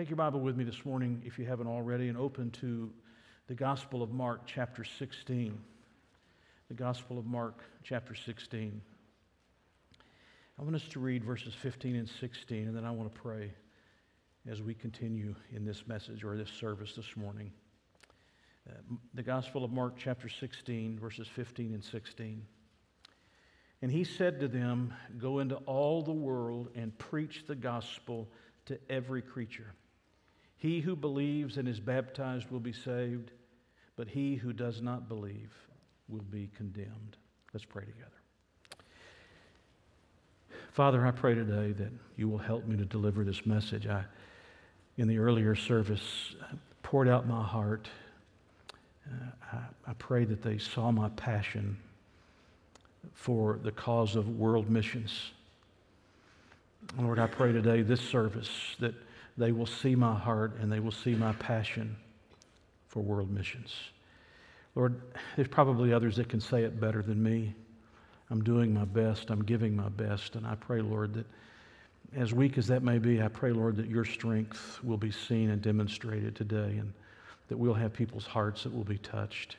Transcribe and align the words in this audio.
Take 0.00 0.08
your 0.08 0.16
Bible 0.16 0.40
with 0.40 0.56
me 0.56 0.64
this 0.64 0.86
morning, 0.86 1.20
if 1.26 1.38
you 1.38 1.44
haven't 1.44 1.66
already, 1.66 2.08
and 2.08 2.16
open 2.16 2.50
to 2.52 2.90
the 3.48 3.54
Gospel 3.54 4.02
of 4.02 4.10
Mark, 4.10 4.46
chapter 4.46 4.82
16. 4.82 5.60
The 6.68 6.74
Gospel 6.74 7.18
of 7.18 7.26
Mark, 7.26 7.62
chapter 7.82 8.14
16. 8.14 8.80
I 10.58 10.62
want 10.62 10.74
us 10.74 10.88
to 10.92 11.00
read 11.00 11.22
verses 11.22 11.52
15 11.52 11.96
and 11.96 12.08
16, 12.08 12.68
and 12.68 12.74
then 12.74 12.86
I 12.86 12.90
want 12.92 13.12
to 13.14 13.20
pray 13.20 13.52
as 14.50 14.62
we 14.62 14.72
continue 14.72 15.34
in 15.54 15.66
this 15.66 15.86
message 15.86 16.24
or 16.24 16.34
this 16.34 16.48
service 16.48 16.94
this 16.94 17.14
morning. 17.14 17.52
Uh, 18.66 18.76
the 19.12 19.22
Gospel 19.22 19.64
of 19.66 19.70
Mark, 19.70 19.98
chapter 19.98 20.30
16, 20.30 20.98
verses 20.98 21.28
15 21.28 21.74
and 21.74 21.84
16. 21.84 22.42
And 23.82 23.92
he 23.92 24.04
said 24.04 24.40
to 24.40 24.48
them, 24.48 24.94
Go 25.18 25.40
into 25.40 25.56
all 25.56 26.00
the 26.00 26.10
world 26.10 26.70
and 26.74 26.96
preach 26.96 27.44
the 27.46 27.54
gospel 27.54 28.30
to 28.64 28.78
every 28.88 29.20
creature. 29.20 29.74
He 30.60 30.80
who 30.80 30.94
believes 30.94 31.56
and 31.56 31.66
is 31.66 31.80
baptized 31.80 32.50
will 32.50 32.60
be 32.60 32.72
saved, 32.72 33.30
but 33.96 34.08
he 34.08 34.34
who 34.34 34.52
does 34.52 34.82
not 34.82 35.08
believe 35.08 35.50
will 36.06 36.22
be 36.30 36.50
condemned. 36.54 37.16
Let's 37.54 37.64
pray 37.64 37.86
together. 37.86 38.10
Father, 40.72 41.06
I 41.06 41.12
pray 41.12 41.34
today 41.34 41.72
that 41.72 41.90
you 42.16 42.28
will 42.28 42.38
help 42.38 42.66
me 42.66 42.76
to 42.76 42.84
deliver 42.84 43.24
this 43.24 43.46
message. 43.46 43.86
I, 43.86 44.04
in 44.98 45.08
the 45.08 45.16
earlier 45.16 45.54
service, 45.54 46.34
poured 46.82 47.08
out 47.08 47.26
my 47.26 47.42
heart. 47.42 47.88
Uh, 49.10 49.56
I, 49.86 49.90
I 49.90 49.94
pray 49.94 50.26
that 50.26 50.42
they 50.42 50.58
saw 50.58 50.92
my 50.92 51.08
passion 51.10 51.74
for 53.14 53.58
the 53.62 53.72
cause 53.72 54.14
of 54.14 54.28
world 54.28 54.68
missions. 54.68 55.30
Lord, 56.98 57.18
I 57.18 57.28
pray 57.28 57.50
today, 57.50 57.80
this 57.80 58.02
service, 58.02 58.50
that 58.78 58.94
they 59.36 59.52
will 59.52 59.66
see 59.66 59.94
my 59.94 60.14
heart 60.14 60.56
and 60.60 60.70
they 60.70 60.80
will 60.80 60.92
see 60.92 61.14
my 61.14 61.32
passion 61.34 61.96
for 62.88 63.00
world 63.00 63.30
missions. 63.30 63.74
Lord, 64.74 65.00
there's 65.36 65.48
probably 65.48 65.92
others 65.92 66.16
that 66.16 66.28
can 66.28 66.40
say 66.40 66.62
it 66.62 66.80
better 66.80 67.02
than 67.02 67.22
me. 67.22 67.54
I'm 68.30 68.44
doing 68.44 68.72
my 68.72 68.84
best, 68.84 69.30
I'm 69.30 69.42
giving 69.42 69.74
my 69.74 69.88
best, 69.88 70.36
and 70.36 70.46
I 70.46 70.54
pray, 70.54 70.80
Lord, 70.80 71.14
that 71.14 71.26
as 72.16 72.32
weak 72.32 72.58
as 72.58 72.66
that 72.68 72.82
may 72.82 72.98
be, 72.98 73.22
I 73.22 73.28
pray, 73.28 73.52
Lord, 73.52 73.76
that 73.76 73.86
your 73.86 74.04
strength 74.04 74.78
will 74.82 74.96
be 74.96 75.10
seen 75.10 75.50
and 75.50 75.62
demonstrated 75.62 76.34
today 76.34 76.78
and 76.78 76.92
that 77.48 77.56
we'll 77.56 77.74
have 77.74 77.92
people's 77.92 78.26
hearts 78.26 78.62
that 78.62 78.74
will 78.74 78.84
be 78.84 78.98
touched. 78.98 79.56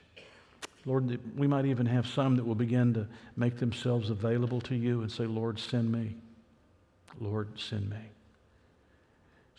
Lord, 0.85 1.19
we 1.37 1.47
might 1.47 1.65
even 1.65 1.85
have 1.85 2.07
some 2.07 2.35
that 2.35 2.45
will 2.45 2.55
begin 2.55 2.93
to 2.95 3.07
make 3.35 3.57
themselves 3.57 4.09
available 4.09 4.59
to 4.61 4.75
you 4.75 5.01
and 5.01 5.11
say, 5.11 5.25
Lord, 5.25 5.59
send 5.59 5.91
me. 5.91 6.15
Lord, 7.19 7.59
send 7.59 7.89
me. 7.89 7.97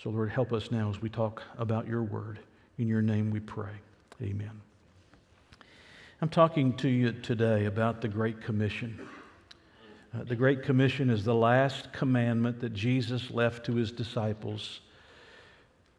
So, 0.03 0.11
Lord, 0.11 0.31
help 0.31 0.53
us 0.53 0.73
now 0.73 0.91
as 0.91 1.01
we 1.01 1.09
talk 1.09 1.45
about 1.59 1.87
your 1.87 2.03
word. 2.03 2.41
In 2.77 2.89
your 2.89 3.03
name 3.03 3.31
we 3.31 3.39
pray. 3.39 3.71
Amen. 4.21 4.51
I'm 6.21 6.29
talking 6.29 6.77
to 6.79 6.89
you 6.89 7.13
today 7.13 7.67
about 7.67 8.01
the 8.01 8.09
Great 8.09 8.41
Commission. 8.41 8.99
Uh, 10.13 10.25
the 10.25 10.35
Great 10.35 10.65
Commission 10.65 11.09
is 11.09 11.25
the 11.25 11.37
last 11.37 11.93
commandment 11.93 12.59
that 12.63 12.75
Jesus 12.75 13.31
left 13.31 13.65
to 13.67 13.77
his 13.77 13.93
disciples, 13.93 14.81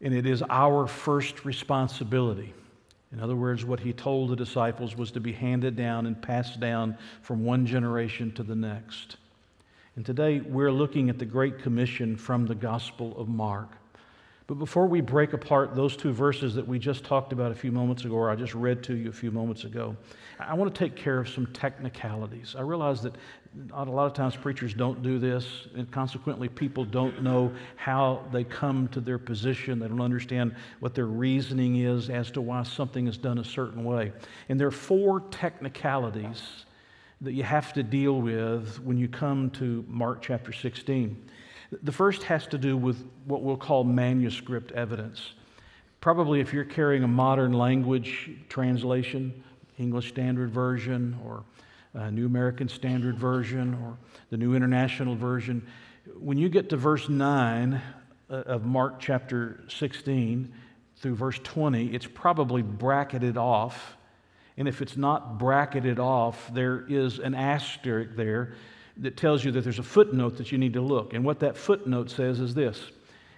and 0.02 0.14
it 0.14 0.26
is 0.26 0.44
our 0.50 0.86
first 0.86 1.46
responsibility. 1.46 2.54
In 3.14 3.22
other 3.22 3.38
words, 3.38 3.64
what 3.64 3.80
he 3.80 3.94
told 3.94 4.31
the 4.31 4.36
disciples 4.36 4.98
was 4.98 5.12
to 5.12 5.22
be 5.22 5.31
handed 5.31 5.78
down 5.78 6.08
and 6.08 6.22
passed 6.22 6.59
down 6.59 6.98
from 7.22 7.46
one 7.46 7.66
generation 7.66 8.34
to 8.34 8.44
the 8.44 8.56
next. 8.56 9.16
And 9.96 10.06
today 10.06 10.41
we're 10.41 10.74
looking 10.74 11.09
at 11.09 11.20
the 11.20 11.25
Great 11.25 11.59
Commission 11.59 12.18
from 12.18 12.47
the 12.47 12.56
Gospel 12.56 13.18
of 13.18 13.30
Mark. 13.30 13.78
But 14.46 14.56
before 14.56 14.88
we 14.88 15.00
break 15.00 15.31
apart 15.31 15.74
those 15.74 15.96
two 15.96 16.12
verses 16.12 16.54
that 16.56 16.68
we 16.68 16.78
just 16.78 17.06
talked 17.06 17.31
about 17.31 17.52
a 17.52 17.56
few 17.56 17.72
moments 17.72 18.04
ago, 18.04 18.16
or 18.16 18.30
I 18.30 18.36
just 18.36 18.54
read 18.54 18.84
to 18.84 18.96
you 18.96 19.09
a 19.09 19.14
few 19.14 19.31
moments 19.31 19.64
ago, 19.64 19.96
I 20.38 20.54
want 20.54 20.74
to 20.74 20.78
take 20.78 20.98
care 20.98 21.20
of 21.20 21.30
some 21.30 21.48
technicalities. 21.48 22.53
I 22.58 22.62
realize 22.62 23.02
that 23.03 23.16
a 23.74 23.86
lot 23.86 24.06
of 24.06 24.14
times 24.14 24.36
preachers 24.36 24.74
don't 24.74 25.02
do 25.02 25.18
this, 25.18 25.68
and 25.76 25.90
consequently, 25.92 26.50
people 26.50 26.84
don't 26.84 27.24
know 27.24 27.53
how 27.78 28.26
they 28.34 28.44
come 28.44 28.90
to 28.90 29.00
their 29.00 29.18
position. 29.18 29.80
They 29.80 29.88
don't 29.88 30.02
understand 30.02 30.56
what 30.82 30.94
their 30.94 31.06
reasoning 31.06 31.78
is 31.78 32.09
as 32.09 32.30
to 32.32 32.42
why 32.42 32.64
something 32.64 33.08
is 33.08 33.18
done 33.18 33.38
a 33.38 33.46
certain 33.46 33.86
way. 33.86 34.12
And 34.50 34.59
there 34.59 34.68
are 34.68 34.72
four 34.72 35.22
technicalities 35.32 36.66
that 37.22 37.34
you 37.34 37.44
have 37.44 37.72
to 37.74 37.84
deal 37.84 38.20
with 38.20 38.80
when 38.84 38.98
you 38.98 39.08
come 39.08 39.50
to 39.52 39.86
Mark 39.88 40.22
chapter 40.22 40.52
16. 40.52 41.30
The 41.81 41.91
first 41.91 42.23
has 42.23 42.45
to 42.47 42.57
do 42.57 42.78
with 42.78 43.03
what 43.25 43.41
we'll 43.41 43.57
call 43.57 43.84
manuscript 43.84 44.72
evidence. 44.73 45.34
Probably 46.01 46.41
if 46.41 46.53
you're 46.53 46.66
carrying 46.66 47.03
a 47.03 47.07
modern 47.07 47.53
language 47.53 48.29
translation, 48.50 49.44
English 49.78 50.09
Standard 50.09 50.51
Version 50.51 51.17
or 51.25 51.44
New 52.11 52.25
American 52.25 52.67
Standard 52.67 53.17
Version 53.17 53.75
or 53.75 53.97
the 54.29 54.38
New 54.38 54.56
International 54.56 55.16
Version, 55.16 55.66
when 56.19 56.38
you 56.38 56.50
get 56.50 56.69
to 56.69 56.78
verse 56.78 57.07
9 57.07 57.81
uh, 58.29 58.34
of 58.34 58.66
Mark 58.66 59.00
chapter 59.00 59.63
16 59.69 60.53
through 60.97 61.16
verse 61.16 61.40
20, 61.44 61.94
it's 61.94 62.07
probably 62.13 62.61
bracketed 62.61 63.38
off. 63.38 63.95
And 64.57 64.67
if 64.67 64.81
it's 64.81 64.97
not 64.97 65.40
bracketed 65.40 66.00
off, 66.00 66.51
there 66.53 66.85
is 66.88 67.19
an 67.19 67.34
asterisk 67.34 68.16
there 68.16 68.55
that 68.98 69.18
tells 69.18 69.44
you 69.44 69.52
that 69.52 69.64
there's 69.64 69.80
a 69.80 69.84
footnote 69.84 70.38
that 70.38 70.52
you 70.52 70.58
need 70.58 70.74
to 70.74 70.81
look. 70.81 71.14
And 71.14 71.26
what 71.26 71.40
that 71.40 71.58
footnote 71.58 72.09
says 72.09 72.40
is 72.40 72.54
this 72.54 72.92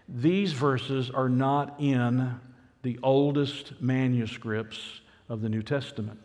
these 0.07 0.53
verses 0.53 1.09
are 1.09 1.29
not 1.29 1.75
in 1.79 2.39
the 2.83 2.99
oldest 3.01 3.81
manuscripts 3.81 5.01
of 5.29 5.41
the 5.41 5.49
New 5.49 5.63
Testament. 5.63 6.19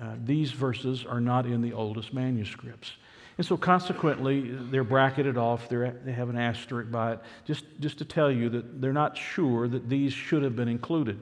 Uh, 0.00 0.14
these 0.24 0.52
verses 0.52 1.04
are 1.04 1.20
not 1.20 1.46
in 1.46 1.62
the 1.62 1.72
oldest 1.72 2.12
manuscripts. 2.12 2.92
And 3.38 3.46
so, 3.46 3.56
consequently, 3.56 4.50
they're 4.70 4.84
bracketed 4.84 5.36
off, 5.36 5.68
they're, 5.68 5.90
they 6.04 6.12
have 6.12 6.30
an 6.30 6.38
asterisk 6.38 6.90
by 6.90 7.14
it, 7.14 7.20
just, 7.44 7.64
just 7.80 7.98
to 7.98 8.04
tell 8.04 8.30
you 8.30 8.48
that 8.50 8.80
they're 8.80 8.92
not 8.92 9.16
sure 9.16 9.68
that 9.68 9.88
these 9.88 10.12
should 10.12 10.42
have 10.42 10.56
been 10.56 10.68
included. 10.68 11.18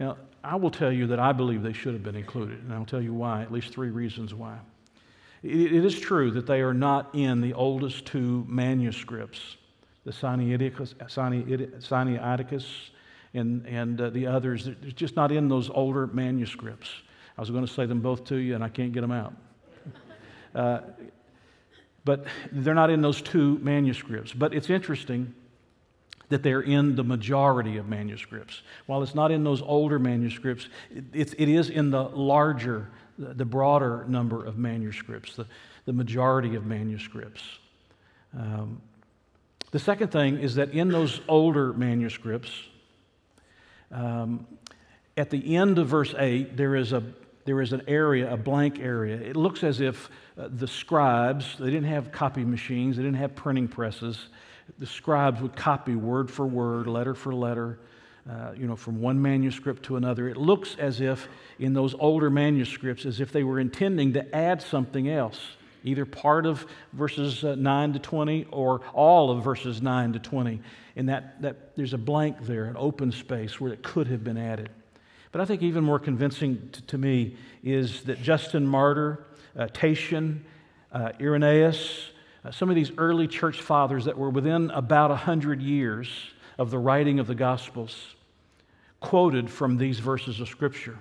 Now, 0.00 0.16
I 0.42 0.56
will 0.56 0.70
tell 0.70 0.90
you 0.90 1.06
that 1.08 1.20
I 1.20 1.32
believe 1.32 1.62
they 1.62 1.72
should 1.72 1.92
have 1.92 2.02
been 2.02 2.16
included, 2.16 2.58
and 2.60 2.72
I'll 2.72 2.84
tell 2.84 3.02
you 3.02 3.12
why, 3.12 3.42
at 3.42 3.52
least 3.52 3.72
three 3.72 3.90
reasons 3.90 4.34
why. 4.34 4.58
It 5.42 5.84
is 5.84 5.98
true 5.98 6.30
that 6.32 6.46
they 6.46 6.60
are 6.60 6.74
not 6.74 7.10
in 7.14 7.40
the 7.40 7.52
oldest 7.52 8.06
two 8.06 8.44
manuscripts, 8.48 9.56
the 10.04 10.12
Sinaiticus, 10.12 10.94
and, 13.34 13.66
and 13.66 14.00
uh, 14.00 14.10
the 14.10 14.26
others. 14.26 14.64
They're 14.64 14.74
just 14.74 15.16
not 15.16 15.30
in 15.30 15.48
those 15.48 15.70
older 15.70 16.06
manuscripts. 16.06 16.88
I 17.36 17.40
was 17.40 17.50
going 17.50 17.66
to 17.66 17.72
say 17.72 17.86
them 17.86 18.00
both 18.00 18.24
to 18.26 18.36
you, 18.36 18.54
and 18.54 18.64
I 18.64 18.68
can't 18.68 18.92
get 18.92 19.02
them 19.02 19.12
out. 19.12 19.34
Uh, 20.54 20.80
but 22.06 22.24
they're 22.50 22.72
not 22.72 22.88
in 22.88 23.02
those 23.02 23.20
two 23.20 23.58
manuscripts. 23.58 24.32
But 24.32 24.54
it's 24.54 24.70
interesting 24.70 25.34
that 26.28 26.42
they're 26.42 26.62
in 26.62 26.96
the 26.96 27.04
majority 27.04 27.76
of 27.76 27.88
manuscripts. 27.88 28.62
While 28.86 29.02
it's 29.02 29.14
not 29.14 29.30
in 29.30 29.44
those 29.44 29.60
older 29.60 29.98
manuscripts, 29.98 30.68
it, 31.12 31.34
it 31.36 31.48
is 31.48 31.68
in 31.68 31.90
the 31.90 32.04
larger 32.04 32.88
the 33.18 33.44
broader 33.44 34.04
number 34.08 34.44
of 34.44 34.58
manuscripts, 34.58 35.36
the, 35.36 35.46
the 35.84 35.92
majority 35.92 36.54
of 36.54 36.66
manuscripts. 36.66 37.42
Um, 38.36 38.80
the 39.70 39.78
second 39.78 40.08
thing 40.08 40.38
is 40.38 40.56
that 40.56 40.70
in 40.70 40.88
those 40.88 41.20
older 41.28 41.72
manuscripts, 41.72 42.50
um, 43.90 44.46
at 45.16 45.30
the 45.30 45.56
end 45.56 45.78
of 45.78 45.88
verse 45.88 46.14
8, 46.16 46.56
there 46.56 46.76
is, 46.76 46.92
a, 46.92 47.02
there 47.44 47.60
is 47.62 47.72
an 47.72 47.82
area, 47.88 48.32
a 48.32 48.36
blank 48.36 48.78
area. 48.78 49.16
It 49.16 49.36
looks 49.36 49.64
as 49.64 49.80
if 49.80 50.10
uh, 50.38 50.48
the 50.50 50.68
scribes, 50.68 51.56
they 51.58 51.66
didn't 51.66 51.84
have 51.84 52.12
copy 52.12 52.44
machines, 52.44 52.96
they 52.96 53.02
didn't 53.02 53.18
have 53.18 53.34
printing 53.34 53.68
presses. 53.68 54.28
The 54.78 54.86
scribes 54.86 55.40
would 55.40 55.56
copy 55.56 55.94
word 55.94 56.30
for 56.30 56.44
word, 56.44 56.86
letter 56.86 57.14
for 57.14 57.34
letter, 57.34 57.78
uh, 58.28 58.50
you 58.56 58.66
know, 58.66 58.74
from 58.74 59.00
one 59.00 59.22
manuscript 59.22 59.84
to 59.84 59.94
another. 59.94 60.28
It 60.28 60.36
looks 60.36 60.74
as 60.80 61.00
if 61.00 61.28
in 61.60 61.74
those 61.74 61.94
older 61.94 62.28
manuscripts, 62.28 63.06
as 63.06 63.20
if 63.20 63.30
they 63.30 63.44
were 63.44 63.60
intending 63.60 64.14
to 64.14 64.34
add 64.34 64.60
something 64.60 65.08
else, 65.08 65.40
either 65.84 66.04
part 66.04 66.44
of 66.44 66.66
verses 66.92 67.44
uh, 67.44 67.54
9 67.54 67.92
to 67.92 67.98
20 68.00 68.48
or 68.50 68.80
all 68.92 69.30
of 69.30 69.44
verses 69.44 69.80
9 69.80 70.14
to 70.14 70.18
20. 70.18 70.60
And 70.96 71.08
that, 71.08 71.40
that 71.42 71.76
there's 71.76 71.92
a 71.92 71.98
blank 71.98 72.38
there, 72.40 72.64
an 72.64 72.76
open 72.76 73.12
space 73.12 73.60
where 73.60 73.72
it 73.72 73.84
could 73.84 74.08
have 74.08 74.24
been 74.24 74.38
added. 74.38 74.70
But 75.30 75.40
I 75.40 75.44
think 75.44 75.62
even 75.62 75.84
more 75.84 76.00
convincing 76.00 76.68
to, 76.72 76.82
to 76.82 76.98
me 76.98 77.36
is 77.62 78.02
that 78.04 78.20
Justin 78.22 78.66
Martyr, 78.66 79.24
uh, 79.56 79.68
Tatian, 79.68 80.40
uh, 80.90 81.12
Irenaeus, 81.20 82.10
uh, 82.44 82.50
some 82.50 82.70
of 82.70 82.74
these 82.74 82.90
early 82.98 83.28
church 83.28 83.60
fathers 83.60 84.06
that 84.06 84.18
were 84.18 84.30
within 84.30 84.70
about 84.70 85.10
100 85.10 85.62
years 85.62 86.08
of 86.58 86.72
the 86.72 86.78
writing 86.78 87.20
of 87.20 87.28
the 87.28 87.34
Gospels 87.36 88.15
quoted 89.06 89.48
from 89.48 89.76
these 89.76 90.00
verses 90.00 90.40
of 90.40 90.48
Scripture. 90.48 90.98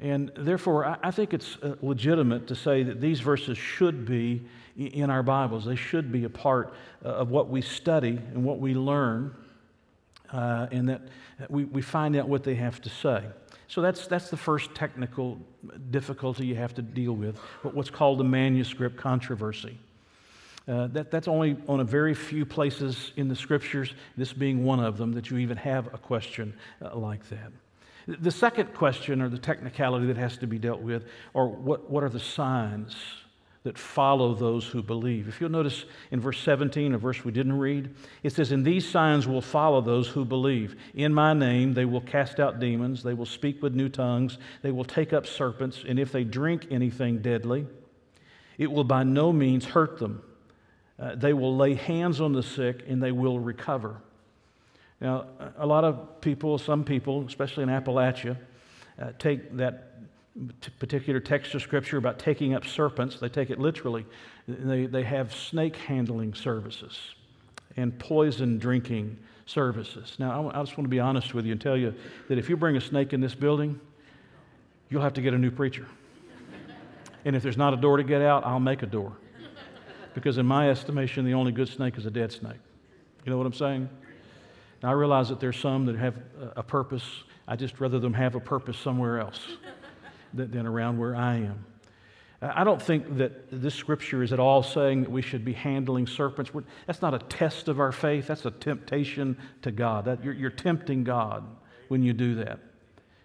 And 0.00 0.30
therefore, 0.36 0.96
I 1.02 1.10
think 1.10 1.34
it's 1.34 1.56
uh, 1.56 1.74
legitimate 1.82 2.46
to 2.46 2.54
say 2.54 2.84
that 2.84 3.00
these 3.00 3.18
verses 3.18 3.58
should 3.58 4.06
be 4.06 4.42
in 4.76 5.10
our 5.10 5.24
Bibles. 5.24 5.64
They 5.64 5.74
should 5.74 6.12
be 6.12 6.22
a 6.22 6.30
part 6.30 6.72
uh, 7.04 7.08
of 7.08 7.30
what 7.30 7.48
we 7.48 7.62
study 7.62 8.16
and 8.32 8.44
what 8.44 8.60
we 8.60 8.74
learn 8.74 9.34
uh, 10.32 10.68
and 10.70 10.88
that 10.88 11.02
we, 11.48 11.64
we 11.64 11.82
find 11.82 12.14
out 12.14 12.28
what 12.28 12.44
they 12.44 12.54
have 12.54 12.80
to 12.82 12.88
say. 12.88 13.24
So 13.66 13.82
that's, 13.82 14.06
that's 14.06 14.30
the 14.30 14.36
first 14.36 14.72
technical 14.72 15.36
difficulty 15.90 16.46
you 16.46 16.54
have 16.54 16.74
to 16.74 16.82
deal 16.82 17.14
with, 17.14 17.36
what's 17.62 17.90
called 17.90 18.18
the 18.18 18.24
manuscript 18.24 18.96
controversy. 18.96 19.76
Uh, 20.68 20.86
that, 20.88 21.10
that's 21.10 21.28
only 21.28 21.56
on 21.68 21.80
a 21.80 21.84
very 21.84 22.14
few 22.14 22.44
places 22.44 23.12
in 23.16 23.28
the 23.28 23.36
scriptures, 23.36 23.94
this 24.16 24.32
being 24.32 24.64
one 24.64 24.78
of 24.78 24.98
them, 24.98 25.12
that 25.12 25.30
you 25.30 25.38
even 25.38 25.56
have 25.56 25.86
a 25.92 25.98
question 25.98 26.54
uh, 26.82 26.94
like 26.96 27.28
that. 27.28 27.50
The 28.06 28.30
second 28.30 28.74
question, 28.74 29.22
or 29.22 29.28
the 29.28 29.38
technicality 29.38 30.06
that 30.06 30.16
has 30.16 30.36
to 30.38 30.46
be 30.46 30.58
dealt 30.58 30.80
with, 30.80 31.04
are 31.34 31.46
what, 31.46 31.90
what 31.90 32.02
are 32.02 32.08
the 32.08 32.20
signs 32.20 32.96
that 33.62 33.76
follow 33.76 34.34
those 34.34 34.66
who 34.66 34.82
believe? 34.82 35.28
If 35.28 35.40
you'll 35.40 35.50
notice 35.50 35.84
in 36.10 36.20
verse 36.20 36.38
17, 36.40 36.94
a 36.94 36.98
verse 36.98 37.24
we 37.24 37.32
didn't 37.32 37.58
read, 37.58 37.94
it 38.22 38.32
says, 38.32 38.52
And 38.52 38.64
these 38.64 38.88
signs 38.88 39.28
will 39.28 39.42
follow 39.42 39.80
those 39.80 40.08
who 40.08 40.24
believe. 40.24 40.76
In 40.94 41.12
my 41.12 41.34
name 41.34 41.74
they 41.74 41.84
will 41.84 42.00
cast 42.00 42.40
out 42.40 42.58
demons, 42.58 43.02
they 43.02 43.14
will 43.14 43.26
speak 43.26 43.62
with 43.62 43.74
new 43.74 43.88
tongues, 43.88 44.38
they 44.62 44.70
will 44.70 44.84
take 44.84 45.12
up 45.12 45.26
serpents, 45.26 45.84
and 45.86 45.98
if 45.98 46.10
they 46.10 46.24
drink 46.24 46.66
anything 46.70 47.18
deadly, 47.18 47.66
it 48.56 48.70
will 48.70 48.84
by 48.84 49.04
no 49.04 49.32
means 49.32 49.64
hurt 49.66 49.98
them. 49.98 50.22
Uh, 51.00 51.14
they 51.14 51.32
will 51.32 51.56
lay 51.56 51.74
hands 51.74 52.20
on 52.20 52.32
the 52.32 52.42
sick 52.42 52.84
and 52.86 53.02
they 53.02 53.12
will 53.12 53.38
recover. 53.38 53.96
Now, 55.00 55.24
a 55.56 55.66
lot 55.66 55.84
of 55.84 56.20
people, 56.20 56.58
some 56.58 56.84
people, 56.84 57.24
especially 57.26 57.62
in 57.62 57.70
Appalachia, 57.70 58.36
uh, 59.00 59.12
take 59.18 59.56
that 59.56 59.94
particular 60.78 61.18
text 61.18 61.54
of 61.54 61.62
scripture 61.62 61.96
about 61.96 62.18
taking 62.18 62.54
up 62.54 62.66
serpents, 62.66 63.18
they 63.18 63.28
take 63.28 63.50
it 63.50 63.58
literally. 63.58 64.04
They, 64.46 64.86
they 64.86 65.02
have 65.02 65.34
snake 65.34 65.76
handling 65.76 66.34
services 66.34 66.98
and 67.76 67.98
poison 67.98 68.58
drinking 68.58 69.16
services. 69.46 70.16
Now, 70.18 70.50
I, 70.50 70.60
I 70.60 70.62
just 70.62 70.76
want 70.76 70.84
to 70.84 70.90
be 70.90 71.00
honest 71.00 71.32
with 71.32 71.46
you 71.46 71.52
and 71.52 71.60
tell 71.60 71.78
you 71.78 71.94
that 72.28 72.36
if 72.36 72.50
you 72.50 72.56
bring 72.56 72.76
a 72.76 72.80
snake 72.80 73.14
in 73.14 73.22
this 73.22 73.34
building, 73.34 73.80
you'll 74.90 75.02
have 75.02 75.14
to 75.14 75.22
get 75.22 75.32
a 75.32 75.38
new 75.38 75.50
preacher. 75.50 75.86
and 77.24 77.34
if 77.34 77.42
there's 77.42 77.56
not 77.56 77.72
a 77.72 77.76
door 77.76 77.96
to 77.96 78.04
get 78.04 78.20
out, 78.20 78.44
I'll 78.44 78.60
make 78.60 78.82
a 78.82 78.86
door. 78.86 79.16
Because, 80.14 80.38
in 80.38 80.46
my 80.46 80.70
estimation, 80.70 81.24
the 81.24 81.34
only 81.34 81.52
good 81.52 81.68
snake 81.68 81.96
is 81.96 82.06
a 82.06 82.10
dead 82.10 82.32
snake. 82.32 82.58
You 83.24 83.30
know 83.30 83.38
what 83.38 83.46
I'm 83.46 83.52
saying? 83.52 83.88
Now, 84.82 84.90
I 84.90 84.92
realize 84.92 85.28
that 85.28 85.40
there's 85.40 85.58
some 85.58 85.86
that 85.86 85.96
have 85.96 86.16
a 86.56 86.62
purpose. 86.62 87.04
I 87.46 87.56
just 87.56 87.80
rather 87.80 87.98
them 87.98 88.14
have 88.14 88.34
a 88.34 88.40
purpose 88.40 88.78
somewhere 88.78 89.20
else 89.20 89.40
than 90.34 90.66
around 90.66 90.98
where 90.98 91.14
I 91.14 91.36
am. 91.36 91.64
Uh, 92.40 92.52
I 92.54 92.64
don't 92.64 92.80
think 92.80 93.18
that 93.18 93.50
this 93.50 93.74
scripture 93.74 94.22
is 94.22 94.32
at 94.32 94.40
all 94.40 94.62
saying 94.62 95.02
that 95.02 95.10
we 95.10 95.22
should 95.22 95.44
be 95.44 95.52
handling 95.52 96.06
serpents. 96.06 96.50
That's 96.86 97.02
not 97.02 97.14
a 97.14 97.18
test 97.18 97.68
of 97.68 97.80
our 97.80 97.92
faith, 97.92 98.26
that's 98.26 98.46
a 98.46 98.50
temptation 98.50 99.36
to 99.62 99.70
God. 99.70 100.06
That, 100.06 100.24
you're, 100.24 100.34
you're 100.34 100.50
tempting 100.50 101.04
God 101.04 101.44
when 101.88 102.02
you 102.02 102.12
do 102.12 102.36
that. 102.36 102.60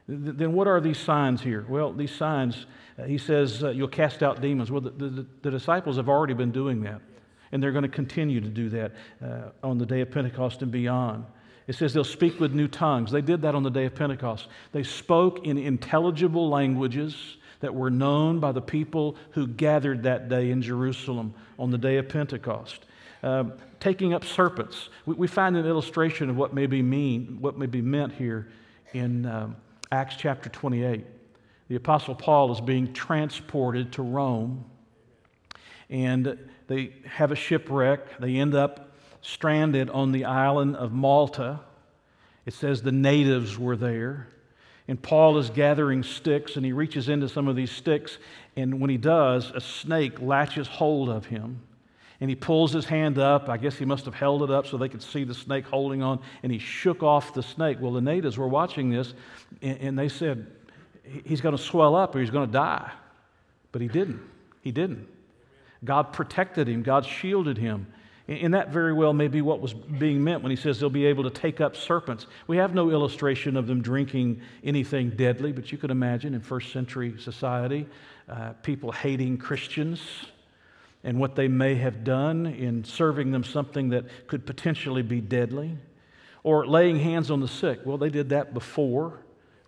Then 0.07 0.53
what 0.53 0.67
are 0.67 0.79
these 0.79 0.99
signs 0.99 1.41
here? 1.41 1.65
Well, 1.67 1.91
these 1.91 2.13
signs, 2.13 2.67
uh, 2.99 3.03
he 3.03 3.17
says, 3.17 3.63
uh, 3.63 3.69
you'll 3.69 3.87
cast 3.87 4.21
out 4.21 4.39
demons. 4.39 4.71
Well, 4.71 4.81
the, 4.81 4.91
the, 4.91 5.25
the, 5.41 5.51
disciples 5.51 5.97
have 5.97 6.09
already 6.09 6.35
been 6.35 6.51
doing 6.51 6.81
that, 6.83 7.01
and 7.51 7.61
they're 7.61 7.71
going 7.71 7.83
to 7.83 7.89
continue 7.89 8.39
to 8.39 8.47
do 8.47 8.69
that 8.69 8.91
uh, 9.23 9.49
on 9.63 9.79
the 9.79 9.85
day 9.85 10.01
of 10.01 10.11
Pentecost 10.11 10.61
and 10.61 10.71
beyond. 10.71 11.25
It 11.67 11.73
says 11.73 11.93
they'll 11.93 12.03
speak 12.03 12.39
with 12.39 12.53
new 12.53 12.67
tongues. 12.67 13.11
They 13.11 13.21
did 13.21 13.41
that 13.41 13.55
on 13.55 13.63
the 13.63 13.71
day 13.71 13.85
of 13.85 13.95
Pentecost. 13.95 14.47
They 14.71 14.83
spoke 14.83 15.47
in 15.47 15.57
intelligible 15.57 16.49
languages 16.49 17.37
that 17.61 17.73
were 17.73 17.89
known 17.89 18.39
by 18.39 18.51
the 18.51 18.61
people 18.61 19.15
who 19.31 19.47
gathered 19.47 20.03
that 20.03 20.29
day 20.29 20.51
in 20.51 20.61
Jerusalem 20.61 21.33
on 21.57 21.71
the 21.71 21.79
day 21.79 21.97
of 21.97 22.07
Pentecost. 22.07 22.85
Uh, 23.23 23.45
taking 23.79 24.13
up 24.13 24.23
serpents. 24.23 24.89
We, 25.07 25.15
we, 25.15 25.27
find 25.27 25.57
an 25.57 25.65
illustration 25.65 26.29
of 26.29 26.37
what 26.37 26.53
may 26.53 26.67
be 26.67 26.83
mean, 26.83 27.37
what 27.41 27.57
may 27.57 27.65
be 27.65 27.81
meant 27.81 28.13
here 28.13 28.49
in 28.93 29.25
um, 29.25 29.55
Acts 29.95 30.17
chapter 30.17 30.49
28. 30.49 31.05
The 31.69 31.75
Apostle 31.77 32.15
Paul 32.15 32.51
is 32.51 32.59
being 32.59 32.91
transported 32.91 33.93
to 33.93 34.01
Rome, 34.01 34.65
and 35.89 36.37
they 36.67 36.91
have 37.05 37.31
a 37.31 37.35
shipwreck. 37.35 38.19
They 38.19 38.35
end 38.35 38.55
up 38.55 38.91
stranded 39.21 39.89
on 39.89 40.11
the 40.11 40.25
island 40.25 40.75
of 40.75 40.91
Malta. 40.91 41.61
It 42.45 42.53
says 42.53 42.81
the 42.81 42.91
natives 42.91 43.57
were 43.57 43.77
there. 43.77 44.27
And 44.89 45.01
Paul 45.01 45.37
is 45.37 45.49
gathering 45.49 46.03
sticks, 46.03 46.57
and 46.57 46.65
he 46.65 46.73
reaches 46.73 47.07
into 47.07 47.29
some 47.29 47.47
of 47.47 47.55
these 47.55 47.71
sticks. 47.71 48.17
And 48.57 48.81
when 48.81 48.89
he 48.89 48.97
does, 48.97 49.49
a 49.51 49.61
snake 49.61 50.19
latches 50.19 50.67
hold 50.67 51.07
of 51.07 51.27
him. 51.27 51.61
And 52.21 52.29
he 52.29 52.35
pulls 52.35 52.71
his 52.71 52.85
hand 52.85 53.17
up. 53.17 53.49
I 53.49 53.57
guess 53.57 53.75
he 53.75 53.85
must 53.85 54.05
have 54.05 54.13
held 54.13 54.43
it 54.43 54.51
up 54.51 54.67
so 54.67 54.77
they 54.77 54.89
could 54.89 55.01
see 55.01 55.23
the 55.23 55.33
snake 55.33 55.65
holding 55.65 56.01
on. 56.01 56.21
And 56.43 56.51
he 56.51 56.59
shook 56.59 57.03
off 57.03 57.33
the 57.33 57.43
snake. 57.43 57.77
Well, 57.81 57.91
the 57.91 58.01
natives 58.01 58.37
were 58.37 58.47
watching 58.47 58.89
this, 58.89 59.13
and 59.61 59.97
they 59.97 60.09
said, 60.09 60.47
He's 61.23 61.41
going 61.41 61.55
to 61.55 61.61
swell 61.61 61.95
up 61.95 62.15
or 62.15 62.19
he's 62.19 62.31
going 62.31 62.47
to 62.47 62.51
die. 62.51 62.91
But 63.71 63.81
he 63.81 63.87
didn't. 63.87 64.21
He 64.61 64.71
didn't. 64.71 65.07
God 65.83 66.13
protected 66.13 66.67
him, 66.67 66.81
God 66.81 67.05
shielded 67.05 67.57
him. 67.57 67.87
And 68.27 68.55
that 68.55 68.71
very 68.71 68.91
well 68.91 69.13
may 69.13 69.27
be 69.27 69.43
what 69.43 69.61
was 69.61 69.73
being 69.73 70.23
meant 70.23 70.41
when 70.41 70.49
he 70.49 70.55
says 70.55 70.79
they'll 70.79 70.89
be 70.89 71.05
able 71.05 71.23
to 71.25 71.29
take 71.29 71.61
up 71.61 71.75
serpents. 71.75 72.25
We 72.47 72.57
have 72.57 72.73
no 72.73 72.89
illustration 72.89 73.55
of 73.55 73.67
them 73.67 73.83
drinking 73.83 74.41
anything 74.63 75.11
deadly, 75.11 75.51
but 75.51 75.71
you 75.71 75.77
could 75.77 75.91
imagine 75.91 76.33
in 76.33 76.41
first 76.41 76.71
century 76.71 77.13
society, 77.19 77.85
uh, 78.27 78.53
people 78.63 78.91
hating 78.91 79.37
Christians 79.37 80.01
and 81.05 81.19
what 81.19 81.35
they 81.35 81.47
may 81.47 81.75
have 81.75 82.03
done 82.03 82.47
in 82.47 82.83
serving 82.83 83.31
them 83.31 83.43
something 83.43 83.89
that 83.89 84.05
could 84.27 84.45
potentially 84.45 85.03
be 85.03 85.21
deadly. 85.21 85.77
Or 86.43 86.65
laying 86.65 86.99
hands 86.99 87.31
on 87.31 87.39
the 87.39 87.47
sick. 87.47 87.79
Well, 87.85 87.97
they 87.97 88.09
did 88.09 88.29
that 88.29 88.53
before 88.53 89.19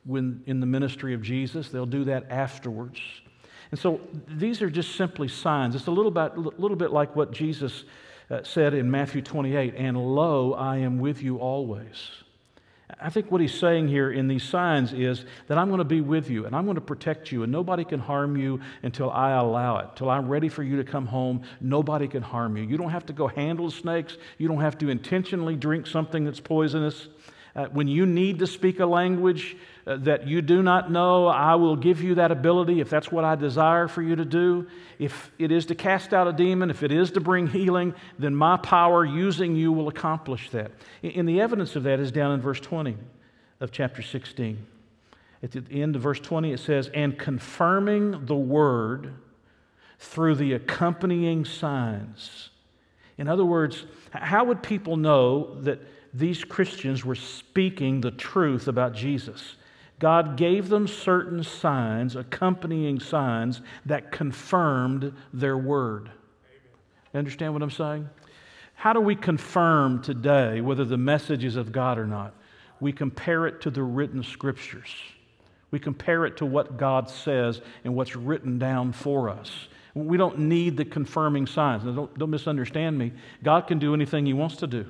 when 0.04 0.42
in 0.48 0.60
the 0.60 0.66
ministry 0.66 1.14
of 1.14 1.22
Jesus, 1.22 1.70
they'll 1.70 1.86
do 1.86 2.06
that 2.06 2.32
afterwards. 2.32 3.00
And 3.72 3.80
so 3.80 4.02
these 4.28 4.62
are 4.62 4.70
just 4.70 4.96
simply 4.96 5.28
signs. 5.28 5.76
It's 5.76 5.88
a 5.88 5.92
little 5.92 6.12
bit, 6.12 6.38
little 6.38 6.78
bit 6.78 6.92
like 6.92 7.16
what 7.16 7.32
Jesus 7.32 7.84
uh, 8.32 8.42
said 8.44 8.74
in 8.74 8.90
Matthew 8.90 9.22
28 9.22 9.76
And 9.76 9.98
lo, 9.98 10.54
I 10.54 10.78
am 10.78 10.98
with 10.98 11.22
you 11.22 11.38
always. 11.38 12.10
I 13.02 13.10
think 13.10 13.30
what 13.30 13.42
he's 13.42 13.54
saying 13.54 13.90
here 13.90 14.10
in 14.12 14.30
these 14.30 14.44
signs 14.44 14.94
is 14.94 15.26
that 15.48 15.58
I'm 15.58 15.68
going 15.68 15.80
to 15.80 15.84
be 15.86 16.00
with 16.00 16.30
you 16.30 16.46
and 16.46 16.56
I'm 16.56 16.64
going 16.64 16.76
to 16.76 16.82
protect 16.82 17.34
you, 17.34 17.44
and 17.44 17.52
nobody 17.52 17.84
can 17.84 18.00
harm 18.00 18.38
you 18.38 18.62
until 18.82 19.12
I 19.12 19.32
allow 19.32 19.80
it. 19.80 19.90
Till 19.98 20.10
I'm 20.10 20.30
ready 20.30 20.48
for 20.48 20.64
you 20.64 20.78
to 20.78 20.86
come 20.86 21.06
home, 21.06 21.42
nobody 21.60 22.08
can 22.08 22.24
harm 22.24 22.56
you. 22.56 22.64
You 22.64 22.78
don't 22.78 22.92
have 22.92 23.06
to 23.08 23.14
go 23.14 23.28
handle 23.28 23.70
snakes, 23.72 24.18
you 24.38 24.48
don't 24.48 24.62
have 24.62 24.78
to 24.78 24.90
intentionally 24.90 25.58
drink 25.58 25.86
something 25.86 26.24
that's 26.24 26.40
poisonous. 26.40 27.10
Uh, 27.58 27.66
when 27.66 27.88
you 27.88 28.06
need 28.06 28.40
to 28.40 28.48
speak 28.48 28.80
a 28.80 28.86
language 28.86 29.58
that 29.96 30.28
you 30.28 30.42
do 30.42 30.62
not 30.62 30.92
know, 30.92 31.28
I 31.28 31.56
will 31.56 31.76
give 31.76 32.02
you 32.02 32.16
that 32.16 32.32
ability 32.32 32.82
if 32.82 32.90
that's 32.90 33.12
what 33.12 33.24
I 33.24 33.36
desire 33.36 33.88
for 33.88 34.02
you 34.02 34.16
to 34.16 34.26
do. 34.26 34.68
If 35.00 35.32
it 35.40 35.52
is 35.52 35.66
to 35.68 35.76
cast 35.76 36.14
out 36.14 36.28
a 36.28 36.34
demon, 36.34 36.70
if 36.70 36.84
it 36.84 36.92
is 36.92 37.12
to 37.12 37.22
bring 37.22 37.48
healing, 37.48 37.96
then 38.20 38.36
my 38.36 38.58
power 38.58 39.06
using 39.06 39.56
you 39.56 39.72
will 39.72 39.88
accomplish 39.88 40.50
that. 40.50 40.72
And 41.04 41.28
the 41.28 41.40
evidence 41.40 41.76
of 41.76 41.84
that 41.84 42.00
is 42.00 42.12
down 42.12 42.34
in 42.34 42.42
verse 42.42 42.60
20 42.60 42.98
of 43.60 43.72
chapter 43.72 44.02
16. 44.02 44.66
At 45.42 45.52
the 45.52 45.64
end 45.70 45.96
of 45.96 46.02
verse 46.02 46.20
20, 46.20 46.52
it 46.52 46.60
says, 46.60 46.90
And 46.94 47.18
confirming 47.18 48.26
the 48.26 48.36
word 48.36 49.14
through 50.00 50.36
the 50.36 50.54
accompanying 50.54 51.46
signs. 51.46 52.50
In 53.18 53.28
other 53.28 53.46
words, 53.46 53.86
how 54.12 54.44
would 54.44 54.62
people 54.62 54.98
know 54.98 55.60
that 55.62 55.80
these 56.14 56.44
Christians 56.44 57.06
were 57.06 57.16
speaking 57.16 58.02
the 58.02 58.12
truth 58.12 58.68
about 58.68 58.94
Jesus. 58.94 59.56
God 60.00 60.38
gave 60.38 60.70
them 60.70 60.88
certain 60.88 61.44
signs, 61.44 62.16
accompanying 62.16 63.00
signs, 63.00 63.62
that 63.86 64.12
confirmed 64.12 65.14
their 65.34 65.58
word. 65.58 66.12
Understand 67.14 67.54
what 67.54 67.64
I'm 67.64 67.72
saying? 67.72 68.08
How 68.76 68.94
do 68.94 69.02
we 69.02 69.16
confirm 69.16 70.04
today 70.04 70.62
whether 70.62 70.86
the 70.86 70.98
message 70.98 71.44
is 71.44 71.56
of 71.56 71.72
God 71.72 71.98
or 71.98 72.06
not? 72.06 72.36
We 72.80 72.92
compare 72.92 73.48
it 73.48 73.62
to 73.62 73.72
the 73.72 73.82
written 73.82 74.22
scriptures. 74.22 74.94
We 75.72 75.80
compare 75.80 76.26
it 76.28 76.38
to 76.38 76.46
what 76.46 76.78
God 76.78 77.10
says 77.10 77.62
and 77.84 77.96
what's 77.96 78.16
written 78.16 78.60
down 78.60 78.94
for 78.94 79.30
us. 79.30 79.52
We 79.96 80.18
don't 80.18 80.38
need 80.40 80.78
the 80.78 80.86
confirming 80.86 81.48
signs. 81.48 81.84
Now, 81.84 81.92
don't, 81.92 82.20
don't 82.20 82.30
misunderstand 82.30 82.98
me. 82.98 83.14
God 83.44 83.62
can 83.62 83.80
do 83.80 83.96
anything 83.96 84.28
He 84.28 84.34
wants 84.34 84.58
to 84.58 84.68
do. 84.68 84.86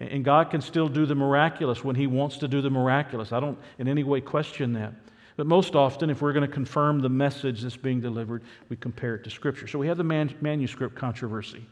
And 0.00 0.24
God 0.24 0.50
can 0.50 0.60
still 0.60 0.88
do 0.88 1.06
the 1.06 1.14
miraculous 1.14 1.82
when 1.82 1.96
He 1.96 2.06
wants 2.06 2.38
to 2.38 2.48
do 2.48 2.60
the 2.60 2.70
miraculous. 2.70 3.32
I 3.32 3.40
don't 3.40 3.58
in 3.78 3.88
any 3.88 4.04
way 4.04 4.20
question 4.20 4.72
that. 4.74 4.92
But 5.36 5.46
most 5.46 5.74
often, 5.74 6.10
if 6.10 6.20
we're 6.20 6.32
going 6.32 6.46
to 6.46 6.52
confirm 6.52 7.00
the 7.00 7.08
message 7.08 7.62
that's 7.62 7.76
being 7.76 8.00
delivered, 8.00 8.42
we 8.68 8.76
compare 8.76 9.14
it 9.14 9.24
to 9.24 9.30
Scripture. 9.30 9.66
So 9.68 9.78
we 9.78 9.86
have 9.86 9.96
the 9.96 10.04
man- 10.04 10.34
manuscript 10.40 10.96
controversy. 10.96 11.64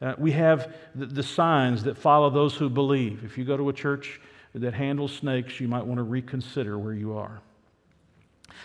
Uh, 0.00 0.14
we 0.18 0.32
have 0.32 0.74
the, 0.96 1.06
the 1.06 1.22
signs 1.22 1.84
that 1.84 1.96
follow 1.96 2.30
those 2.30 2.54
who 2.54 2.68
believe. 2.68 3.24
If 3.24 3.38
you 3.38 3.44
go 3.44 3.56
to 3.56 3.68
a 3.68 3.72
church 3.72 4.20
that 4.54 4.74
handles 4.74 5.12
snakes, 5.12 5.60
you 5.60 5.68
might 5.68 5.86
want 5.86 5.98
to 5.98 6.02
reconsider 6.02 6.78
where 6.78 6.94
you 6.94 7.16
are. 7.16 7.40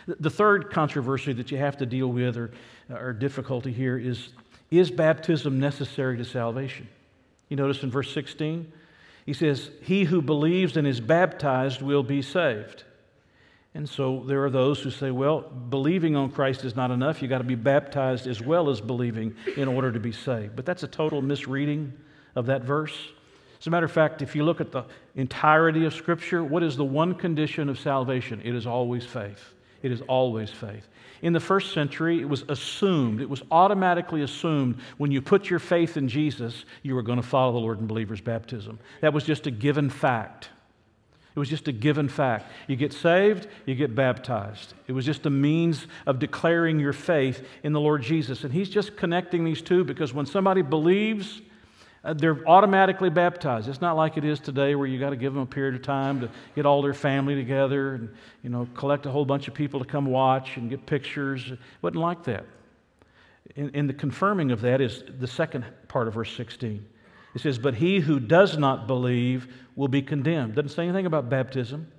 The 0.08 0.30
third 0.30 0.72
controversy 0.72 1.34
that 1.34 1.52
you 1.52 1.58
have 1.58 1.78
to 1.78 1.86
deal 1.86 2.08
with 2.08 2.38
or, 2.38 2.52
or 2.90 3.14
difficulty 3.14 3.72
here 3.72 3.98
is 3.98 4.30
is 4.70 4.92
baptism 4.92 5.60
necessary 5.60 6.18
to 6.18 6.26
salvation? 6.26 6.90
You 7.50 7.58
notice 7.58 7.84
in 7.84 7.92
verse 7.92 8.14
16, 8.14 8.72
He 9.26 9.34
says, 9.34 9.70
He 9.82 10.06
who 10.06 10.22
believes 10.22 10.78
and 10.78 10.88
is 10.88 11.00
baptized 11.00 11.82
will 11.82 12.04
be 12.04 12.22
saved. 12.22 12.84
And 13.78 13.88
so 13.88 14.24
there 14.26 14.44
are 14.44 14.50
those 14.50 14.80
who 14.82 14.90
say, 14.90 15.12
well, 15.12 15.42
believing 15.42 16.16
on 16.16 16.32
Christ 16.32 16.66
is 16.66 16.76
not 16.76 16.90
enough. 16.90 17.22
You've 17.22 17.30
got 17.30 17.38
to 17.38 17.44
be 17.44 17.54
baptized 17.54 18.26
as 18.26 18.42
well 18.42 18.72
as 18.72 18.82
believing 18.82 19.36
in 19.56 19.68
order 19.68 19.92
to 19.92 20.00
be 20.00 20.12
saved. 20.12 20.56
But 20.56 20.66
that's 20.66 20.82
a 20.82 20.88
total 20.88 21.22
misreading 21.22 21.94
of 22.36 22.48
that 22.48 22.64
verse. 22.64 22.98
As 23.60 23.68
a 23.68 23.70
matter 23.70 23.86
of 23.86 23.92
fact, 23.92 24.24
if 24.24 24.36
you 24.36 24.44
look 24.44 24.62
at 24.62 24.72
the 24.72 24.86
entirety 25.16 25.86
of 25.86 25.94
Scripture, 25.94 26.44
what 26.44 26.64
is 26.64 26.76
the 26.76 26.86
one 26.86 27.14
condition 27.14 27.70
of 27.70 27.80
salvation? 27.80 28.42
It 28.44 28.56
is 28.56 28.66
always 28.66 29.06
faith. 29.06 29.54
It 29.82 29.92
is 29.92 30.02
always 30.02 30.50
faith. 30.50 30.88
In 31.22 31.34
the 31.34 31.40
first 31.40 31.74
century, 31.74 32.22
it 32.22 32.30
was 32.30 32.44
assumed, 32.48 33.22
it 33.22 33.30
was 33.30 33.42
automatically 33.52 34.22
assumed 34.22 34.78
when 34.98 35.12
you 35.12 35.22
put 35.22 35.50
your 35.50 35.60
faith 35.60 35.98
in 35.98 36.08
Jesus, 36.08 36.66
you 36.84 36.96
were 36.96 37.02
going 37.02 37.22
to 37.22 37.28
follow 37.28 37.54
the 37.54 37.60
Lord 37.60 37.80
in 37.80 37.88
believer's 37.88 38.22
baptism. 38.22 38.80
That 39.02 39.14
was 39.14 39.24
just 39.24 39.48
a 39.48 39.52
given 39.52 39.90
fact. 39.90 40.50
It 41.36 41.40
was 41.40 41.50
just 41.50 41.68
a 41.68 41.72
given 41.72 42.10
fact. 42.10 42.52
You 42.68 42.76
get 42.76 42.94
saved, 42.94 43.48
you 43.68 43.76
get 43.76 43.94
baptized. 43.94 44.74
It 44.88 44.94
was 44.94 45.06
just 45.06 45.28
a 45.28 45.30
means 45.30 45.86
of 46.08 46.18
declaring 46.18 46.80
your 46.80 46.94
faith 46.94 47.48
in 47.62 47.74
the 47.74 47.80
Lord 47.80 48.02
Jesus. 48.02 48.44
And 48.44 48.52
he's 48.52 48.70
just 48.70 48.98
connecting 48.98 49.46
these 49.46 49.62
two 49.62 49.84
because 49.84 50.16
when 50.16 50.26
somebody 50.26 50.64
believes, 50.64 51.42
Uh, 52.08 52.14
they're 52.14 52.48
automatically 52.48 53.10
baptized. 53.10 53.68
It's 53.68 53.82
not 53.82 53.98
like 53.98 54.16
it 54.16 54.24
is 54.24 54.40
today 54.40 54.76
where 54.76 54.88
you 54.88 54.98
got 54.98 55.10
to 55.10 55.18
give 55.18 55.34
them 55.34 55.44
a 55.44 55.46
period 55.46 55.76
of 55.76 55.82
time 55.82 56.22
to 56.22 56.30
get 56.56 56.66
all 56.66 56.82
their 56.82 56.94
family 56.94 57.36
together 57.36 57.96
and 57.96 58.10
you 58.44 58.50
know 58.50 58.66
collect 58.76 59.06
a 59.06 59.12
whole 59.12 59.26
bunch 59.26 59.50
of 59.50 59.54
people 59.54 59.82
to 59.82 59.86
come 59.86 60.06
watch 60.06 60.56
and 60.56 60.70
get 60.70 60.86
pictures. 60.86 61.52
It 61.52 61.60
wasn't 61.82 62.02
like 62.02 62.24
that. 62.24 62.46
And 63.58 63.90
the 63.90 63.94
confirming 63.94 64.52
of 64.52 64.62
that 64.62 64.80
is 64.80 65.04
the 65.20 65.28
second 65.28 65.66
part 65.88 66.08
of 66.08 66.14
verse 66.14 66.34
16. 66.36 66.86
It 67.36 67.42
says, 67.42 67.58
But 67.58 67.76
he 67.76 68.00
who 68.00 68.20
does 68.20 68.58
not 68.58 68.88
believe 68.88 69.48
will 69.76 69.88
be 69.88 70.02
condemned. 70.02 70.56
Doesn't 70.56 70.70
say 70.70 70.84
anything 70.84 71.06
about 71.06 71.30
baptism. 71.30 71.92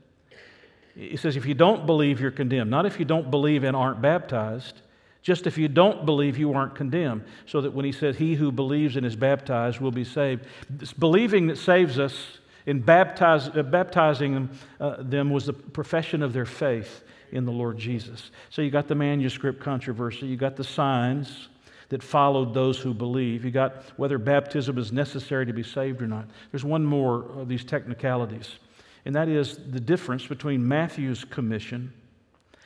It 0.94 1.20
says, 1.20 1.36
If 1.36 1.46
you 1.46 1.54
don't 1.54 1.84
believe, 1.86 2.20
you're 2.20 2.30
condemned. 2.30 2.70
Not 2.70 2.86
if 2.86 2.98
you 2.98 3.04
don't 3.04 3.30
believe 3.30 3.64
and 3.64 3.76
aren't 3.76 4.00
baptized, 4.00 4.80
just 5.22 5.46
if 5.46 5.58
you 5.58 5.68
don't 5.68 6.06
believe, 6.06 6.38
you 6.38 6.52
aren't 6.52 6.74
condemned. 6.74 7.24
So 7.46 7.60
that 7.60 7.72
when 7.72 7.84
he 7.84 7.92
says, 7.92 8.16
He 8.16 8.34
who 8.34 8.52
believes 8.52 8.96
and 8.96 9.04
is 9.04 9.16
baptized 9.16 9.80
will 9.80 9.90
be 9.90 10.04
saved, 10.04 10.46
this 10.70 10.92
believing 10.92 11.48
that 11.48 11.58
saves 11.58 11.98
us 11.98 12.38
in 12.66 12.80
baptize, 12.80 13.48
uh, 13.48 13.62
baptizing 13.62 14.34
them, 14.34 14.50
uh, 14.80 14.96
them 14.98 15.30
was 15.30 15.46
the 15.46 15.52
profession 15.52 16.22
of 16.22 16.32
their 16.32 16.46
faith 16.46 17.02
in 17.32 17.44
the 17.44 17.52
Lord 17.52 17.78
Jesus. 17.78 18.30
So 18.50 18.62
you 18.62 18.70
got 18.70 18.88
the 18.88 18.94
manuscript 18.94 19.60
controversy, 19.60 20.26
you 20.26 20.36
got 20.36 20.56
the 20.56 20.64
signs 20.64 21.48
that 21.88 22.02
followed 22.02 22.52
those 22.52 22.78
who 22.78 22.92
believe. 22.92 23.44
You 23.44 23.50
got 23.50 23.84
whether 23.96 24.18
baptism 24.18 24.76
is 24.76 24.92
necessary 24.92 25.46
to 25.46 25.52
be 25.52 25.62
saved 25.62 26.02
or 26.02 26.06
not. 26.06 26.26
There's 26.50 26.64
one 26.64 26.84
more 26.84 27.24
of 27.38 27.48
these 27.48 27.64
technicalities, 27.64 28.58
and 29.04 29.14
that 29.14 29.28
is 29.28 29.56
the 29.56 29.80
difference 29.80 30.26
between 30.26 30.66
Matthew's 30.66 31.24
commission 31.24 31.92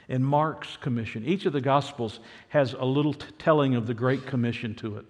and 0.09 0.25
Mark's 0.25 0.76
commission. 0.76 1.25
Each 1.25 1.47
of 1.47 1.52
the 1.52 1.61
Gospels 1.61 2.21
has 2.49 2.75
a 2.75 2.85
little 2.85 3.14
t- 3.14 3.26
telling 3.38 3.75
of 3.75 3.87
the 3.87 3.94
Great 3.94 4.26
Commission 4.26 4.75
to 4.76 4.99
it. 4.99 5.06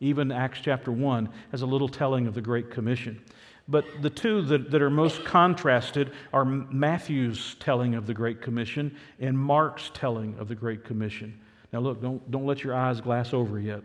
Even 0.00 0.30
Acts 0.30 0.60
chapter 0.62 0.92
1 0.92 1.28
has 1.50 1.62
a 1.62 1.66
little 1.66 1.88
telling 1.88 2.26
of 2.26 2.34
the 2.34 2.40
Great 2.40 2.70
Commission. 2.70 3.22
But 3.68 3.86
the 4.02 4.10
two 4.10 4.42
that, 4.42 4.70
that 4.70 4.82
are 4.82 4.90
most 4.90 5.24
contrasted 5.24 6.12
are 6.32 6.44
Matthew's 6.44 7.56
telling 7.60 7.94
of 7.94 8.06
the 8.06 8.12
Great 8.12 8.42
Commission 8.42 8.96
and 9.18 9.38
Mark's 9.38 9.90
telling 9.94 10.36
of 10.38 10.48
the 10.48 10.54
Great 10.54 10.84
Commission. 10.84 11.40
Now, 11.72 11.80
look, 11.80 12.02
don't, 12.02 12.30
don't 12.30 12.46
let 12.46 12.62
your 12.62 12.74
eyes 12.74 13.00
glass 13.00 13.32
over 13.32 13.58
yet. 13.58 13.80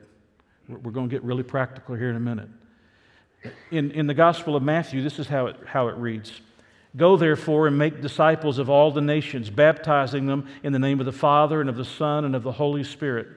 We're, 0.67 0.79
we're 0.79 0.91
going 0.91 1.07
to 1.07 1.15
get 1.15 1.23
really 1.23 1.43
practical 1.43 1.95
here 1.95 2.09
in 2.09 2.17
a 2.17 2.19
minute. 2.19 2.49
In, 3.71 3.91
in 3.91 4.05
the 4.05 4.13
Gospel 4.13 4.57
of 4.57 4.63
Matthew, 4.63 5.01
this 5.01 5.17
is 5.17 5.27
how 5.27 5.47
it, 5.47 5.55
how 5.65 5.87
it 5.87 5.95
reads 5.95 6.41
Go 6.95 7.17
therefore 7.17 7.67
and 7.67 7.77
make 7.77 8.01
disciples 8.01 8.57
of 8.57 8.69
all 8.69 8.91
the 8.91 9.01
nations, 9.01 9.49
baptizing 9.49 10.25
them 10.25 10.47
in 10.63 10.73
the 10.73 10.79
name 10.79 10.99
of 10.99 11.05
the 11.05 11.11
Father 11.11 11.61
and 11.61 11.69
of 11.69 11.77
the 11.77 11.85
Son 11.85 12.25
and 12.25 12.35
of 12.35 12.43
the 12.43 12.51
Holy 12.51 12.83
Spirit, 12.83 13.27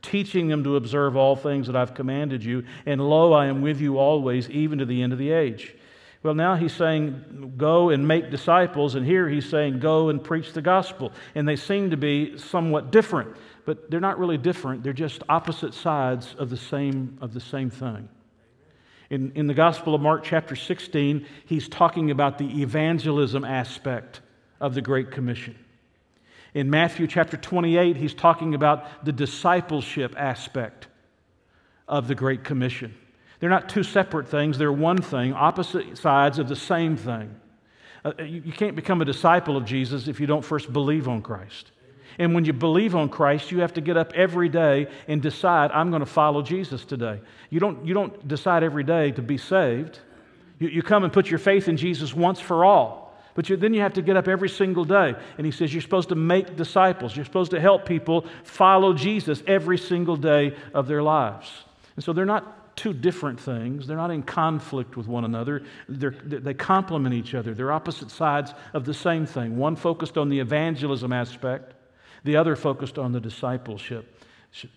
teaching 0.00 0.48
them 0.48 0.64
to 0.64 0.76
observe 0.76 1.16
all 1.16 1.36
things 1.36 1.66
that 1.66 1.76
I've 1.76 1.94
commanded 1.94 2.42
you. 2.42 2.64
And 2.86 3.00
lo, 3.00 3.32
I 3.32 3.46
am 3.46 3.60
with 3.60 3.80
you 3.80 3.98
always, 3.98 4.48
even 4.50 4.78
to 4.78 4.86
the 4.86 5.02
end 5.02 5.12
of 5.12 5.18
the 5.18 5.32
age. 5.32 5.74
Well, 6.22 6.34
now 6.34 6.54
he's 6.54 6.72
saying, 6.72 7.54
go 7.58 7.90
and 7.90 8.08
make 8.08 8.30
disciples, 8.30 8.94
and 8.94 9.04
here 9.04 9.28
he's 9.28 9.48
saying, 9.48 9.80
go 9.80 10.08
and 10.08 10.24
preach 10.24 10.54
the 10.54 10.62
gospel. 10.62 11.12
And 11.34 11.46
they 11.46 11.56
seem 11.56 11.90
to 11.90 11.98
be 11.98 12.38
somewhat 12.38 12.90
different 12.90 13.36
but 13.64 13.90
they're 13.90 14.00
not 14.00 14.18
really 14.18 14.38
different. 14.38 14.82
They're 14.82 14.92
just 14.92 15.22
opposite 15.28 15.74
sides 15.74 16.34
of 16.38 16.50
the 16.50 16.56
same, 16.56 17.18
of 17.20 17.32
the 17.34 17.40
same 17.40 17.70
thing. 17.70 18.08
In, 19.14 19.30
in 19.36 19.46
the 19.46 19.54
Gospel 19.54 19.94
of 19.94 20.00
Mark, 20.00 20.24
chapter 20.24 20.56
16, 20.56 21.24
he's 21.46 21.68
talking 21.68 22.10
about 22.10 22.36
the 22.36 22.62
evangelism 22.62 23.44
aspect 23.44 24.20
of 24.60 24.74
the 24.74 24.82
Great 24.82 25.12
Commission. 25.12 25.56
In 26.52 26.68
Matthew 26.68 27.06
chapter 27.06 27.36
28, 27.36 27.94
he's 27.94 28.12
talking 28.12 28.56
about 28.56 29.04
the 29.04 29.12
discipleship 29.12 30.16
aspect 30.18 30.88
of 31.86 32.08
the 32.08 32.16
Great 32.16 32.42
Commission. 32.42 32.92
They're 33.38 33.50
not 33.50 33.68
two 33.68 33.84
separate 33.84 34.26
things, 34.26 34.58
they're 34.58 34.72
one 34.72 35.00
thing, 35.00 35.32
opposite 35.32 35.96
sides 35.96 36.40
of 36.40 36.48
the 36.48 36.56
same 36.56 36.96
thing. 36.96 37.36
Uh, 38.04 38.14
you, 38.18 38.42
you 38.46 38.52
can't 38.52 38.74
become 38.74 39.00
a 39.00 39.04
disciple 39.04 39.56
of 39.56 39.64
Jesus 39.64 40.08
if 40.08 40.18
you 40.18 40.26
don't 40.26 40.44
first 40.44 40.72
believe 40.72 41.06
on 41.06 41.22
Christ. 41.22 41.70
And 42.18 42.34
when 42.34 42.44
you 42.44 42.52
believe 42.52 42.94
on 42.94 43.08
Christ, 43.08 43.50
you 43.50 43.60
have 43.60 43.74
to 43.74 43.80
get 43.80 43.96
up 43.96 44.12
every 44.14 44.48
day 44.48 44.88
and 45.08 45.20
decide, 45.20 45.70
I'm 45.72 45.90
going 45.90 46.00
to 46.00 46.06
follow 46.06 46.42
Jesus 46.42 46.84
today. 46.84 47.20
You 47.50 47.60
don't, 47.60 47.86
you 47.86 47.94
don't 47.94 48.26
decide 48.26 48.62
every 48.62 48.84
day 48.84 49.10
to 49.12 49.22
be 49.22 49.38
saved. 49.38 49.98
You, 50.58 50.68
you 50.68 50.82
come 50.82 51.04
and 51.04 51.12
put 51.12 51.30
your 51.30 51.38
faith 51.38 51.68
in 51.68 51.76
Jesus 51.76 52.14
once 52.14 52.40
for 52.40 52.64
all. 52.64 53.04
But 53.34 53.48
you, 53.48 53.56
then 53.56 53.74
you 53.74 53.80
have 53.80 53.94
to 53.94 54.02
get 54.02 54.16
up 54.16 54.28
every 54.28 54.48
single 54.48 54.84
day. 54.84 55.14
And 55.36 55.44
he 55.44 55.50
says 55.50 55.72
you're 55.72 55.82
supposed 55.82 56.10
to 56.10 56.14
make 56.14 56.56
disciples. 56.56 57.16
You're 57.16 57.24
supposed 57.24 57.50
to 57.50 57.60
help 57.60 57.84
people 57.84 58.26
follow 58.44 58.92
Jesus 58.92 59.42
every 59.46 59.78
single 59.78 60.16
day 60.16 60.56
of 60.72 60.86
their 60.86 61.02
lives. 61.02 61.50
And 61.96 62.04
so 62.04 62.12
they're 62.12 62.24
not 62.24 62.76
two 62.76 62.92
different 62.92 63.40
things. 63.40 63.86
They're 63.86 63.96
not 63.96 64.10
in 64.10 64.22
conflict 64.22 64.96
with 64.96 65.06
one 65.06 65.24
another. 65.24 65.62
They're, 65.88 66.14
they 66.24 66.54
complement 66.54 67.14
each 67.14 67.34
other. 67.34 67.54
They're 67.54 67.72
opposite 67.72 68.10
sides 68.10 68.52
of 68.72 68.84
the 68.84 68.94
same 68.94 69.26
thing. 69.26 69.56
One 69.56 69.76
focused 69.76 70.18
on 70.18 70.28
the 70.28 70.40
evangelism 70.40 71.12
aspect, 71.12 71.74
the 72.24 72.36
other 72.36 72.56
focused 72.56 72.98
on 72.98 73.12
the 73.12 73.20
discipleship, 73.20 74.22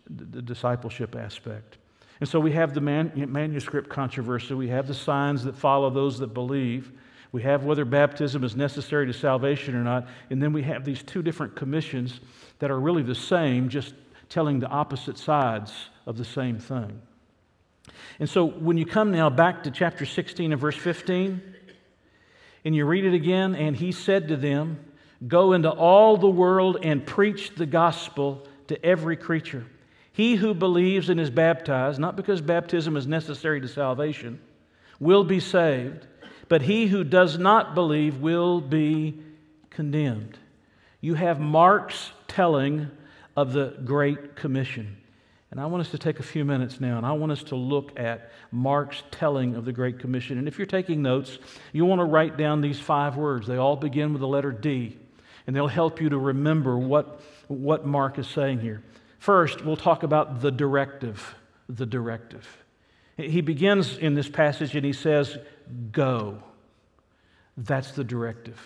the 0.09 0.41
discipleship 0.41 1.15
aspect. 1.15 1.77
And 2.19 2.27
so 2.27 2.39
we 2.39 2.51
have 2.51 2.73
the 2.73 2.81
man, 2.81 3.11
manuscript 3.31 3.89
controversy. 3.89 4.53
We 4.53 4.69
have 4.69 4.87
the 4.87 4.93
signs 4.93 5.43
that 5.43 5.55
follow 5.55 5.89
those 5.89 6.19
that 6.19 6.33
believe. 6.33 6.91
We 7.31 7.43
have 7.43 7.63
whether 7.63 7.85
baptism 7.85 8.43
is 8.43 8.55
necessary 8.55 9.05
to 9.05 9.13
salvation 9.13 9.75
or 9.75 9.83
not. 9.83 10.07
And 10.29 10.41
then 10.41 10.53
we 10.53 10.63
have 10.63 10.83
these 10.83 11.03
two 11.03 11.21
different 11.21 11.55
commissions 11.55 12.19
that 12.59 12.71
are 12.71 12.79
really 12.79 13.03
the 13.03 13.15
same, 13.15 13.69
just 13.69 13.93
telling 14.29 14.59
the 14.59 14.67
opposite 14.67 15.17
sides 15.17 15.73
of 16.05 16.17
the 16.17 16.25
same 16.25 16.57
thing. 16.57 17.01
And 18.19 18.29
so 18.29 18.45
when 18.45 18.77
you 18.77 18.85
come 18.85 19.11
now 19.11 19.29
back 19.29 19.63
to 19.63 19.71
chapter 19.71 20.05
16 20.05 20.51
and 20.51 20.59
verse 20.59 20.75
15, 20.75 21.41
and 22.65 22.75
you 22.75 22.85
read 22.85 23.05
it 23.05 23.13
again, 23.13 23.55
and 23.55 23.75
he 23.75 23.91
said 23.91 24.27
to 24.29 24.35
them, 24.35 24.79
Go 25.25 25.53
into 25.53 25.71
all 25.71 26.17
the 26.17 26.29
world 26.29 26.77
and 26.83 27.05
preach 27.05 27.55
the 27.55 27.65
gospel 27.65 28.47
to 28.67 28.85
every 28.85 29.17
creature. 29.17 29.65
He 30.11 30.35
who 30.35 30.53
believes 30.53 31.09
and 31.09 31.19
is 31.19 31.29
baptized, 31.29 31.99
not 31.99 32.15
because 32.15 32.41
baptism 32.41 32.97
is 32.97 33.07
necessary 33.07 33.61
to 33.61 33.67
salvation, 33.67 34.39
will 34.99 35.23
be 35.23 35.39
saved, 35.39 36.07
but 36.49 36.61
he 36.61 36.87
who 36.87 37.03
does 37.03 37.37
not 37.37 37.75
believe 37.75 38.17
will 38.17 38.61
be 38.61 39.19
condemned. 39.69 40.37
You 41.01 41.15
have 41.15 41.39
Mark's 41.39 42.11
telling 42.27 42.89
of 43.35 43.53
the 43.53 43.77
Great 43.85 44.35
Commission. 44.35 44.97
And 45.49 45.59
I 45.59 45.65
want 45.67 45.81
us 45.81 45.91
to 45.91 45.97
take 45.97 46.19
a 46.19 46.23
few 46.23 46.43
minutes 46.43 46.81
now, 46.81 46.97
and 46.97 47.05
I 47.05 47.13
want 47.13 47.31
us 47.31 47.43
to 47.43 47.55
look 47.55 47.97
at 47.97 48.31
Mark's 48.51 49.03
telling 49.11 49.55
of 49.55 49.65
the 49.65 49.71
Great 49.71 49.99
Commission. 49.99 50.37
And 50.37 50.47
if 50.47 50.57
you're 50.57 50.67
taking 50.67 51.01
notes, 51.01 51.37
you 51.71 51.85
want 51.85 51.99
to 51.99 52.05
write 52.05 52.37
down 52.37 52.61
these 52.61 52.79
five 52.79 53.15
words. 53.15 53.47
They 53.47 53.57
all 53.57 53.75
begin 53.75 54.13
with 54.13 54.19
the 54.19 54.27
letter 54.27 54.51
D 54.51 54.97
and 55.47 55.55
they'll 55.55 55.67
help 55.67 56.01
you 56.01 56.09
to 56.09 56.17
remember 56.17 56.77
what, 56.77 57.21
what 57.47 57.85
Mark 57.85 58.19
is 58.19 58.27
saying 58.27 58.59
here. 58.59 58.83
First, 59.17 59.63
we'll 59.63 59.77
talk 59.77 60.03
about 60.03 60.41
the 60.41 60.51
directive. 60.51 61.35
The 61.69 61.85
directive. 61.85 62.45
He 63.15 63.41
begins 63.41 63.97
in 63.97 64.13
this 64.13 64.29
passage 64.29 64.75
and 64.75 64.85
he 64.85 64.93
says, 64.93 65.37
Go. 65.91 66.43
That's 67.57 67.91
the 67.91 68.03
directive. 68.03 68.61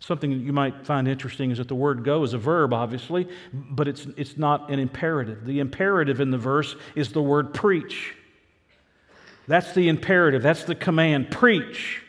Something 0.00 0.32
you 0.32 0.52
might 0.52 0.84
find 0.84 1.06
interesting 1.06 1.52
is 1.52 1.58
that 1.58 1.68
the 1.68 1.76
word 1.76 2.04
go 2.04 2.24
is 2.24 2.34
a 2.34 2.38
verb, 2.38 2.72
obviously, 2.72 3.28
but 3.52 3.86
it's, 3.86 4.06
it's 4.16 4.36
not 4.36 4.70
an 4.70 4.80
imperative. 4.80 5.46
The 5.46 5.60
imperative 5.60 6.20
in 6.20 6.30
the 6.30 6.38
verse 6.38 6.74
is 6.96 7.12
the 7.12 7.22
word 7.22 7.54
preach. 7.54 8.14
That's 9.46 9.72
the 9.74 9.88
imperative, 9.88 10.42
that's 10.42 10.64
the 10.64 10.74
command 10.74 11.30
preach. 11.30 12.01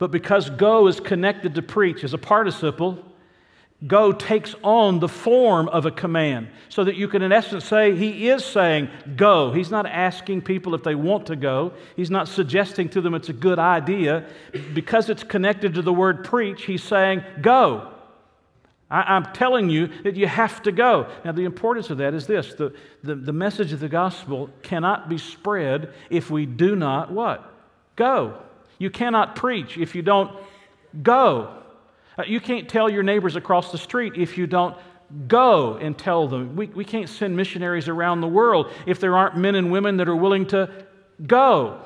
But 0.00 0.10
because 0.10 0.48
go 0.48 0.88
is 0.88 0.98
connected 0.98 1.54
to 1.54 1.62
preach 1.62 2.02
as 2.02 2.14
a 2.14 2.18
participle, 2.18 3.04
Go 3.86 4.12
takes 4.12 4.54
on 4.62 5.00
the 5.00 5.08
form 5.08 5.66
of 5.68 5.86
a 5.86 5.90
command 5.90 6.48
so 6.68 6.84
that 6.84 6.96
you 6.96 7.08
can, 7.08 7.22
in 7.22 7.32
essence, 7.32 7.64
say, 7.64 7.96
He 7.96 8.28
is 8.28 8.44
saying, 8.44 8.90
Go. 9.16 9.52
He's 9.52 9.70
not 9.70 9.86
asking 9.86 10.42
people 10.42 10.74
if 10.74 10.82
they 10.82 10.94
want 10.94 11.26
to 11.26 11.36
go. 11.36 11.72
He's 11.96 12.10
not 12.10 12.28
suggesting 12.28 12.90
to 12.90 13.00
them 13.00 13.14
it's 13.14 13.30
a 13.30 13.34
good 13.34 13.58
idea. 13.58 14.26
Because 14.74 15.08
it's 15.08 15.22
connected 15.22 15.74
to 15.74 15.82
the 15.82 15.94
word 15.94 16.24
preach, 16.24 16.64
He's 16.64 16.82
saying, 16.82 17.22
Go. 17.40 17.90
I, 18.90 19.16
am 19.16 19.32
telling 19.32 19.70
you 19.70 19.86
that 20.02 20.16
you 20.16 20.26
have 20.26 20.62
to 20.64 20.72
go. 20.72 21.06
Now, 21.24 21.32
the 21.32 21.44
importance 21.44 21.88
of 21.88 21.98
that 21.98 22.12
is 22.12 22.26
this 22.26 22.52
the, 22.54 22.74
the, 23.02 23.14
the 23.14 23.32
message 23.32 23.72
of 23.72 23.80
the 23.80 23.88
gospel 23.88 24.50
cannot 24.62 25.08
be 25.08 25.16
spread 25.16 25.94
if 26.10 26.30
we 26.30 26.44
do 26.44 26.76
not 26.76 27.10
what? 27.10 27.50
Go. 27.96 28.36
You 28.80 28.90
cannot 28.90 29.36
preach 29.36 29.76
if 29.76 29.94
you 29.94 30.00
don't 30.00 30.34
go. 31.02 31.54
Uh, 32.18 32.24
you 32.26 32.40
can't 32.40 32.68
tell 32.68 32.90
your 32.90 33.02
neighbors 33.02 33.36
across 33.36 33.70
the 33.70 33.78
street 33.78 34.14
if 34.16 34.38
you 34.38 34.46
don't 34.46 34.74
go 35.28 35.74
and 35.74 35.96
tell 35.96 36.26
them. 36.26 36.56
We, 36.56 36.66
we 36.68 36.84
can't 36.84 37.08
send 37.08 37.36
missionaries 37.36 37.88
around 37.88 38.22
the 38.22 38.26
world 38.26 38.72
if 38.86 38.98
there 38.98 39.14
aren't 39.14 39.36
men 39.36 39.54
and 39.54 39.70
women 39.70 39.98
that 39.98 40.08
are 40.08 40.16
willing 40.16 40.46
to 40.46 40.70
go. 41.26 41.82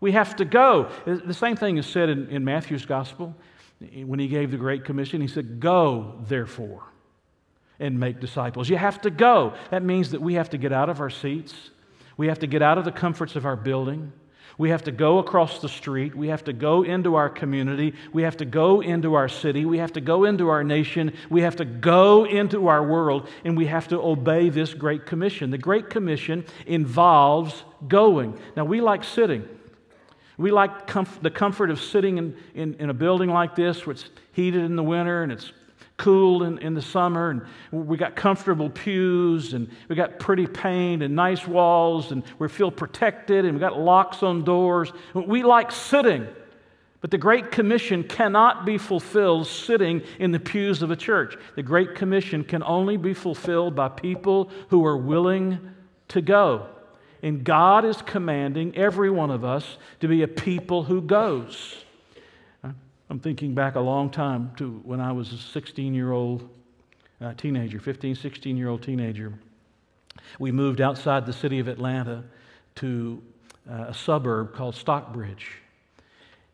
We 0.00 0.12
have 0.12 0.36
to 0.36 0.44
go. 0.44 0.90
The 1.06 1.32
same 1.32 1.56
thing 1.56 1.78
is 1.78 1.86
said 1.86 2.10
in, 2.10 2.28
in 2.28 2.44
Matthew's 2.44 2.84
gospel 2.84 3.34
when 3.80 4.18
he 4.18 4.28
gave 4.28 4.50
the 4.50 4.58
Great 4.58 4.84
Commission. 4.84 5.22
He 5.22 5.28
said, 5.28 5.58
Go, 5.58 6.18
therefore, 6.28 6.82
and 7.80 7.98
make 7.98 8.20
disciples. 8.20 8.68
You 8.68 8.76
have 8.76 9.00
to 9.02 9.10
go. 9.10 9.54
That 9.70 9.82
means 9.82 10.10
that 10.10 10.20
we 10.20 10.34
have 10.34 10.50
to 10.50 10.58
get 10.58 10.70
out 10.70 10.90
of 10.90 11.00
our 11.00 11.10
seats, 11.10 11.54
we 12.18 12.26
have 12.28 12.40
to 12.40 12.46
get 12.46 12.60
out 12.60 12.76
of 12.76 12.84
the 12.84 12.92
comforts 12.92 13.36
of 13.36 13.46
our 13.46 13.56
building. 13.56 14.12
We 14.58 14.70
have 14.70 14.84
to 14.84 14.92
go 14.92 15.18
across 15.18 15.60
the 15.60 15.68
street. 15.68 16.14
We 16.14 16.28
have 16.28 16.44
to 16.44 16.52
go 16.52 16.82
into 16.82 17.14
our 17.14 17.28
community. 17.28 17.94
We 18.12 18.22
have 18.22 18.38
to 18.38 18.46
go 18.46 18.80
into 18.80 19.14
our 19.14 19.28
city. 19.28 19.66
We 19.66 19.78
have 19.78 19.92
to 19.92 20.00
go 20.00 20.24
into 20.24 20.48
our 20.48 20.64
nation. 20.64 21.12
We 21.28 21.42
have 21.42 21.56
to 21.56 21.66
go 21.66 22.24
into 22.24 22.68
our 22.68 22.82
world. 22.82 23.28
And 23.44 23.56
we 23.56 23.66
have 23.66 23.88
to 23.88 24.00
obey 24.00 24.48
this 24.48 24.72
Great 24.72 25.04
Commission. 25.04 25.50
The 25.50 25.58
Great 25.58 25.90
Commission 25.90 26.46
involves 26.66 27.64
going. 27.86 28.38
Now, 28.56 28.64
we 28.64 28.80
like 28.80 29.04
sitting. 29.04 29.46
We 30.38 30.50
like 30.50 30.86
comf- 30.86 31.20
the 31.20 31.30
comfort 31.30 31.70
of 31.70 31.80
sitting 31.80 32.16
in, 32.18 32.36
in, 32.54 32.74
in, 32.74 32.90
a 32.90 32.94
building 32.94 33.30
like 33.30 33.56
this 33.56 33.86
where 33.86 33.92
it's 33.92 34.08
heated 34.32 34.64
in 34.64 34.76
the 34.76 34.82
winter 34.82 35.22
and 35.22 35.32
it's 35.32 35.52
cool 35.96 36.42
in, 36.42 36.58
in 36.58 36.74
the 36.74 36.82
summer. 36.82 37.30
And 37.30 37.42
we 37.70 37.96
got 37.96 38.16
comfortable 38.16 38.70
pews 38.70 39.54
and 39.54 39.70
we 39.88 39.96
got 39.96 40.18
pretty 40.18 40.46
paint 40.46 41.02
and 41.02 41.16
nice 41.16 41.46
walls 41.46 42.12
and 42.12 42.22
we 42.38 42.48
feel 42.48 42.70
protected 42.70 43.44
and 43.44 43.54
we 43.54 43.60
got 43.60 43.78
locks 43.78 44.22
on 44.22 44.44
doors. 44.44 44.92
We 45.14 45.42
like 45.42 45.72
sitting. 45.72 46.26
But 47.00 47.10
the 47.10 47.18
Great 47.18 47.50
Commission 47.50 48.02
cannot 48.02 48.66
be 48.66 48.78
fulfilled 48.78 49.46
sitting 49.46 50.02
in 50.18 50.32
the 50.32 50.40
pews 50.40 50.82
of 50.82 50.90
a 50.90 50.96
church. 50.96 51.36
The 51.54 51.62
Great 51.62 51.94
Commission 51.94 52.42
can 52.42 52.62
only 52.62 52.96
be 52.96 53.14
fulfilled 53.14 53.76
by 53.76 53.88
people 53.88 54.50
who 54.68 54.84
are 54.84 54.96
willing 54.96 55.74
to 56.08 56.20
go. 56.20 56.66
And 57.22 57.44
God 57.44 57.84
is 57.84 58.02
commanding 58.02 58.76
every 58.76 59.10
one 59.10 59.30
of 59.30 59.44
us 59.44 59.78
to 60.00 60.08
be 60.08 60.22
a 60.22 60.28
people 60.28 60.84
who 60.84 61.00
goes. 61.00 61.85
I'm 63.08 63.20
thinking 63.20 63.54
back 63.54 63.76
a 63.76 63.80
long 63.80 64.10
time 64.10 64.50
to 64.56 64.80
when 64.84 65.00
I 65.00 65.12
was 65.12 65.32
a 65.32 65.38
16 65.38 65.94
year 65.94 66.10
old 66.10 66.48
uh, 67.20 67.34
teenager, 67.34 67.78
15, 67.78 68.16
16 68.16 68.56
year 68.56 68.68
old 68.68 68.82
teenager. 68.82 69.32
We 70.40 70.50
moved 70.50 70.80
outside 70.80 71.24
the 71.24 71.32
city 71.32 71.60
of 71.60 71.68
Atlanta 71.68 72.24
to 72.76 73.22
uh, 73.70 73.86
a 73.88 73.94
suburb 73.94 74.54
called 74.54 74.74
Stockbridge. 74.74 75.58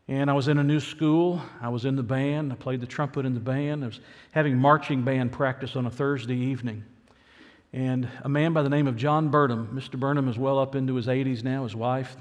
And 0.07 0.29
I 0.29 0.33
was 0.33 0.47
in 0.47 0.59
a 0.59 0.63
new 0.63 0.79
school. 0.79 1.41
I 1.59 1.69
was 1.69 1.85
in 1.85 1.95
the 1.95 2.03
band. 2.03 2.51
I 2.51 2.55
played 2.55 2.81
the 2.81 2.87
trumpet 2.87 3.25
in 3.25 3.33
the 3.33 3.39
band. 3.39 3.83
I 3.83 3.87
was 3.87 3.99
having 4.31 4.57
marching 4.57 5.01
band 5.01 5.31
practice 5.31 5.75
on 5.75 5.87
a 5.87 5.89
Thursday 5.89 6.35
evening. 6.35 6.83
And 7.71 8.07
a 8.21 8.29
man 8.29 8.53
by 8.53 8.61
the 8.61 8.69
name 8.69 8.85
of 8.85 8.95
John 8.95 9.29
Burnham, 9.29 9.69
Mr. 9.73 9.99
Burnham 9.99 10.27
is 10.27 10.37
well 10.37 10.59
up 10.59 10.75
into 10.75 10.93
his 10.95 11.07
80s 11.07 11.43
now, 11.43 11.63
his 11.63 11.75
wife, 11.75 12.15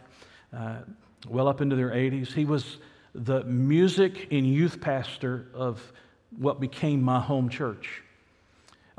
uh, 0.57 0.77
well 1.29 1.49
up 1.49 1.61
into 1.61 1.77
their 1.77 1.91
80s. 1.91 2.33
He 2.33 2.47
was 2.47 2.79
the 3.15 3.45
music 3.45 4.29
and 4.31 4.47
youth 4.47 4.81
pastor 4.81 5.49
of 5.55 5.93
what 6.37 6.61
became 6.61 7.03
my 7.03 7.21
home 7.21 7.49
church. 7.49 8.03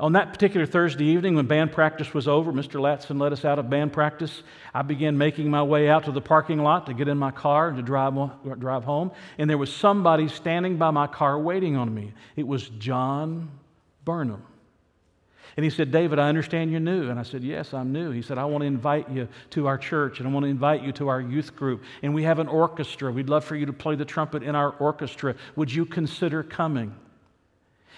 On 0.00 0.12
that 0.14 0.32
particular 0.32 0.66
Thursday 0.66 1.04
evening, 1.04 1.36
when 1.36 1.46
band 1.46 1.70
practice 1.70 2.12
was 2.12 2.26
over, 2.26 2.52
Mr. 2.52 2.80
Latson 2.80 3.20
let 3.20 3.32
us 3.32 3.44
out 3.44 3.60
of 3.60 3.70
band 3.70 3.92
practice. 3.92 4.42
I 4.72 4.82
began 4.82 5.16
making 5.16 5.48
my 5.50 5.62
way 5.62 5.88
out 5.88 6.04
to 6.04 6.12
the 6.12 6.20
parking 6.20 6.58
lot 6.58 6.86
to 6.86 6.94
get 6.94 7.06
in 7.06 7.16
my 7.16 7.30
car 7.30 7.68
and 7.68 7.76
to 7.76 7.82
drive, 7.82 8.14
drive 8.58 8.82
home. 8.82 9.12
And 9.38 9.48
there 9.48 9.58
was 9.58 9.72
somebody 9.72 10.26
standing 10.26 10.78
by 10.78 10.90
my 10.90 11.06
car 11.06 11.38
waiting 11.38 11.76
on 11.76 11.94
me. 11.94 12.12
It 12.34 12.46
was 12.46 12.68
John 12.70 13.50
Burnham. 14.04 14.42
And 15.56 15.62
he 15.62 15.70
said, 15.70 15.92
David, 15.92 16.18
I 16.18 16.28
understand 16.28 16.70
you're 16.70 16.80
new. 16.80 17.10
And 17.10 17.18
I 17.18 17.22
said, 17.22 17.44
Yes, 17.44 17.72
I'm 17.74 17.92
new. 17.92 18.10
He 18.10 18.22
said, 18.22 18.38
I 18.38 18.44
want 18.44 18.62
to 18.62 18.66
invite 18.66 19.08
you 19.10 19.28
to 19.50 19.66
our 19.66 19.78
church 19.78 20.18
and 20.18 20.28
I 20.28 20.32
want 20.32 20.44
to 20.44 20.50
invite 20.50 20.82
you 20.82 20.92
to 20.92 21.08
our 21.08 21.20
youth 21.20 21.54
group. 21.54 21.84
And 22.02 22.14
we 22.14 22.24
have 22.24 22.40
an 22.40 22.48
orchestra. 22.48 23.12
We'd 23.12 23.28
love 23.28 23.44
for 23.44 23.54
you 23.54 23.66
to 23.66 23.72
play 23.72 23.94
the 23.94 24.04
trumpet 24.04 24.42
in 24.42 24.56
our 24.56 24.70
orchestra. 24.70 25.36
Would 25.54 25.72
you 25.72 25.86
consider 25.86 26.42
coming? 26.42 26.94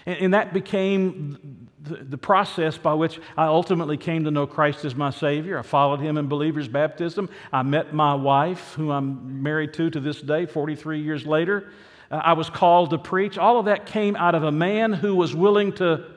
And, 0.05 0.19
and 0.19 0.33
that 0.35 0.53
became 0.53 1.67
the, 1.81 1.95
the 1.95 2.17
process 2.17 2.77
by 2.77 2.93
which 2.93 3.19
I 3.35 3.45
ultimately 3.45 3.97
came 3.97 4.23
to 4.25 4.31
know 4.31 4.45
Christ 4.45 4.85
as 4.85 4.95
my 4.95 5.09
Savior. 5.09 5.57
I 5.57 5.63
followed 5.63 5.99
Him 5.99 6.17
in 6.17 6.27
believer's 6.27 6.67
baptism. 6.67 7.29
I 7.51 7.63
met 7.63 7.93
my 7.93 8.13
wife, 8.13 8.73
who 8.75 8.91
I'm 8.91 9.41
married 9.41 9.73
to 9.75 9.89
to 9.89 9.99
this 9.99 10.21
day, 10.21 10.45
43 10.45 11.01
years 11.01 11.25
later. 11.25 11.71
Uh, 12.11 12.21
I 12.23 12.33
was 12.33 12.49
called 12.49 12.91
to 12.91 12.99
preach. 12.99 13.37
All 13.37 13.59
of 13.59 13.65
that 13.65 13.87
came 13.87 14.15
out 14.15 14.35
of 14.35 14.43
a 14.43 14.51
man 14.51 14.93
who 14.93 15.15
was 15.15 15.35
willing 15.35 15.73
to 15.73 16.16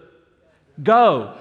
Go. 0.83 1.37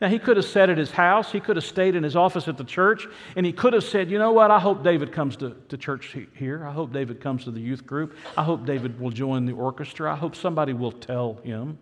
Now, 0.00 0.08
he 0.08 0.20
could 0.20 0.36
have 0.36 0.46
sat 0.46 0.70
at 0.70 0.78
his 0.78 0.92
house, 0.92 1.32
he 1.32 1.40
could 1.40 1.56
have 1.56 1.64
stayed 1.64 1.96
in 1.96 2.04
his 2.04 2.14
office 2.14 2.46
at 2.46 2.56
the 2.56 2.64
church, 2.64 3.08
and 3.34 3.44
he 3.44 3.52
could 3.52 3.72
have 3.72 3.82
said, 3.82 4.10
You 4.10 4.18
know 4.18 4.32
what? 4.32 4.52
I 4.52 4.60
hope 4.60 4.84
David 4.84 5.10
comes 5.10 5.34
to, 5.36 5.56
to 5.68 5.76
church 5.76 6.16
here. 6.34 6.64
I 6.64 6.72
hope 6.72 6.92
David 6.92 7.20
comes 7.20 7.44
to 7.44 7.50
the 7.50 7.60
youth 7.60 7.84
group. 7.84 8.16
I 8.36 8.44
hope 8.44 8.64
David 8.64 9.00
will 9.00 9.10
join 9.10 9.44
the 9.44 9.54
orchestra. 9.54 10.12
I 10.12 10.16
hope 10.16 10.36
somebody 10.36 10.72
will 10.72 10.92
tell 10.92 11.34
him. 11.42 11.78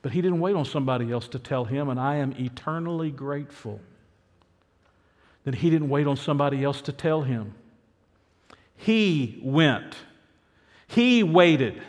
But 0.00 0.12
he 0.12 0.22
didn't 0.22 0.40
wait 0.40 0.56
on 0.56 0.64
somebody 0.64 1.12
else 1.12 1.28
to 1.28 1.38
tell 1.38 1.66
him, 1.66 1.90
and 1.90 2.00
I 2.00 2.16
am 2.16 2.32
eternally 2.38 3.10
grateful 3.10 3.80
that 5.44 5.56
he 5.56 5.68
didn't 5.68 5.90
wait 5.90 6.06
on 6.06 6.16
somebody 6.16 6.64
else 6.64 6.80
to 6.82 6.92
tell 6.92 7.22
him. 7.22 7.54
He 8.76 9.40
went, 9.42 9.96
he 10.86 11.22
waited 11.22 11.82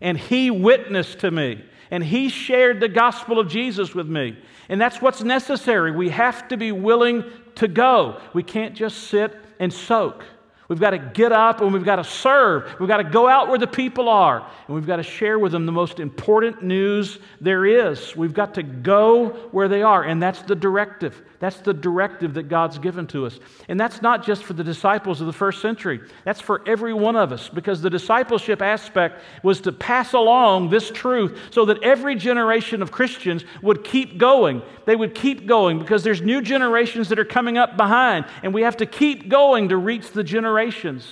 and 0.00 0.18
he 0.18 0.50
witnessed 0.50 1.20
to 1.20 1.30
me 1.30 1.64
and 1.90 2.02
he 2.02 2.28
shared 2.28 2.80
the 2.80 2.88
gospel 2.88 3.38
of 3.38 3.48
Jesus 3.48 3.94
with 3.94 4.08
me. 4.08 4.36
And 4.68 4.80
that's 4.80 5.00
what's 5.00 5.22
necessary. 5.22 5.92
We 5.92 6.08
have 6.10 6.48
to 6.48 6.56
be 6.56 6.72
willing 6.72 7.24
to 7.56 7.68
go. 7.68 8.20
We 8.32 8.42
can't 8.42 8.74
just 8.74 9.04
sit 9.08 9.36
and 9.60 9.72
soak. 9.72 10.24
We've 10.68 10.80
got 10.80 10.90
to 10.90 10.98
get 10.98 11.30
up 11.30 11.60
and 11.60 11.72
we've 11.72 11.84
got 11.84 11.96
to 11.96 12.04
serve. 12.04 12.74
We've 12.80 12.88
got 12.88 12.96
to 12.98 13.04
go 13.04 13.28
out 13.28 13.48
where 13.48 13.58
the 13.58 13.66
people 13.66 14.08
are 14.08 14.50
and 14.66 14.74
we've 14.74 14.86
got 14.86 14.96
to 14.96 15.02
share 15.02 15.38
with 15.38 15.52
them 15.52 15.66
the 15.66 15.72
most 15.72 16.00
important 16.00 16.62
news 16.62 17.18
there 17.40 17.66
is. 17.66 18.16
We've 18.16 18.32
got 18.32 18.54
to 18.54 18.62
go 18.62 19.28
where 19.50 19.68
they 19.68 19.82
are, 19.82 20.02
and 20.02 20.22
that's 20.22 20.40
the 20.42 20.54
directive. 20.54 21.22
That's 21.38 21.58
the 21.58 21.74
directive 21.74 22.34
that 22.34 22.44
God's 22.44 22.78
given 22.78 23.06
to 23.08 23.26
us. 23.26 23.38
And 23.68 23.78
that's 23.78 24.00
not 24.00 24.24
just 24.24 24.44
for 24.44 24.54
the 24.54 24.64
disciples 24.64 25.20
of 25.20 25.26
the 25.26 25.32
first 25.32 25.60
century, 25.60 26.00
that's 26.24 26.40
for 26.40 26.66
every 26.66 26.94
one 26.94 27.16
of 27.16 27.32
us 27.32 27.50
because 27.50 27.82
the 27.82 27.90
discipleship 27.90 28.62
aspect 28.62 29.20
was 29.42 29.60
to 29.62 29.72
pass 29.72 30.14
along 30.14 30.70
this 30.70 30.90
truth 30.90 31.38
so 31.50 31.66
that 31.66 31.82
every 31.82 32.14
generation 32.14 32.80
of 32.80 32.90
Christians 32.90 33.44
would 33.60 33.84
keep 33.84 34.16
going. 34.16 34.62
They 34.86 34.96
would 34.96 35.14
keep 35.14 35.46
going 35.46 35.78
because 35.78 36.02
there's 36.02 36.22
new 36.22 36.40
generations 36.40 37.10
that 37.10 37.18
are 37.18 37.24
coming 37.26 37.58
up 37.58 37.76
behind, 37.76 38.24
and 38.42 38.54
we 38.54 38.62
have 38.62 38.78
to 38.78 38.86
keep 38.86 39.28
going 39.28 39.68
to 39.68 39.76
reach 39.76 40.12
the 40.12 40.24
generations 40.54 41.06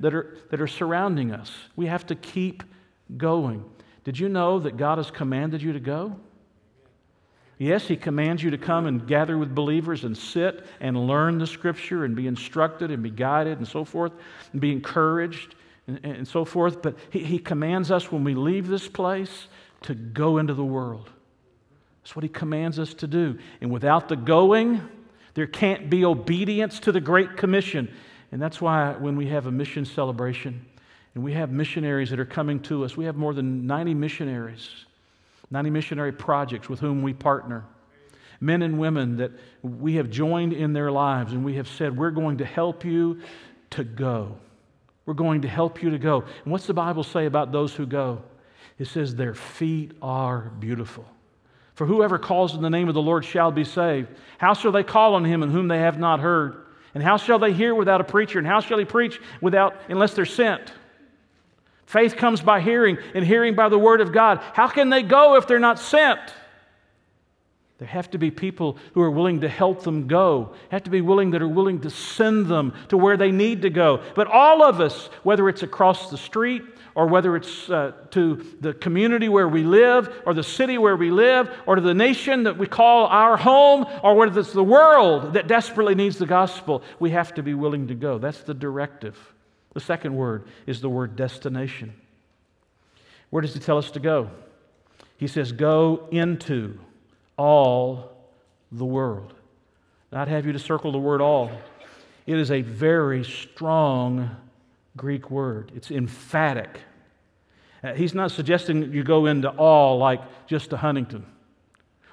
that 0.00 0.14
are, 0.14 0.36
that 0.50 0.60
are 0.60 0.68
surrounding 0.68 1.32
us. 1.32 1.52
We 1.74 1.86
have 1.86 2.06
to 2.06 2.14
keep 2.14 2.62
going. 3.16 3.64
Did 4.04 4.18
you 4.18 4.28
know 4.28 4.60
that 4.60 4.76
God 4.76 4.98
has 4.98 5.10
commanded 5.10 5.62
you 5.62 5.72
to 5.72 5.80
go? 5.80 6.16
Yes, 7.58 7.86
He 7.86 7.96
commands 7.96 8.42
you 8.42 8.50
to 8.50 8.58
come 8.58 8.86
and 8.86 9.06
gather 9.06 9.36
with 9.36 9.54
believers 9.54 10.04
and 10.04 10.16
sit 10.16 10.64
and 10.80 11.06
learn 11.06 11.38
the 11.38 11.46
Scripture 11.46 12.04
and 12.04 12.14
be 12.14 12.26
instructed 12.26 12.90
and 12.90 13.02
be 13.02 13.10
guided 13.10 13.58
and 13.58 13.66
so 13.66 13.84
forth 13.84 14.12
and 14.52 14.60
be 14.60 14.72
encouraged 14.72 15.54
and, 15.86 16.00
and 16.04 16.28
so 16.28 16.44
forth. 16.44 16.82
But 16.82 16.96
he, 17.10 17.20
he 17.20 17.38
commands 17.38 17.90
us 17.90 18.10
when 18.10 18.24
we 18.24 18.34
leave 18.34 18.68
this 18.68 18.88
place 18.88 19.48
to 19.82 19.94
go 19.94 20.38
into 20.38 20.54
the 20.54 20.64
world. 20.64 21.10
That's 22.02 22.16
what 22.16 22.22
He 22.22 22.28
commands 22.28 22.78
us 22.78 22.94
to 22.94 23.06
do. 23.06 23.38
And 23.60 23.70
without 23.70 24.08
the 24.08 24.16
going, 24.16 24.80
there 25.34 25.46
can't 25.46 25.88
be 25.88 26.04
obedience 26.04 26.80
to 26.80 26.92
the 26.92 27.00
Great 27.00 27.36
Commission. 27.36 27.88
And 28.32 28.40
that's 28.40 28.60
why 28.60 28.94
when 28.94 29.16
we 29.16 29.28
have 29.28 29.46
a 29.46 29.52
mission 29.52 29.84
celebration 29.84 30.64
and 31.14 31.22
we 31.22 31.34
have 31.34 31.52
missionaries 31.52 32.10
that 32.10 32.18
are 32.18 32.24
coming 32.24 32.60
to 32.60 32.84
us, 32.84 32.96
we 32.96 33.04
have 33.04 33.16
more 33.16 33.34
than 33.34 33.66
90 33.66 33.94
missionaries 33.94 34.68
90 35.52 35.68
missionary 35.68 36.12
projects 36.12 36.68
with 36.68 36.80
whom 36.80 37.02
we 37.02 37.12
partner. 37.12 37.64
Men 38.40 38.62
and 38.62 38.78
women 38.78 39.18
that 39.18 39.30
we 39.62 39.96
have 39.96 40.10
joined 40.10 40.52
in 40.54 40.72
their 40.72 40.90
lives 40.90 41.32
and 41.32 41.44
we 41.44 41.56
have 41.56 41.68
said, 41.68 41.96
We're 41.96 42.10
going 42.10 42.38
to 42.38 42.44
help 42.44 42.84
you 42.84 43.20
to 43.70 43.84
go. 43.84 44.36
We're 45.04 45.14
going 45.14 45.42
to 45.42 45.48
help 45.48 45.82
you 45.82 45.90
to 45.90 45.98
go. 45.98 46.22
And 46.44 46.52
what's 46.52 46.66
the 46.66 46.74
Bible 46.74 47.04
say 47.04 47.26
about 47.26 47.52
those 47.52 47.74
who 47.74 47.86
go? 47.86 48.22
It 48.78 48.86
says, 48.86 49.14
Their 49.14 49.34
feet 49.34 49.92
are 50.00 50.50
beautiful. 50.58 51.04
For 51.74 51.86
whoever 51.86 52.18
calls 52.18 52.54
in 52.54 52.62
the 52.62 52.70
name 52.70 52.88
of 52.88 52.94
the 52.94 53.02
Lord 53.02 53.24
shall 53.24 53.52
be 53.52 53.64
saved. 53.64 54.08
How 54.38 54.54
shall 54.54 54.72
they 54.72 54.82
call 54.82 55.14
on 55.14 55.24
him 55.24 55.42
in 55.42 55.50
whom 55.50 55.68
they 55.68 55.78
have 55.78 55.98
not 55.98 56.20
heard? 56.20 56.56
And 56.94 57.02
how 57.02 57.16
shall 57.16 57.38
they 57.38 57.52
hear 57.52 57.74
without 57.74 58.00
a 58.00 58.04
preacher? 58.04 58.38
And 58.38 58.46
how 58.46 58.60
shall 58.60 58.78
he 58.78 58.84
preach 58.84 59.20
without 59.40 59.74
unless 59.88 60.14
they're 60.14 60.24
sent? 60.24 60.72
Faith 61.86 62.16
comes 62.16 62.40
by 62.40 62.60
hearing, 62.60 62.98
and 63.14 63.24
hearing 63.24 63.54
by 63.54 63.68
the 63.68 63.78
word 63.78 64.00
of 64.00 64.12
God. 64.12 64.40
How 64.54 64.68
can 64.68 64.88
they 64.88 65.02
go 65.02 65.36
if 65.36 65.46
they're 65.46 65.58
not 65.58 65.78
sent? 65.78 66.20
There 67.78 67.88
have 67.88 68.10
to 68.12 68.18
be 68.18 68.30
people 68.30 68.78
who 68.94 69.02
are 69.02 69.10
willing 69.10 69.40
to 69.40 69.48
help 69.48 69.82
them 69.82 70.06
go, 70.06 70.54
have 70.70 70.84
to 70.84 70.90
be 70.90 71.00
willing 71.00 71.32
that 71.32 71.42
are 71.42 71.48
willing 71.48 71.80
to 71.80 71.90
send 71.90 72.46
them 72.46 72.74
to 72.88 72.96
where 72.96 73.16
they 73.16 73.32
need 73.32 73.62
to 73.62 73.70
go. 73.70 74.02
But 74.14 74.28
all 74.28 74.62
of 74.62 74.80
us, 74.80 75.06
whether 75.24 75.48
it's 75.48 75.64
across 75.64 76.08
the 76.08 76.16
street 76.16 76.62
or 76.94 77.06
whether 77.06 77.36
it's 77.36 77.70
uh, 77.70 77.92
to 78.10 78.44
the 78.60 78.74
community 78.74 79.28
where 79.28 79.48
we 79.48 79.62
live 79.62 80.22
or 80.26 80.34
the 80.34 80.42
city 80.42 80.78
where 80.78 80.96
we 80.96 81.10
live 81.10 81.50
or 81.66 81.76
to 81.76 81.80
the 81.80 81.94
nation 81.94 82.44
that 82.44 82.58
we 82.58 82.66
call 82.66 83.06
our 83.06 83.36
home 83.36 83.86
or 84.02 84.14
whether 84.14 84.38
it's 84.38 84.52
the 84.52 84.64
world 84.64 85.32
that 85.34 85.46
desperately 85.46 85.94
needs 85.94 86.18
the 86.18 86.26
gospel, 86.26 86.82
we 87.00 87.10
have 87.10 87.34
to 87.34 87.42
be 87.42 87.54
willing 87.54 87.88
to 87.88 87.94
go. 87.94 88.18
That's 88.18 88.42
the 88.42 88.54
directive. 88.54 89.16
The 89.74 89.80
second 89.80 90.14
word 90.14 90.46
is 90.66 90.80
the 90.80 90.90
word 90.90 91.16
destination. 91.16 91.94
Where 93.30 93.40
does 93.40 93.54
he 93.54 93.60
tell 93.60 93.78
us 93.78 93.90
to 93.92 94.00
go? 94.00 94.30
He 95.16 95.26
says, 95.26 95.52
Go 95.52 96.08
into 96.10 96.78
all 97.38 98.12
the 98.70 98.84
world. 98.84 99.32
I'd 100.12 100.28
have 100.28 100.44
you 100.44 100.52
to 100.52 100.58
circle 100.58 100.92
the 100.92 100.98
word 100.98 101.22
all. 101.22 101.50
It 102.26 102.38
is 102.38 102.50
a 102.50 102.60
very 102.60 103.24
strong 103.24 104.36
Greek 104.96 105.30
word, 105.30 105.72
it's 105.74 105.90
emphatic. 105.90 106.80
Uh, 107.82 107.94
he's 107.94 108.14
not 108.14 108.30
suggesting 108.30 108.92
you 108.92 109.02
go 109.02 109.26
into 109.26 109.48
all 109.48 109.98
like 109.98 110.20
just 110.46 110.70
to 110.70 110.76
Huntington, 110.76 111.26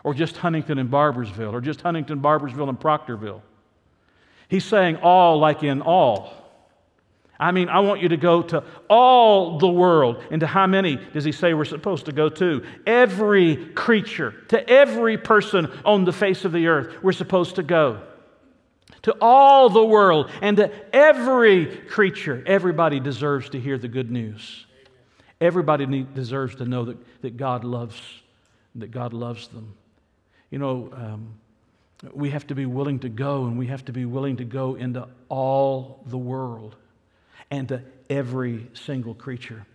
or 0.04 0.14
just 0.14 0.38
Huntington 0.38 0.80
and 0.80 0.90
Barboursville, 0.90 1.54
or 1.54 1.62
just 1.62 1.82
Huntington, 1.82 2.22
Barboursville, 2.22 2.70
and 2.70 2.80
Proctorville. 2.80 3.42
He's 4.48 4.66
saying 4.66 4.98
all 4.98 5.40
like 5.40 5.64
in 5.64 5.82
all. 5.82 6.34
I 7.40 7.52
mean, 7.52 7.70
I 7.70 7.80
want 7.80 8.02
you 8.02 8.10
to 8.10 8.18
go 8.18 8.42
to 8.42 8.64
all 8.90 9.60
the 9.60 9.70
world. 9.70 10.22
And 10.30 10.42
to 10.42 10.48
how 10.48 10.68
many 10.68 10.98
does 11.14 11.24
he 11.24 11.32
say 11.32 11.54
we're 11.54 11.64
supposed 11.64 12.06
to 12.08 12.12
go 12.12 12.28
to? 12.28 12.66
Every 12.86 13.68
creature, 13.68 14.34
to 14.50 14.68
every 14.68 15.18
person 15.18 15.72
on 15.86 16.04
the 16.04 16.12
face 16.12 16.44
of 16.44 16.52
the 16.52 16.68
earth, 16.68 17.02
we're 17.02 17.14
supposed 17.14 17.56
to 17.56 17.64
go. 17.64 18.02
To 19.04 19.16
all 19.22 19.70
the 19.70 19.84
world 19.84 20.30
and 20.42 20.58
to 20.58 20.72
every 20.94 21.66
creature. 21.66 22.44
Everybody 22.46 23.00
deserves 23.00 23.50
to 23.52 23.60
hear 23.60 23.78
the 23.78 23.88
good 23.88 24.12
news. 24.12 24.66
Everybody 25.42 25.86
need, 25.86 26.14
deserves 26.14 26.56
to 26.56 26.66
know 26.66 26.86
that, 26.86 26.98
that 27.22 27.38
God 27.38 27.64
loves, 27.64 28.02
that 28.76 28.92
God 28.92 29.14
loves 29.14 29.48
them. 29.48 29.74
You 30.52 30.60
know, 30.60 30.90
um, 30.94 31.34
we 32.14 32.30
have 32.30 32.48
to 32.48 32.56
be 32.56 32.66
willing 32.66 33.00
to 33.00 33.10
go, 33.10 33.46
and 33.46 33.58
we 33.58 33.68
have 33.68 33.86
to 33.86 33.92
be 33.92 34.06
willing 34.06 34.38
to 34.38 34.46
go 34.46 34.76
into 34.76 35.08
all 35.30 36.02
the 36.08 36.18
world 36.18 36.76
and 37.52 37.68
to 37.70 37.82
every 38.10 38.68
single 38.74 39.14
creature. 39.14 39.66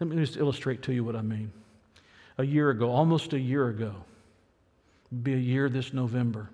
Let 0.00 0.08
me 0.08 0.16
just 0.16 0.36
illustrate 0.36 0.82
to 0.82 0.92
you 0.92 1.04
what 1.04 1.16
I 1.16 1.22
mean. 1.22 1.52
A 2.38 2.44
year 2.44 2.70
ago, 2.70 2.90
almost 2.90 3.32
a 3.32 3.38
year 3.38 3.68
ago, 3.68 3.94
be 5.22 5.34
a 5.34 5.38
year 5.38 5.68
this 5.68 5.92
November, 5.92 6.48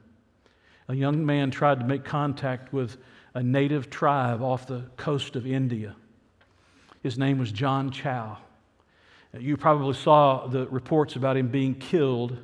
a 0.88 0.94
young 0.94 1.24
man 1.24 1.50
tried 1.50 1.80
to 1.80 1.86
make 1.86 2.04
contact 2.04 2.72
with 2.72 2.96
a 3.34 3.42
native 3.42 3.90
tribe 3.90 4.42
off 4.42 4.66
the 4.66 4.84
coast 4.96 5.36
of 5.36 5.46
India. 5.46 5.94
His 7.02 7.18
name 7.18 7.38
was 7.38 7.52
John 7.52 7.90
Chau. 7.90 8.38
You 9.38 9.56
probably 9.56 9.94
saw 9.94 10.46
the 10.46 10.66
reports 10.68 11.16
about 11.16 11.36
him 11.36 11.48
being 11.48 11.74
killed 11.74 12.38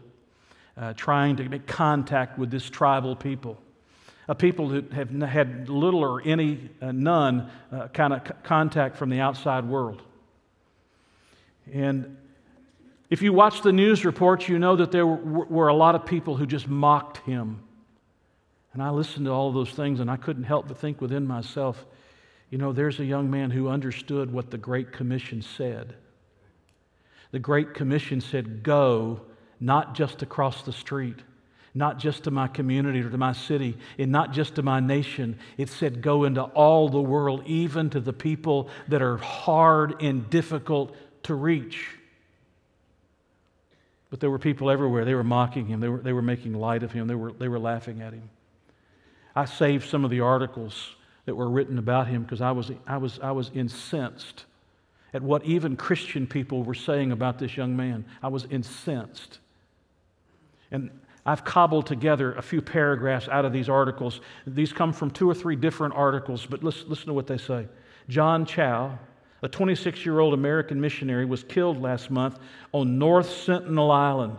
uh, 0.76 0.92
trying 0.94 1.37
to 1.37 1.48
make 1.48 1.66
contact 1.66 2.38
with 2.38 2.50
this 2.50 2.68
tribal 2.68 3.16
people 3.16 3.59
a 4.28 4.35
people 4.35 4.68
who 4.68 4.83
have 4.92 5.11
had 5.11 5.68
little 5.68 6.00
or 6.00 6.22
any, 6.22 6.70
uh, 6.80 6.92
none 6.92 7.50
uh, 7.70 7.88
kind 7.88 8.12
of 8.12 8.26
c- 8.26 8.35
contact 8.42 8.96
from 8.96 9.11
the 9.11 9.20
outside 9.20 9.64
world. 9.64 10.02
And 11.72 12.16
if 13.11 13.20
you 13.22 13.33
watch 13.33 13.62
the 13.62 13.72
news 13.72 14.04
reports, 14.04 14.48
you 14.48 14.59
know 14.59 14.76
that 14.76 14.92
there 14.92 15.07
were, 15.07 15.44
were 15.44 15.68
a 15.68 15.74
lot 15.74 15.94
of 15.94 16.07
people 16.07 16.37
who 16.37 16.46
just 16.46 16.68
mocked 16.68 17.18
him. 17.18 17.61
And 18.74 18.82
I 18.82 18.90
listened 18.90 19.26
to 19.26 19.32
all 19.32 19.52
those 19.52 19.70
things, 19.70 20.00
and 20.00 20.10
I 20.10 20.16
couldn't 20.16 20.44
help 20.44 20.68
but 20.68 20.78
think 20.78 21.00
within 21.00 21.26
myself, 21.26 21.87
you 22.50 22.58
know, 22.58 22.72
there's 22.72 23.00
a 23.00 23.04
young 23.04 23.30
man 23.30 23.50
who 23.50 23.68
understood 23.68 24.32
what 24.32 24.50
the 24.50 24.58
Great 24.58 24.92
Commission 24.92 25.40
said. 25.40 25.94
The 27.30 27.38
Great 27.38 27.72
Commission 27.72 28.20
said, 28.20 28.62
Go, 28.62 29.22
not 29.58 29.94
just 29.94 30.22
across 30.22 30.62
the 30.62 30.72
street 30.72 31.20
not 31.74 31.98
just 31.98 32.24
to 32.24 32.30
my 32.30 32.46
community 32.46 33.00
or 33.00 33.10
to 33.10 33.18
my 33.18 33.32
city, 33.32 33.76
and 33.98 34.12
not 34.12 34.32
just 34.32 34.54
to 34.54 34.62
my 34.62 34.78
nation. 34.78 35.37
It 35.58 35.68
said, 35.68 36.00
Go 36.00 36.24
into 36.24 36.42
all 36.42 36.88
the 36.88 37.00
world, 37.00 37.42
even 37.46 37.90
to 37.90 38.00
the 38.00 38.12
people 38.12 38.68
that 38.88 39.02
are 39.02 39.16
hard 39.16 40.00
and 40.00 40.30
difficult 40.30 40.94
to 41.24 41.34
reach. 41.34 41.88
But 44.08 44.20
there 44.20 44.30
were 44.30 44.38
people 44.38 44.70
everywhere. 44.70 45.04
They 45.04 45.14
were 45.14 45.24
mocking 45.24 45.66
him, 45.66 45.80
they 45.80 45.88
were, 45.88 45.98
they 45.98 46.12
were 46.12 46.22
making 46.22 46.54
light 46.54 46.84
of 46.84 46.92
him, 46.92 47.08
they 47.08 47.16
were, 47.16 47.32
they 47.32 47.48
were 47.48 47.58
laughing 47.58 48.00
at 48.00 48.12
him. 48.12 48.30
I 49.37 49.44
saved 49.47 49.88
some 49.88 50.05
of 50.05 50.11
the 50.11 50.20
articles 50.20 50.94
that 51.27 51.35
were 51.35 51.49
written 51.49 51.79
about 51.79 52.07
him 52.07 52.23
because 52.23 52.40
I 52.40 52.53
was, 52.53 52.70
I, 52.87 52.99
was, 52.99 53.18
I 53.23 53.33
was 53.33 53.51
incensed 53.55 54.44
at 55.12 55.23
what 55.23 55.44
even 55.44 55.77
Christian 55.77 56.27
people 56.27 56.62
were 56.62 56.75
saying 56.75 57.12
about 57.12 57.38
this 57.38 57.57
young 57.57 57.77
man. 57.77 58.05
I 58.23 58.29
was 58.29 58.47
incensed. 58.51 59.38
And 60.70 60.90
I've 61.25 61.44
cobbled 61.44 61.87
together 61.87 62.35
a 62.35 62.42
few 62.42 62.61
paragraphs 62.61 63.29
out 63.29 63.44
of 63.44 63.53
these 63.53 63.68
articles. 63.68 64.20
These 64.47 64.73
come 64.73 64.92
from 64.92 65.11
two 65.11 65.31
or 65.31 65.35
three 65.35 65.57
different 65.57 65.94
articles, 65.94 66.47
but 66.47 66.62
listen, 66.62 66.88
listen 66.88 67.07
to 67.07 67.14
what 67.14 67.27
they 67.27 67.38
say. 67.38 67.66
John 68.09 68.44
Chau, 68.44 68.99
a 69.42 69.49
26 69.49 70.05
year 70.05 70.18
old 70.18 70.35
American 70.35 70.81
missionary, 70.81 71.25
was 71.25 71.42
killed 71.44 71.81
last 71.81 72.11
month 72.11 72.38
on 72.73 72.99
North 72.99 73.31
Sentinel 73.31 73.90
Island, 73.90 74.37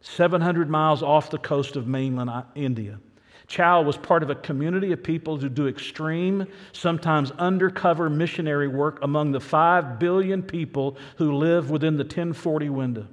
700 0.00 0.70
miles 0.70 1.02
off 1.02 1.30
the 1.30 1.38
coast 1.38 1.76
of 1.76 1.86
mainland 1.86 2.30
India. 2.54 2.98
Chau 3.46 3.82
was 3.82 3.96
part 3.96 4.22
of 4.22 4.30
a 4.30 4.34
community 4.34 4.92
of 4.92 5.02
people 5.02 5.38
who 5.38 5.48
do 5.48 5.68
extreme, 5.68 6.46
sometimes 6.72 7.30
undercover 7.32 8.10
missionary 8.10 8.68
work 8.68 8.98
among 9.02 9.32
the 9.32 9.40
5 9.40 9.98
billion 9.98 10.42
people 10.42 10.96
who 11.16 11.36
live 11.36 11.70
within 11.70 11.96
the 11.96 12.04
1040 12.04 12.68
window 12.70 13.06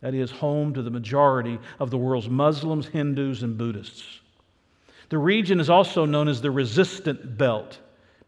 that 0.00 0.14
is, 0.14 0.30
home 0.30 0.74
to 0.74 0.82
the 0.82 0.90
majority 0.90 1.58
of 1.80 1.90
the 1.90 1.98
world's 1.98 2.28
Muslims, 2.28 2.86
Hindus, 2.86 3.42
and 3.42 3.56
Buddhists. 3.56 4.20
The 5.08 5.18
region 5.18 5.58
is 5.58 5.70
also 5.70 6.04
known 6.04 6.28
as 6.28 6.40
the 6.40 6.50
resistant 6.50 7.36
belt 7.36 7.78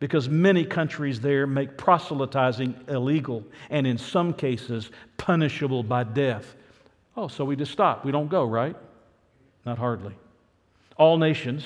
because 0.01 0.29
many 0.29 0.65
countries 0.65 1.21
there 1.21 1.47
make 1.47 1.77
proselytizing 1.77 2.75
illegal 2.89 3.45
and, 3.69 3.87
in 3.87 3.99
some 3.99 4.33
cases, 4.33 4.91
punishable 5.17 5.83
by 5.83 6.05
death. 6.05 6.55
Oh, 7.17 7.29
so 7.29 7.45
we 7.45 7.57
just 7.57 7.73
stop. 7.73 8.05
We 8.05 8.13
don't 8.13 8.29
go, 8.29 8.45
right? 8.45 8.77
Not 9.67 9.79
hardly. 9.79 10.15
All 10.99 11.17
nations 11.17 11.65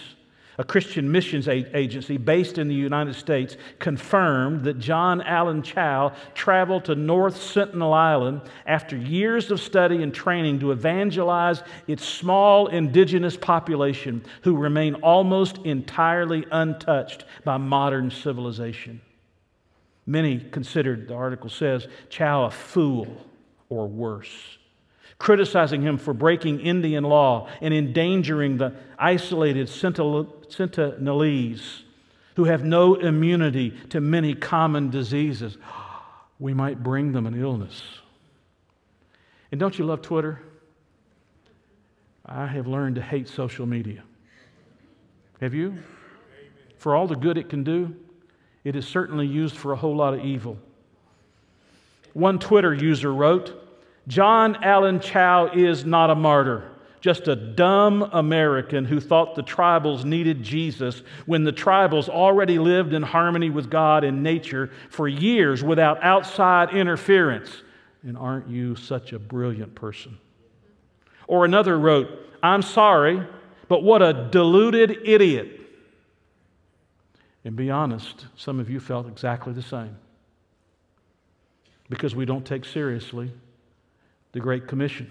a 0.58 0.64
Christian 0.64 1.10
missions 1.10 1.48
agency 1.48 2.18
based 2.18 2.58
in 2.58 2.68
the 2.68 2.74
United 2.74 3.14
States, 3.14 3.56
confirmed 3.78 4.64
that 4.64 4.78
John 4.78 5.22
Allen 5.22 5.62
Chau 5.62 6.12
traveled 6.34 6.84
to 6.86 6.94
North 6.94 7.40
Sentinel 7.40 7.92
Island 7.92 8.42
after 8.66 8.96
years 8.96 9.50
of 9.50 9.60
study 9.60 10.02
and 10.02 10.14
training 10.14 10.60
to 10.60 10.72
evangelize 10.72 11.62
its 11.86 12.04
small 12.04 12.66
indigenous 12.66 13.36
population 13.36 14.22
who 14.42 14.56
remain 14.56 14.94
almost 14.96 15.58
entirely 15.64 16.44
untouched 16.50 17.24
by 17.44 17.56
modern 17.56 18.10
civilization. 18.10 19.00
Many 20.04 20.38
considered, 20.38 21.08
the 21.08 21.14
article 21.14 21.48
says, 21.48 21.86
Chau 22.10 22.44
a 22.44 22.50
fool 22.50 23.26
or 23.70 23.88
worse 23.88 24.58
criticizing 25.22 25.80
him 25.82 25.98
for 25.98 26.12
breaking 26.12 26.58
Indian 26.58 27.04
law 27.04 27.48
and 27.60 27.72
endangering 27.72 28.56
the 28.56 28.74
isolated 28.98 29.68
Sentinelese 29.68 31.62
who 32.34 32.42
have 32.42 32.64
no 32.64 32.96
immunity 32.96 33.70
to 33.90 34.00
many 34.00 34.34
common 34.34 34.90
diseases. 34.90 35.56
We 36.40 36.54
might 36.54 36.82
bring 36.82 37.12
them 37.12 37.26
an 37.26 37.40
illness. 37.40 37.80
And 39.52 39.60
don't 39.60 39.78
you 39.78 39.84
love 39.84 40.02
Twitter? 40.02 40.42
I 42.26 42.48
have 42.48 42.66
learned 42.66 42.96
to 42.96 43.00
hate 43.00 43.28
social 43.28 43.64
media. 43.64 44.02
Have 45.40 45.54
you? 45.54 45.78
For 46.78 46.96
all 46.96 47.06
the 47.06 47.14
good 47.14 47.38
it 47.38 47.48
can 47.48 47.62
do, 47.62 47.94
it 48.64 48.74
is 48.74 48.88
certainly 48.88 49.28
used 49.28 49.54
for 49.54 49.70
a 49.70 49.76
whole 49.76 49.94
lot 49.94 50.14
of 50.14 50.24
evil. 50.24 50.58
One 52.12 52.40
Twitter 52.40 52.74
user 52.74 53.14
wrote, 53.14 53.61
John 54.08 54.56
Allen 54.62 55.00
Chau 55.00 55.50
is 55.54 55.84
not 55.84 56.10
a 56.10 56.14
martyr, 56.14 56.70
just 57.00 57.28
a 57.28 57.36
dumb 57.36 58.02
American 58.12 58.84
who 58.84 59.00
thought 59.00 59.34
the 59.34 59.42
tribals 59.42 60.04
needed 60.04 60.42
Jesus 60.42 61.02
when 61.26 61.44
the 61.44 61.52
tribals 61.52 62.08
already 62.08 62.58
lived 62.58 62.94
in 62.94 63.02
harmony 63.02 63.50
with 63.50 63.70
God 63.70 64.02
and 64.04 64.22
nature 64.22 64.70
for 64.90 65.06
years 65.06 65.62
without 65.62 66.02
outside 66.02 66.74
interference. 66.74 67.62
and 68.04 68.18
aren't 68.18 68.48
you 68.48 68.74
such 68.74 69.12
a 69.12 69.18
brilliant 69.18 69.76
person? 69.76 70.18
Or 71.28 71.44
another 71.44 71.78
wrote, 71.78 72.08
I'm 72.42 72.62
sorry, 72.62 73.24
but 73.68 73.84
what 73.84 74.02
a 74.02 74.28
deluded 74.30 74.98
idiot. 75.04 75.60
And 77.44 77.54
be 77.54 77.70
honest, 77.70 78.26
some 78.36 78.58
of 78.58 78.68
you 78.68 78.80
felt 78.80 79.06
exactly 79.06 79.52
the 79.52 79.62
same. 79.62 79.96
Because 81.88 82.14
we 82.14 82.24
don't 82.24 82.44
take 82.44 82.64
seriously 82.64 83.30
the 84.32 84.40
Great 84.40 84.66
Commission. 84.66 85.10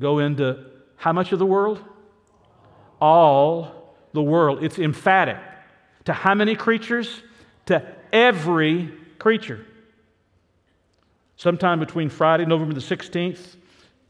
Go 0.00 0.18
into 0.18 0.64
how 0.96 1.12
much 1.12 1.32
of 1.32 1.38
the 1.38 1.46
world? 1.46 1.82
All 3.00 3.94
the 4.12 4.22
world. 4.22 4.62
It's 4.62 4.78
emphatic. 4.78 5.38
To 6.04 6.12
how 6.12 6.34
many 6.34 6.56
creatures? 6.56 7.22
To 7.66 7.84
every 8.12 8.92
creature. 9.18 9.64
Sometime 11.36 11.80
between 11.80 12.10
Friday, 12.10 12.44
November 12.44 12.74
the 12.74 12.80
16th, 12.80 13.56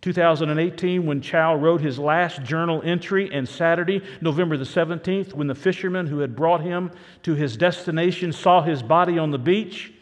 2018, 0.00 1.04
when 1.04 1.20
Chau 1.20 1.54
wrote 1.54 1.80
his 1.80 1.98
last 1.98 2.42
journal 2.42 2.80
entry, 2.82 3.30
and 3.32 3.46
Saturday, 3.46 4.02
November 4.20 4.56
the 4.56 4.64
17th, 4.64 5.34
when 5.34 5.46
the 5.46 5.54
fisherman 5.54 6.06
who 6.06 6.20
had 6.20 6.34
brought 6.34 6.62
him 6.62 6.90
to 7.22 7.34
his 7.34 7.56
destination 7.56 8.32
saw 8.32 8.62
his 8.62 8.82
body 8.82 9.18
on 9.18 9.30
the 9.30 9.38
beach, 9.38 9.92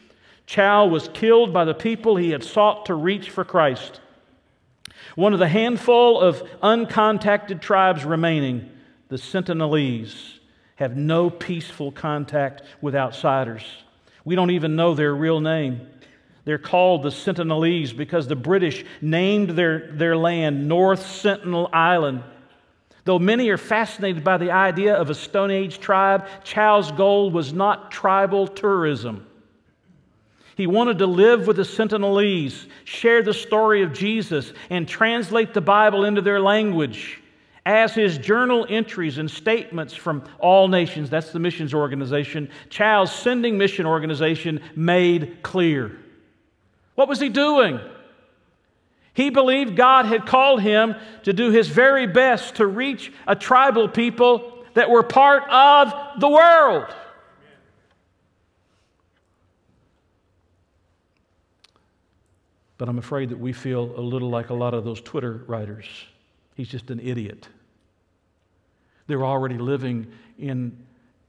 Chau 0.47 0.87
was 0.87 1.09
killed 1.13 1.53
by 1.53 1.65
the 1.65 1.75
people 1.75 2.17
he 2.17 2.31
had 2.31 2.45
sought 2.45 2.87
to 2.87 2.95
reach 2.95 3.29
for 3.29 3.45
Christ. 3.45 4.01
One 5.15 5.33
of 5.33 5.39
the 5.39 5.49
handful 5.49 6.21
of 6.21 6.43
uncontacted 6.63 7.61
tribes 7.61 8.05
remaining, 8.05 8.71
the 9.09 9.17
Sentinelese, 9.17 10.39
have 10.77 10.97
no 10.97 11.29
peaceful 11.29 11.93
contact 11.93 12.63
with 12.81 12.95
outsiders. 12.95 13.65
We 14.25 14.35
don't 14.37 14.51
even 14.51 14.77
know 14.77 14.95
their 14.95 15.15
real 15.15 15.41
name. 15.41 15.89
They're 16.45 16.59
called 16.59 17.03
the 17.03 17.11
Sentinelese 17.11 17.97
because 17.97 18.27
the 18.27 18.37
British 18.37 18.85
named 19.03 19.51
their, 19.51 19.91
their 19.93 20.17
land 20.17 20.67
North 20.69 21.05
Sentinel 21.05 21.69
Island. 21.73 22.23
Though 23.05 23.19
many 23.19 23.49
are 23.51 23.59
fascinated 23.59 24.25
by 24.25 24.37
the 24.37 24.51
idea 24.51 24.95
of 24.95 25.11
a 25.11 25.15
Stone 25.15 25.51
Age 25.51 25.79
tribe, 25.79 26.27
Chau's 26.45 26.93
goal 26.93 27.31
was 27.31 27.53
not 27.53 27.91
tribal 27.91 28.47
tourism. 28.47 29.27
He 30.59 30.67
wanted 30.67 30.99
to 30.99 31.07
live 31.07 31.47
with 31.47 31.57
the 31.57 31.63
Sentinelese, 31.63 32.67
share 32.83 33.23
the 33.23 33.33
story 33.33 33.83
of 33.85 33.93
Jesus, 33.93 34.53
and 34.71 34.89
translate 34.89 35.55
the 35.55 35.61
Bible 35.61 36.05
into 36.05 36.21
their 36.21 36.41
language. 36.41 37.23
As 37.65 37.95
his 37.95 38.19
journal 38.19 38.67
entries 38.69 39.19
and 39.19 39.31
statements 39.31 39.95
from 39.95 40.25
all 40.41 40.67
nations, 40.67 41.11
that's 41.11 41.31
the 41.31 41.39
missions 41.39 41.75
organization, 41.75 42.51
Chau's 42.71 43.13
sending 43.13 43.57
mission 43.57 43.87
organization 43.87 44.61
made 44.75 45.45
clear. 45.45 45.97
What 46.97 47.09
was 47.09 47.21
he 47.21 47.29
doing? 47.29 47.79
He 49.15 49.31
believed 49.31 49.77
God 49.77 50.07
had 50.07 50.27
called 50.27 50.61
him 50.61 50.97
to 51.23 51.33
do 51.33 51.53
his 51.53 51.69
very 51.69 52.09
best 52.09 52.57
to 52.57 52.67
reach 52.67 53.13
a 53.29 53.37
tribal 53.37 53.89
people 53.89 54.65
that 54.75 54.91
were 54.91 55.05
part 55.05 55.45
of 55.49 56.19
the 56.19 56.29
world. 56.29 56.93
But 62.79 62.89
I'm 62.89 62.99
afraid 62.99 63.29
that 63.31 63.39
we 63.39 63.53
feel 63.53 63.93
a 63.97 64.01
little 64.01 64.31
like 64.31 64.51
a 64.51 64.55
lot 64.55 64.73
of 64.73 64.85
those 64.85 65.01
Twitter 65.01 65.45
writers. 65.47 65.87
He's 66.55 66.69
just 66.69 66.91
an 66.91 67.01
idiot. 67.01 67.49
They're 69.07 69.25
already 69.25 69.59
living 69.59 70.07
in 70.39 70.77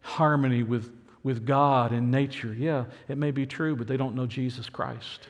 harmony 0.01 0.63
with, 0.63 0.91
with 1.23 1.45
God 1.45 1.91
and 1.91 2.11
nature. 2.11 2.53
Yeah, 2.53 2.85
it 3.07 3.17
may 3.17 3.31
be 3.31 3.45
true, 3.45 3.75
but 3.75 3.87
they 3.87 3.97
don't 3.97 4.15
know 4.15 4.25
Jesus 4.25 4.69
Christ 4.69 5.27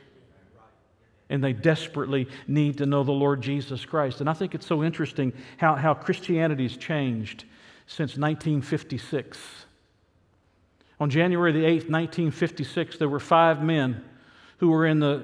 and 1.29 1.43
they 1.43 1.53
desperately 1.53 2.27
need 2.47 2.77
to 2.79 2.85
know 2.85 3.03
the 3.03 3.11
Lord 3.11 3.41
Jesus 3.41 3.85
Christ. 3.85 4.19
And 4.19 4.29
I 4.29 4.33
think 4.33 4.55
it's 4.55 4.65
so 4.65 4.83
interesting 4.83 5.31
how, 5.57 5.75
how 5.75 5.93
Christianity's 5.93 6.75
changed 6.75 7.45
since 7.85 8.17
1956. 8.17 9.37
On 10.99 11.09
January 11.09 11.51
the 11.51 11.59
8th, 11.59 11.89
1956, 11.89 12.97
there 12.97 13.07
were 13.07 13.19
five 13.19 13.63
men 13.63 14.03
who 14.57 14.69
were 14.69 14.85
in 14.85 14.99
the 14.99 15.23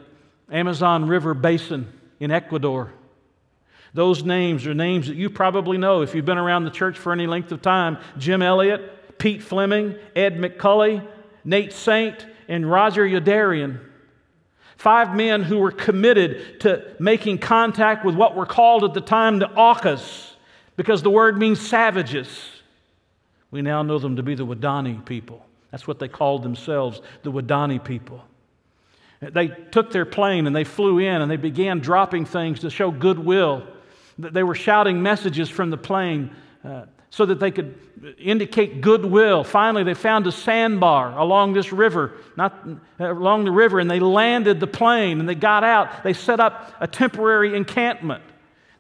Amazon 0.51 1.07
River 1.07 1.33
Basin 1.33 1.91
in 2.19 2.31
Ecuador. 2.31 2.93
Those 3.93 4.23
names 4.23 4.67
are 4.67 4.73
names 4.73 5.07
that 5.07 5.15
you 5.15 5.29
probably 5.29 5.77
know 5.77 6.01
if 6.01 6.13
you've 6.13 6.25
been 6.25 6.37
around 6.37 6.65
the 6.65 6.71
church 6.71 6.97
for 6.97 7.13
any 7.13 7.27
length 7.27 7.51
of 7.51 7.61
time 7.61 7.97
Jim 8.17 8.41
Elliot, 8.41 9.17
Pete 9.17 9.41
Fleming, 9.41 9.95
Ed 10.15 10.37
McCully, 10.37 11.05
Nate 11.43 11.73
Saint, 11.73 12.25
and 12.47 12.69
Roger 12.69 13.05
Youderian. 13.05 13.79
Five 14.77 15.15
men 15.15 15.43
who 15.43 15.59
were 15.59 15.71
committed 15.71 16.59
to 16.61 16.95
making 16.99 17.37
contact 17.37 18.03
with 18.03 18.15
what 18.15 18.35
were 18.35 18.45
called 18.45 18.83
at 18.83 18.93
the 18.93 19.01
time 19.01 19.39
the 19.39 19.47
Aucas, 19.47 20.35
because 20.75 21.01
the 21.01 21.09
word 21.09 21.37
means 21.37 21.65
savages. 21.65 22.27
We 23.51 23.61
now 23.61 23.83
know 23.83 23.99
them 23.99 24.17
to 24.17 24.23
be 24.23 24.35
the 24.35 24.45
Wadani 24.45 25.05
people. 25.05 25.45
That's 25.71 25.87
what 25.87 25.99
they 25.99 26.09
called 26.09 26.43
themselves, 26.43 27.01
the 27.23 27.31
Wadani 27.31 27.81
people. 27.83 28.23
They 29.19 29.47
took 29.47 29.91
their 29.91 30.05
plane 30.05 30.47
and 30.47 30.55
they 30.55 30.63
flew 30.63 30.99
in 30.99 31.21
and 31.21 31.29
they 31.31 31.37
began 31.37 31.79
dropping 31.79 32.25
things 32.25 32.59
to 32.61 32.69
show 32.69 32.91
goodwill. 32.91 33.65
They 34.17 34.43
were 34.43 34.55
shouting 34.55 35.01
messages 35.01 35.49
from 35.49 35.69
the 35.69 35.77
plane. 35.77 36.35
Uh, 36.63 36.85
so 37.15 37.25
that 37.25 37.39
they 37.39 37.49
could 37.49 37.79
indicate 38.17 38.81
goodwill. 38.81 39.45
Finally, 39.45 39.85
they 39.85 39.93
found 39.93 40.27
a 40.27 40.33
sandbar 40.33 41.17
along 41.17 41.53
this 41.53 41.71
river, 41.71 42.11
not 42.35 42.67
uh, 42.99 43.09
along 43.13 43.45
the 43.45 43.51
river, 43.51 43.79
and 43.79 43.89
they 43.89 44.01
landed 44.01 44.59
the 44.59 44.67
plane 44.67 45.21
and 45.21 45.29
they 45.29 45.35
got 45.35 45.63
out. 45.63 46.03
They 46.03 46.11
set 46.11 46.41
up 46.41 46.75
a 46.81 46.87
temporary 46.87 47.55
encampment. 47.55 48.21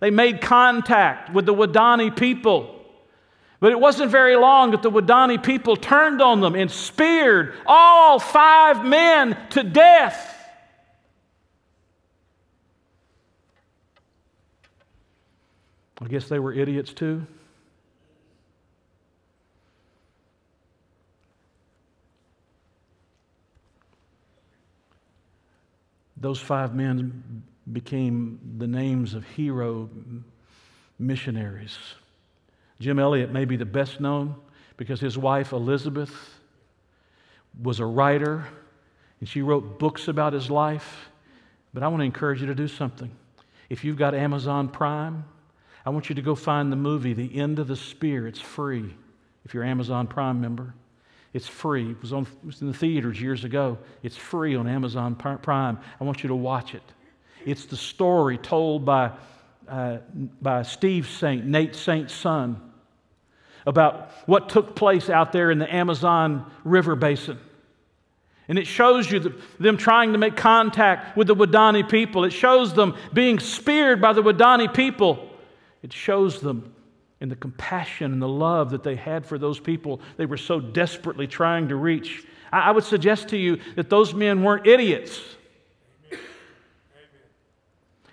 They 0.01 0.11
made 0.11 0.41
contact 0.41 1.33
with 1.33 1.45
the 1.45 1.53
Wadani 1.53 2.13
people. 2.13 2.74
But 3.59 3.71
it 3.71 3.79
wasn't 3.79 4.11
very 4.11 4.35
long 4.35 4.71
that 4.71 4.81
the 4.81 4.91
Wadani 4.91 5.41
people 5.41 5.75
turned 5.75 6.21
on 6.21 6.41
them 6.41 6.55
and 6.55 6.69
speared 6.69 7.53
all 7.65 8.19
five 8.19 8.85
men 8.85 9.37
to 9.51 9.63
death. 9.63 10.33
I 16.01 16.07
guess 16.07 16.27
they 16.27 16.39
were 16.39 16.53
idiots 16.53 16.93
too. 16.93 17.25
Those 26.17 26.39
five 26.39 26.75
men 26.75 27.43
became 27.71 28.39
the 28.57 28.67
names 28.67 29.13
of 29.13 29.25
hero 29.25 29.89
missionaries. 30.99 31.77
Jim 32.79 32.99
Elliot 32.99 33.31
may 33.31 33.45
be 33.45 33.55
the 33.55 33.65
best 33.65 33.99
known 33.99 34.35
because 34.77 34.99
his 34.99 35.17
wife 35.17 35.51
Elizabeth 35.53 36.13
was 37.61 37.79
a 37.79 37.85
writer 37.85 38.45
and 39.19 39.29
she 39.29 39.41
wrote 39.41 39.79
books 39.79 40.07
about 40.07 40.33
his 40.33 40.49
life. 40.49 41.09
But 41.73 41.83
I 41.83 41.87
want 41.87 42.01
to 42.01 42.05
encourage 42.05 42.41
you 42.41 42.47
to 42.47 42.55
do 42.55 42.67
something. 42.67 43.11
If 43.69 43.83
you've 43.83 43.97
got 43.97 44.13
Amazon 44.13 44.69
Prime, 44.69 45.25
I 45.85 45.89
want 45.89 46.09
you 46.09 46.15
to 46.15 46.21
go 46.21 46.35
find 46.35 46.71
the 46.71 46.77
movie, 46.77 47.13
The 47.13 47.39
End 47.39 47.59
of 47.59 47.67
the 47.67 47.75
Spear. 47.75 48.27
It's 48.27 48.39
free 48.39 48.93
if 49.45 49.53
you're 49.53 49.63
Amazon 49.63 50.07
Prime 50.07 50.41
member. 50.41 50.73
It's 51.33 51.47
free. 51.47 51.91
It 51.91 52.01
was, 52.01 52.13
on, 52.13 52.23
it 52.23 52.45
was 52.45 52.61
in 52.61 52.67
the 52.67 52.73
theaters 52.73 53.19
years 53.19 53.43
ago. 53.43 53.77
It's 54.03 54.15
free 54.15 54.55
on 54.55 54.67
Amazon 54.67 55.15
Prime. 55.15 55.77
I 55.99 56.03
want 56.03 56.23
you 56.23 56.29
to 56.29 56.35
watch 56.35 56.73
it. 56.73 56.83
It's 57.45 57.65
the 57.65 57.77
story 57.77 58.37
told 58.37 58.85
by, 58.85 59.11
uh, 59.67 59.97
by 60.41 60.61
Steve 60.63 61.09
Saint, 61.09 61.45
Nate 61.45 61.75
Saint's 61.75 62.13
son, 62.13 62.61
about 63.65 64.11
what 64.25 64.49
took 64.49 64.75
place 64.75 65.09
out 65.09 65.31
there 65.31 65.51
in 65.51 65.59
the 65.59 65.73
Amazon 65.73 66.51
River 66.63 66.95
Basin. 66.95 67.39
And 68.47 68.59
it 68.59 68.67
shows 68.67 69.09
you 69.09 69.41
them 69.59 69.77
trying 69.77 70.11
to 70.11 70.19
make 70.19 70.35
contact 70.35 71.17
with 71.17 71.27
the 71.27 71.35
Wadani 71.35 71.89
people. 71.89 72.25
It 72.25 72.33
shows 72.33 72.73
them 72.73 72.95
being 73.11 73.39
speared 73.39 73.99
by 73.99 74.13
the 74.13 74.21
Wadani 74.21 74.71
people. 74.71 75.29
It 75.81 75.91
shows 75.91 76.41
them 76.41 76.75
and 77.21 77.31
the 77.31 77.35
compassion 77.35 78.13
and 78.13 78.21
the 78.21 78.27
love 78.27 78.71
that 78.71 78.83
they 78.83 78.95
had 78.95 79.25
for 79.25 79.37
those 79.37 79.59
people 79.59 80.01
they 80.17 80.25
were 80.25 80.37
so 80.37 80.59
desperately 80.59 81.27
trying 81.27 81.69
to 81.69 81.75
reach. 81.75 82.25
I, 82.51 82.71
would 82.71 82.83
suggest 82.83 83.29
to 83.29 83.37
you 83.37 83.59
that 83.75 83.89
those 83.89 84.13
men 84.13 84.43
weren't 84.43 84.67
idiots. 84.67 85.19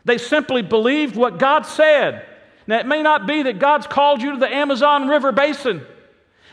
They 0.05 0.19
simply 0.19 0.62
believed 0.62 1.17
what 1.17 1.38
God 1.38 1.67
said. 1.67 2.27
Now, 2.67 2.79
it 2.79 2.87
may 2.87 3.03
not 3.03 3.27
be 3.27 3.43
that 3.45 3.59
God's 3.59 3.87
called 3.87 4.23
you 4.23 4.33
to 4.33 4.38
the 4.38 4.53
Amazon 4.53 5.09
River 5.09 5.33
Basin, 5.33 5.85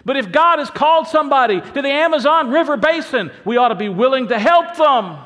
but 0.05 0.17
if 0.17 0.31
God 0.31 0.59
has 0.59 0.69
called 0.69 1.07
somebody 1.07 1.61
to 1.61 1.81
the 1.81 1.89
Amazon 1.89 2.51
River 2.51 2.77
Basin, 2.77 3.31
we 3.45 3.57
ought 3.57 3.67
to 3.69 3.75
be 3.75 3.89
willing 3.89 4.29
to 4.29 4.39
help 4.39 4.75
them. 4.75 5.17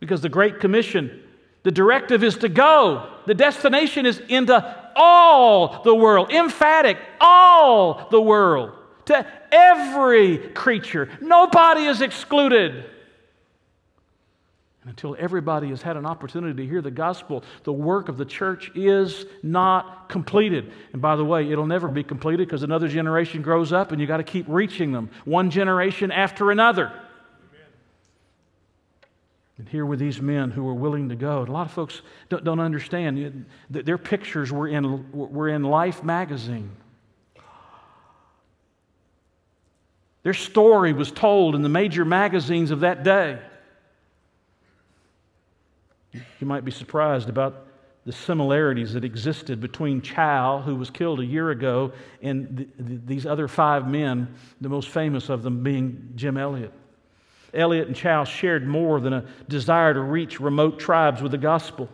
Because 0.00 0.20
the 0.20 0.28
Great 0.28 0.60
Commission, 0.60 1.22
the 1.62 1.70
directive 1.70 2.22
is 2.22 2.36
to 2.38 2.48
go, 2.48 3.08
the 3.26 3.34
destination 3.34 4.06
is 4.06 4.20
into 4.28 4.92
all 4.94 5.82
the 5.82 5.94
world, 5.94 6.30
emphatic, 6.30 6.98
all 7.20 8.08
the 8.10 8.20
world, 8.20 8.72
to 9.06 9.26
every 9.50 10.38
creature. 10.38 11.08
Nobody 11.20 11.86
is 11.86 12.02
excluded. 12.02 12.84
Until 14.86 15.16
everybody 15.18 15.70
has 15.70 15.82
had 15.82 15.96
an 15.96 16.06
opportunity 16.06 16.62
to 16.62 16.68
hear 16.68 16.80
the 16.80 16.92
gospel, 16.92 17.42
the 17.64 17.72
work 17.72 18.08
of 18.08 18.16
the 18.16 18.24
church 18.24 18.70
is 18.76 19.26
not 19.42 20.08
completed. 20.08 20.72
And 20.92 21.02
by 21.02 21.16
the 21.16 21.24
way, 21.24 21.50
it'll 21.50 21.66
never 21.66 21.88
be 21.88 22.04
completed 22.04 22.46
because 22.46 22.62
another 22.62 22.86
generation 22.86 23.42
grows 23.42 23.72
up 23.72 23.90
and 23.90 24.00
you 24.00 24.06
got 24.06 24.18
to 24.18 24.22
keep 24.22 24.46
reaching 24.48 24.92
them, 24.92 25.10
one 25.24 25.50
generation 25.50 26.12
after 26.12 26.52
another. 26.52 26.92
And 29.58 29.68
here 29.68 29.84
were 29.84 29.96
these 29.96 30.20
men 30.20 30.52
who 30.52 30.62
were 30.62 30.74
willing 30.74 31.08
to 31.08 31.16
go. 31.16 31.42
A 31.42 31.44
lot 31.44 31.66
of 31.66 31.72
folks 31.72 32.02
don't, 32.28 32.44
don't 32.44 32.60
understand. 32.60 33.46
Their 33.68 33.98
pictures 33.98 34.52
were 34.52 34.68
in, 34.68 35.10
were 35.10 35.48
in 35.48 35.64
Life 35.64 36.04
magazine. 36.04 36.70
Their 40.22 40.34
story 40.34 40.92
was 40.92 41.10
told 41.10 41.56
in 41.56 41.62
the 41.62 41.68
major 41.68 42.04
magazines 42.04 42.70
of 42.70 42.80
that 42.80 43.02
day. 43.02 43.40
You 46.40 46.46
might 46.46 46.64
be 46.64 46.70
surprised 46.70 47.28
about 47.28 47.66
the 48.04 48.12
similarities 48.12 48.92
that 48.92 49.04
existed 49.04 49.60
between 49.60 50.00
Chau, 50.00 50.62
who 50.64 50.76
was 50.76 50.90
killed 50.90 51.18
a 51.18 51.24
year 51.24 51.50
ago, 51.50 51.92
and 52.22 52.56
the, 52.56 52.82
the, 52.82 53.00
these 53.04 53.26
other 53.26 53.48
five 53.48 53.88
men, 53.88 54.32
the 54.60 54.68
most 54.68 54.90
famous 54.90 55.28
of 55.28 55.42
them 55.42 55.64
being 55.64 56.12
Jim 56.14 56.36
Elliot. 56.36 56.72
Elliot 57.52 57.88
and 57.88 57.96
Chau 57.96 58.22
shared 58.24 58.66
more 58.66 59.00
than 59.00 59.12
a 59.12 59.24
desire 59.48 59.92
to 59.92 60.00
reach 60.00 60.38
remote 60.38 60.78
tribes 60.78 61.20
with 61.20 61.32
the 61.32 61.38
gospel. 61.38 61.88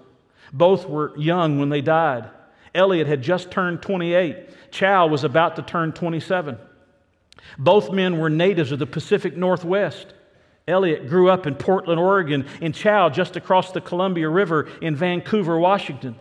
Both 0.53 0.87
were 0.87 1.17
young 1.17 1.59
when 1.59 1.71
they 1.71 1.81
died. 1.81 2.29
Elliot 2.75 3.07
had 3.07 3.23
just 3.23 3.51
turned 3.51 3.81
28. 3.81 4.71
Chau 4.71 5.07
was 5.07 5.25
about 5.25 5.57
to 5.57 5.63
turn 5.63 5.93
27. 5.93 6.59
Both 7.59 7.91
men 7.91 8.19
were 8.19 8.31
natives 8.31 8.73
of 8.73 8.79
the 8.79 8.87
Pacific 8.87 9.37
Northwest. 9.37 10.13
Elliot 10.69 11.09
grew 11.09 11.29
up 11.29 11.47
in 11.47 11.55
Portland, 11.55 12.01
Oregon, 12.01 12.47
and 12.61 12.75
Chau, 12.75 13.09
just 13.11 13.37
across 13.37 13.73
the 13.73 13.81
Columbia 13.81 14.29
River 14.29 14.69
in 14.81 14.95
Vancouver, 14.95 15.59
Washington. 15.59 16.17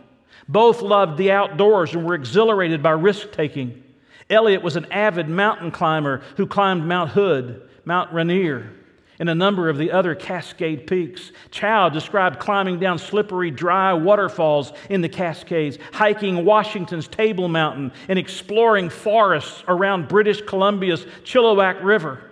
Both 0.48 0.82
loved 0.82 1.16
the 1.16 1.30
outdoors 1.30 1.94
and 1.94 2.04
were 2.04 2.14
exhilarated 2.14 2.82
by 2.82 2.90
risk 2.90 3.30
taking. 3.30 3.82
Elliot 4.28 4.62
was 4.62 4.76
an 4.76 4.90
avid 4.90 5.28
mountain 5.28 5.70
climber 5.70 6.22
who 6.36 6.46
climbed 6.46 6.86
Mount 6.86 7.10
Hood, 7.10 7.68
Mount 7.84 8.12
Rainier, 8.12 8.72
and 9.18 9.28
a 9.28 9.34
number 9.34 9.68
of 9.68 9.78
the 9.78 9.92
other 9.92 10.16
Cascade 10.16 10.88
peaks. 10.88 11.30
Chau 11.52 11.88
described 11.88 12.40
climbing 12.40 12.80
down 12.80 12.98
slippery, 12.98 13.52
dry 13.52 13.94
waterfalls 13.94 14.72
in 14.90 15.00
the 15.00 15.08
Cascades, 15.08 15.78
hiking 15.92 16.44
Washington's 16.44 17.06
Table 17.06 17.46
Mountain, 17.46 17.92
and 18.08 18.18
exploring 18.18 18.90
forests 18.90 19.62
around 19.68 20.08
British 20.08 20.42
Columbia's 20.42 21.04
Chilliwack 21.22 21.84
River. 21.84 22.31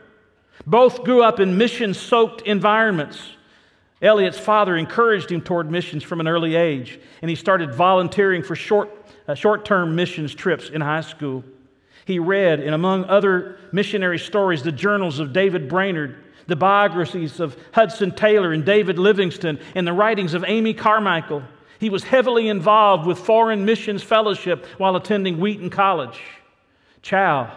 Both 0.67 1.05
grew 1.05 1.23
up 1.23 1.41
in 1.41 1.57
mission 1.57 1.95
soaked 1.95 2.43
environments. 2.43 3.21
Elliot's 4.03 4.39
father 4.39 4.77
encouraged 4.77 5.31
him 5.31 5.43
toward 5.43 5.71
missions 5.71 6.03
from 6.03 6.21
an 6.21 6.29
early 6.29 6.55
age, 6.55 6.99
and 7.21 7.29
he 7.29 7.37
started 7.37 7.75
volunteering 7.75 8.43
for 8.43 8.57
short, 8.57 8.91
uh, 9.29 9.35
short-term 9.35 9.95
missions 9.95 10.35
trips 10.35 10.71
in 10.71 10.81
high 10.81 11.03
school. 11.03 11.45
He 12.07 12.19
read, 12.19 12.61
and 12.61 12.75
among 12.75 13.05
other 13.05 13.59
missionary 13.73 14.19
stories, 14.19 14.63
the 14.63 14.73
journals 14.73 15.19
of 15.19 15.33
David 15.33 15.69
Brainerd, 15.69 16.17
the 16.47 16.57
biographies 16.57 17.41
of 17.41 17.57
Hudson 17.73 18.13
Taylor 18.13 18.53
and 18.53 18.65
David 18.65 18.99
Livingstone, 18.99 19.59
and 19.75 19.87
the 19.87 19.93
writings 19.93 20.35
of 20.35 20.45
Amy 20.47 20.73
Carmichael. 20.73 21.43
He 21.79 21.91
was 21.91 22.05
heavily 22.05 22.49
involved 22.49 23.07
with 23.07 23.19
Foreign 23.19 23.65
Missions 23.65 24.03
Fellowship 24.03 24.67
while 24.79 24.97
attending 24.97 25.39
Wheaton 25.39 25.71
College. 25.71 26.21
Chau 27.03 27.51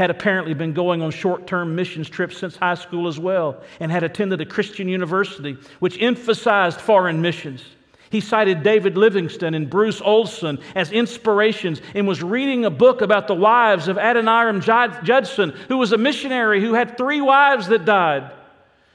had 0.00 0.08
apparently 0.08 0.54
been 0.54 0.72
going 0.72 1.02
on 1.02 1.10
short 1.10 1.46
term 1.46 1.76
missions 1.76 2.08
trips 2.08 2.38
since 2.38 2.56
high 2.56 2.74
school 2.74 3.06
as 3.06 3.18
well 3.18 3.62
and 3.80 3.92
had 3.92 4.02
attended 4.02 4.40
a 4.40 4.46
Christian 4.46 4.88
university 4.88 5.58
which 5.78 6.00
emphasized 6.00 6.80
foreign 6.80 7.20
missions. 7.20 7.62
He 8.08 8.22
cited 8.22 8.62
David 8.62 8.96
Livingstone 8.96 9.52
and 9.52 9.68
Bruce 9.68 10.00
Olson 10.00 10.58
as 10.74 10.90
inspirations 10.90 11.82
and 11.94 12.08
was 12.08 12.22
reading 12.22 12.64
a 12.64 12.70
book 12.70 13.02
about 13.02 13.28
the 13.28 13.34
wives 13.34 13.88
of 13.88 13.98
Adoniram 13.98 14.62
Judson, 15.04 15.50
who 15.68 15.76
was 15.76 15.92
a 15.92 15.98
missionary 15.98 16.62
who 16.62 16.72
had 16.72 16.96
three 16.96 17.20
wives 17.20 17.68
that 17.68 17.84
died 17.84 18.32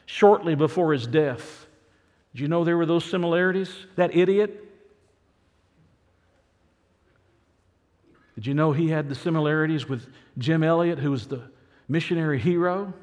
shortly 0.08 0.56
before 0.56 0.92
his 0.92 1.06
death. 1.06 1.68
Do 2.34 2.42
you 2.42 2.48
know 2.48 2.64
there 2.64 2.78
were 2.78 2.88
those 2.88 3.06
similarities? 3.06 3.72
That 3.96 4.16
idiot? 4.16 4.60
Did 8.34 8.48
you 8.48 8.56
know 8.56 8.72
he 8.72 8.90
had 8.90 9.08
the 9.08 9.16
similarities 9.16 9.88
with 9.88 10.08
Jim 10.38 10.64
Elliot, 10.64 11.00
who 11.00 11.12
was 11.12 11.28
the 11.28 11.42
missionary 11.88 12.40
hero? 12.40 12.94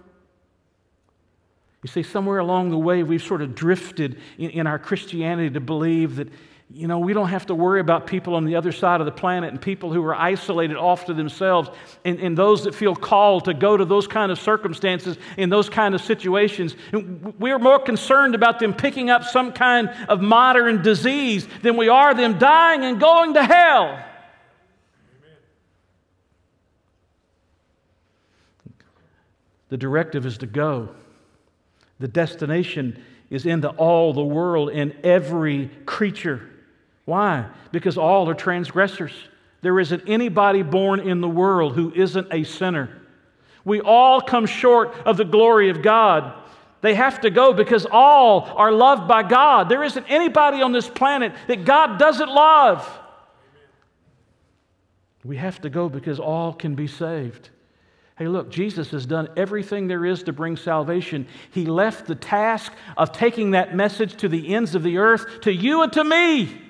You 1.83 1.88
see, 1.88 2.03
somewhere 2.03 2.38
along 2.38 2.71
the 2.71 2.79
way, 2.79 3.03
we've 3.03 3.23
sort 3.23 3.42
of 3.42 3.55
drifted 3.55 4.21
in, 4.38 4.51
in, 4.51 4.66
our 4.68 4.79
Christianity 4.79 5.51
to 5.51 5.61
believe 5.61 6.16
that, 6.16 6.29
you 6.71 6.87
know, 6.87 7.01
we 7.01 7.12
don't 7.12 7.29
have 7.29 7.47
to 7.47 7.57
worry 7.57 7.81
about 7.81 8.07
people 8.07 8.37
on 8.37 8.45
the 8.45 8.55
other 8.55 8.71
side 8.71 9.01
of 9.01 9.05
the 9.05 9.12
planet 9.12 9.51
and 9.51 9.61
people 9.61 9.92
who 9.92 10.05
are 10.05 10.14
isolated 10.14 10.77
off 10.77 11.07
to 11.07 11.14
themselves 11.14 11.71
and, 12.05 12.21
and 12.21 12.38
those 12.38 12.64
that 12.64 12.75
feel 12.75 12.95
called 12.95 13.47
to 13.47 13.55
go 13.55 13.77
to 13.77 13.85
those 13.85 14.07
kind 14.07 14.31
of 14.31 14.38
circumstances 14.38 15.16
in 15.37 15.51
those 15.51 15.68
kind 15.68 15.97
of 15.97 16.01
situations. 16.01 16.77
We're 16.92 17.59
more 17.59 17.81
concerned 17.81 18.37
about 18.37 18.61
them 18.61 18.75
picking 18.75 19.11
up 19.11 19.25
some 19.25 19.53
kind 19.53 19.90
of 20.09 20.21
modern 20.21 20.83
disease 20.83 21.49
than 21.62 21.77
we 21.77 21.88
are 21.88 22.14
them 22.14 22.38
dying 22.38 22.85
and 22.85 23.01
going 23.01 23.35
to 23.35 23.42
hell. 23.42 24.12
The 29.72 29.78
directive 29.78 30.26
is 30.26 30.37
to 30.37 30.46
go. 30.46 30.90
The 31.98 32.06
destination 32.06 33.02
is 33.30 33.46
into 33.46 33.70
all 33.70 34.12
the 34.12 34.22
world 34.22 34.68
and 34.68 34.94
every 35.02 35.70
creature. 35.87 36.46
Why? 37.06 37.46
Because 37.70 37.96
all 37.96 38.28
are 38.28 38.35
transgressors. 38.35 39.14
There 39.62 39.80
isn't 39.80 40.02
anybody 40.06 40.61
born 40.61 41.00
in 41.00 41.22
the 41.22 41.28
world 41.28 41.74
who 41.74 41.90
isn't 41.94 42.28
a 42.30 42.44
sinner. 42.44 43.00
We 43.64 43.80
all 43.80 44.20
come 44.20 44.44
short 44.44 44.92
of 45.06 45.16
the 45.16 45.24
glory 45.24 45.70
of 45.70 45.80
God. 45.80 46.35
They 46.82 46.94
have 46.94 47.22
to 47.22 47.30
go 47.30 47.54
because 47.54 47.87
all 47.90 48.42
are 48.54 48.72
loved 48.72 49.08
by 49.08 49.22
God. 49.22 49.70
There 49.70 49.85
isn't 49.85 50.04
anybody 50.06 50.61
on 50.61 50.72
this 50.72 50.90
planet 50.90 51.32
that 51.46 51.64
God 51.64 51.98
doesn't 51.98 52.28
love. 52.28 52.87
We 55.24 55.38
have 55.38 55.62
to 55.62 55.70
go 55.70 55.88
because 55.88 56.20
all 56.20 56.52
can 56.52 56.74
be 56.74 56.87
saved. 56.87 57.48
Hey, 58.16 58.29
look, 58.29 58.51
Jesus 58.51 58.90
has 58.90 59.07
done 59.07 59.29
everything 59.37 59.87
there 59.87 60.05
is 60.05 60.22
to 60.25 60.33
bring 60.33 60.57
salvation. 60.57 61.27
He 61.51 61.64
left 61.64 62.07
the 62.07 62.14
task 62.14 62.72
of 62.96 63.12
taking 63.12 63.53
that 63.53 63.75
message 63.75 64.16
to 64.18 64.29
the 64.29 64.55
ends 64.55 64.75
of 64.75 64.83
the 64.83 64.98
earth 64.98 65.40
to 65.42 65.53
you 65.53 65.83
and 65.83 65.92
to 65.94 66.05
me. 66.05 66.61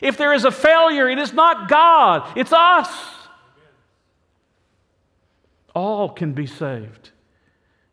If 0.00 0.16
there 0.16 0.32
is 0.32 0.44
a 0.44 0.50
failure, 0.50 1.08
it 1.08 1.18
is 1.18 1.32
not 1.32 1.68
God, 1.68 2.36
it's 2.36 2.52
us. 2.52 2.90
All 5.74 6.08
can 6.08 6.32
be 6.32 6.46
saved. 6.46 7.10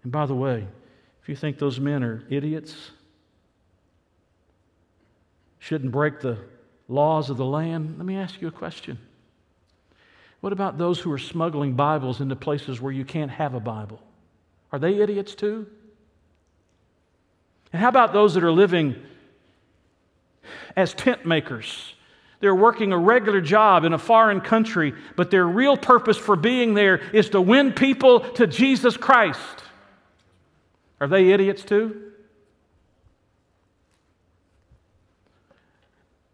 And 0.04 0.12
by 0.12 0.26
the 0.26 0.36
way, 0.36 0.68
if 1.22 1.30
you 1.30 1.36
think 1.36 1.58
those 1.58 1.80
men 1.80 2.04
are 2.04 2.24
idiots, 2.30 2.92
shouldn't 5.60 5.92
break 5.92 6.20
the 6.20 6.38
laws 6.88 7.30
of 7.30 7.38
the 7.38 7.46
land, 7.46 7.96
let 7.98 8.06
me 8.06 8.16
ask 8.16 8.42
you 8.42 8.48
a 8.48 8.52
question. 8.52 8.98
What 10.42 10.54
about 10.54 10.78
those 10.78 11.00
who 11.00 11.12
are 11.12 11.18
smuggling 11.18 11.74
Bibles 11.74 12.22
into 12.22 12.36
places 12.36 12.80
where 12.80 12.94
you 12.94 13.04
can't 13.04 13.32
have 13.32 13.54
a 13.54 13.60
Bible? 13.60 14.02
Are 14.72 14.80
they 14.80 15.02
idiots 15.02 15.36
too? 15.36 15.68
And 17.74 17.82
how 17.82 17.90
about 17.90 18.14
those 18.14 18.34
that 18.36 18.44
are 18.44 18.52
living 18.52 18.96
as 20.76 20.94
tent 20.94 21.26
makers? 21.26 21.94
They're 22.40 22.56
working 22.56 22.94
a 22.94 22.98
regular 22.98 23.42
job 23.42 23.84
in 23.84 23.92
a 23.92 23.98
foreign 23.98 24.40
country, 24.40 24.94
but 25.18 25.30
their 25.30 25.46
real 25.46 25.76
purpose 25.76 26.18
for 26.18 26.38
being 26.38 26.74
there 26.74 26.98
is 27.14 27.30
to 27.32 27.42
win 27.42 27.74
people 27.74 28.22
to 28.22 28.48
Jesus 28.48 28.96
Christ. 28.96 29.64
Are 31.02 31.08
they 31.08 31.32
idiots 31.32 31.64
too? 31.64 32.12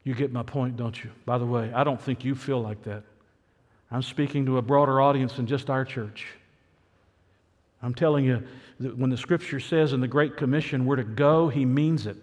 You 0.03 0.13
get 0.13 0.31
my 0.31 0.43
point, 0.43 0.77
don't 0.77 1.03
you? 1.03 1.09
By 1.25 1.39
the 1.39 1.45
way, 1.45 1.73
I 1.73 1.83
don't 1.83 1.99
think 1.99 2.23
you 2.23 2.35
feel 2.35 2.61
like 2.61 2.83
that. 2.83 3.03
I'm 3.91 4.01
speaking 4.01 4.45
to 4.47 4.57
a 4.57 4.61
broader 4.61 4.99
audience 4.99 5.33
than 5.33 5.47
just 5.47 5.69
our 5.69 5.85
church. 5.85 6.27
I'm 7.81 7.93
telling 7.93 8.25
you 8.25 8.43
that 8.79 8.97
when 8.97 9.09
the 9.09 9.17
scripture 9.17 9.59
says 9.59 9.93
in 9.93 10.01
the 10.01 10.07
Great 10.07 10.37
Commission 10.37 10.85
we're 10.85 10.95
to 10.95 11.03
go, 11.03 11.49
he 11.49 11.65
means 11.65 12.07
it. 12.07 12.17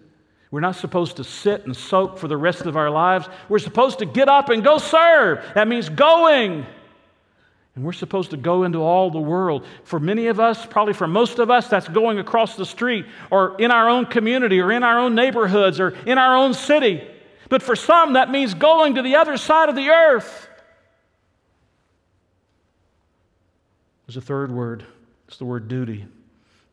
We're 0.51 0.59
not 0.59 0.75
supposed 0.75 1.17
to 1.17 1.23
sit 1.23 1.65
and 1.65 1.75
soak 1.75 2.19
for 2.19 2.27
the 2.27 2.37
rest 2.37 2.67
of 2.67 2.77
our 2.77 2.91
lives. 2.91 3.27
We're 3.49 3.59
supposed 3.59 3.99
to 3.99 4.05
get 4.05 4.29
up 4.29 4.49
and 4.49 4.63
go 4.63 4.77
serve. 4.77 5.43
That 5.55 5.67
means 5.67 5.89
going. 5.89 6.65
And 7.75 7.83
we're 7.83 7.93
supposed 7.93 8.29
to 8.31 8.37
go 8.37 8.63
into 8.63 8.79
all 8.79 9.09
the 9.09 9.19
world. 9.19 9.65
For 9.83 9.99
many 9.99 10.27
of 10.27 10.39
us, 10.39 10.63
probably 10.63 10.93
for 10.93 11.07
most 11.07 11.39
of 11.39 11.49
us, 11.49 11.69
that's 11.69 11.87
going 11.87 12.19
across 12.19 12.55
the 12.55 12.67
street 12.67 13.07
or 13.31 13.59
in 13.59 13.71
our 13.71 13.89
own 13.89 14.05
community 14.05 14.59
or 14.59 14.71
in 14.71 14.83
our 14.83 14.99
own 14.99 15.15
neighborhoods 15.15 15.79
or 15.79 15.89
in 16.05 16.19
our 16.19 16.35
own 16.35 16.53
city. 16.53 17.01
But 17.49 17.63
for 17.63 17.75
some, 17.75 18.13
that 18.13 18.29
means 18.29 18.53
going 18.53 18.93
to 18.95 19.01
the 19.01 19.15
other 19.15 19.37
side 19.37 19.69
of 19.69 19.75
the 19.75 19.89
earth. 19.89 20.49
There's 24.13 24.23
a 24.23 24.27
third 24.27 24.51
word. 24.51 24.85
It's 25.27 25.37
the 25.37 25.45
word 25.45 25.67
duty. 25.67 26.05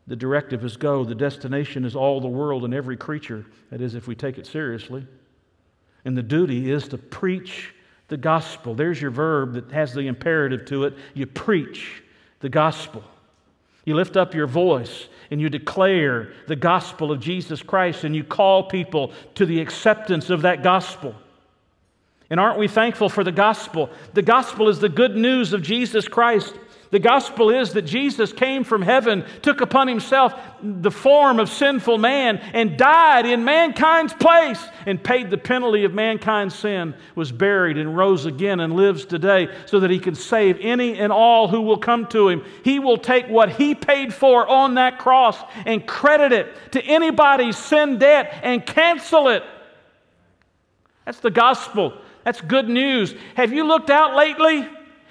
The 0.06 0.14
directive 0.14 0.62
is 0.62 0.76
go. 0.76 1.04
The 1.04 1.14
destination 1.14 1.86
is 1.86 1.96
all 1.96 2.20
the 2.20 2.28
world 2.28 2.66
and 2.66 2.74
every 2.74 2.98
creature. 2.98 3.46
That 3.70 3.80
is, 3.80 3.94
if 3.94 4.06
we 4.06 4.14
take 4.14 4.36
it 4.36 4.46
seriously. 4.46 5.06
And 6.04 6.14
the 6.18 6.22
duty 6.22 6.70
is 6.70 6.86
to 6.88 6.98
preach 6.98 7.72
the 8.08 8.18
gospel. 8.18 8.74
There's 8.74 9.00
your 9.00 9.10
verb 9.10 9.54
that 9.54 9.72
has 9.72 9.94
the 9.94 10.06
imperative 10.06 10.66
to 10.66 10.84
it. 10.84 10.98
You 11.14 11.24
preach 11.24 12.02
the 12.40 12.50
gospel. 12.50 13.02
You 13.86 13.94
lift 13.94 14.18
up 14.18 14.34
your 14.34 14.46
voice 14.46 15.08
and 15.30 15.40
you 15.40 15.48
declare 15.48 16.34
the 16.46 16.56
gospel 16.56 17.10
of 17.10 17.20
Jesus 17.20 17.62
Christ 17.62 18.04
and 18.04 18.14
you 18.14 18.22
call 18.22 18.64
people 18.64 19.14
to 19.36 19.46
the 19.46 19.62
acceptance 19.62 20.28
of 20.28 20.42
that 20.42 20.62
gospel. 20.62 21.14
And 22.28 22.38
aren't 22.38 22.58
we 22.58 22.68
thankful 22.68 23.08
for 23.08 23.24
the 23.24 23.32
gospel? 23.32 23.88
The 24.12 24.20
gospel 24.20 24.68
is 24.68 24.78
the 24.78 24.90
good 24.90 25.16
news 25.16 25.54
of 25.54 25.62
Jesus 25.62 26.06
Christ. 26.06 26.54
The 26.90 26.98
gospel 26.98 27.50
is 27.50 27.72
that 27.74 27.82
Jesus 27.82 28.32
came 28.32 28.64
from 28.64 28.82
heaven, 28.82 29.24
took 29.42 29.60
upon 29.60 29.86
himself 29.86 30.34
the 30.60 30.90
form 30.90 31.38
of 31.38 31.48
sinful 31.48 31.98
man, 31.98 32.38
and 32.38 32.76
died 32.76 33.26
in 33.26 33.44
mankind's 33.44 34.12
place 34.12 34.60
and 34.86 35.02
paid 35.02 35.30
the 35.30 35.38
penalty 35.38 35.84
of 35.84 35.94
mankind's 35.94 36.56
sin, 36.56 36.94
was 37.14 37.30
buried 37.30 37.78
and 37.78 37.96
rose 37.96 38.26
again 38.26 38.58
and 38.58 38.74
lives 38.74 39.04
today 39.04 39.54
so 39.66 39.78
that 39.80 39.90
he 39.90 40.00
can 40.00 40.16
save 40.16 40.58
any 40.60 40.98
and 40.98 41.12
all 41.12 41.46
who 41.46 41.60
will 41.60 41.78
come 41.78 42.06
to 42.06 42.28
him. 42.28 42.44
He 42.64 42.80
will 42.80 42.98
take 42.98 43.28
what 43.28 43.50
he 43.50 43.76
paid 43.76 44.12
for 44.12 44.48
on 44.48 44.74
that 44.74 44.98
cross 44.98 45.38
and 45.66 45.86
credit 45.86 46.32
it 46.32 46.72
to 46.72 46.82
anybody's 46.82 47.56
sin 47.56 47.98
debt 47.98 48.40
and 48.42 48.66
cancel 48.66 49.28
it. 49.28 49.44
That's 51.04 51.20
the 51.20 51.30
gospel. 51.30 51.96
That's 52.24 52.40
good 52.40 52.68
news. 52.68 53.14
Have 53.36 53.52
you 53.52 53.64
looked 53.64 53.90
out 53.90 54.16
lately? 54.16 54.68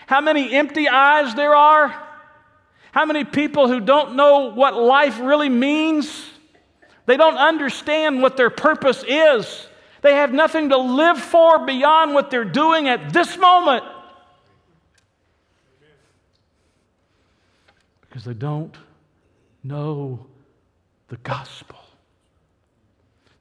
How 0.09 0.21
many 0.21 0.51
empty 0.55 0.89
eyes 0.89 1.35
there 1.35 1.53
are? 1.53 1.93
How 2.91 3.05
many 3.05 3.23
people 3.23 3.67
who 3.67 3.79
don't 3.79 4.15
know 4.15 4.51
what 4.51 4.73
life 4.73 5.19
really 5.19 5.49
means? 5.49 6.25
They 7.05 7.15
don't 7.15 7.37
understand 7.37 8.19
what 8.19 8.35
their 8.35 8.49
purpose 8.49 9.03
is. 9.07 9.67
They 10.01 10.15
have 10.15 10.33
nothing 10.33 10.69
to 10.69 10.77
live 10.77 11.19
for 11.19 11.63
beyond 11.63 12.15
what 12.15 12.31
they're 12.31 12.43
doing 12.43 12.87
at 12.87 13.13
this 13.13 13.37
moment. 13.37 13.83
Because 18.01 18.23
they 18.23 18.33
don't 18.33 18.75
know 19.63 20.25
the 21.09 21.17
gospel. 21.17 21.77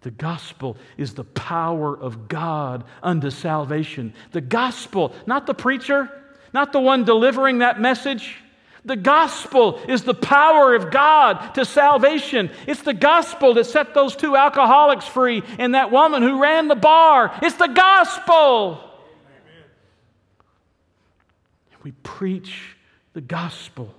The 0.03 0.11
gospel 0.11 0.77
is 0.99 1.15
the 1.15 1.25
power 1.25 1.99
of 1.99 2.29
God 2.29 2.85
unto 3.03 3.31
salvation. 3.31 4.13
The 4.33 4.43
gospel, 4.43 5.15
not 5.27 5.47
the 5.47 5.55
preacher, 5.55 6.13
not 6.53 6.73
the 6.73 6.81
one 6.81 7.05
delivering 7.05 7.59
that 7.59 7.81
message. 7.81 8.37
The 8.85 8.97
gospel 8.97 9.81
is 9.87 10.03
the 10.03 10.15
power 10.15 10.75
of 10.75 10.91
God 10.91 11.55
to 11.55 11.65
salvation. 11.65 12.51
It's 12.67 12.83
the 12.83 12.95
gospel 12.95 13.55
that 13.55 13.65
set 13.65 13.93
those 13.93 14.17
two 14.17 14.37
alcoholics 14.37 15.07
free 15.07 15.43
and 15.59 15.75
that 15.75 15.91
woman 15.91 16.23
who 16.23 16.41
ran 16.41 16.69
the 16.69 16.75
bar. 16.75 17.37
It's 17.43 17.57
the 17.57 17.67
gospel. 17.67 18.81
Amen. 18.81 19.65
We 21.83 21.93
preach 21.93 22.77
the 23.13 23.21
gospel. 23.21 23.95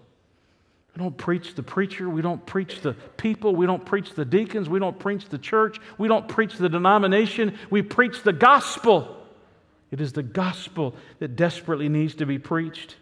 We 0.96 1.04
don't 1.04 1.18
preach 1.18 1.56
the 1.56 1.64
preacher. 1.64 2.10
We 2.10 2.22
don't 2.22 2.44
preach 2.46 2.82
the 2.82 2.94
people. 3.16 3.56
We 3.56 3.66
don't 3.66 3.86
preach 3.86 4.14
the 4.14 4.26
deacons. 4.26 4.68
We 4.68 4.80
don't 4.80 4.98
preach 4.98 5.30
the 5.30 5.38
church. 5.38 5.78
We 5.98 6.08
don't 6.08 6.28
preach 6.28 6.56
the 6.56 6.68
denomination. 6.68 7.58
We 7.70 7.84
preach 7.84 8.24
the 8.24 8.34
gospel. 8.34 9.19
It 9.92 10.02
is 10.02 10.14
the 10.14 10.24
gospel 10.24 10.96
that 11.20 11.36
desperately 11.36 11.90
needs 11.90 12.16
to 12.16 12.26
be 12.26 12.38
preached. 12.38 12.96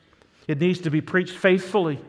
It 0.47 0.59
needs 0.59 0.79
to 0.81 0.89
be 0.89 1.01
preached 1.01 1.35
faithfully. 1.35 1.99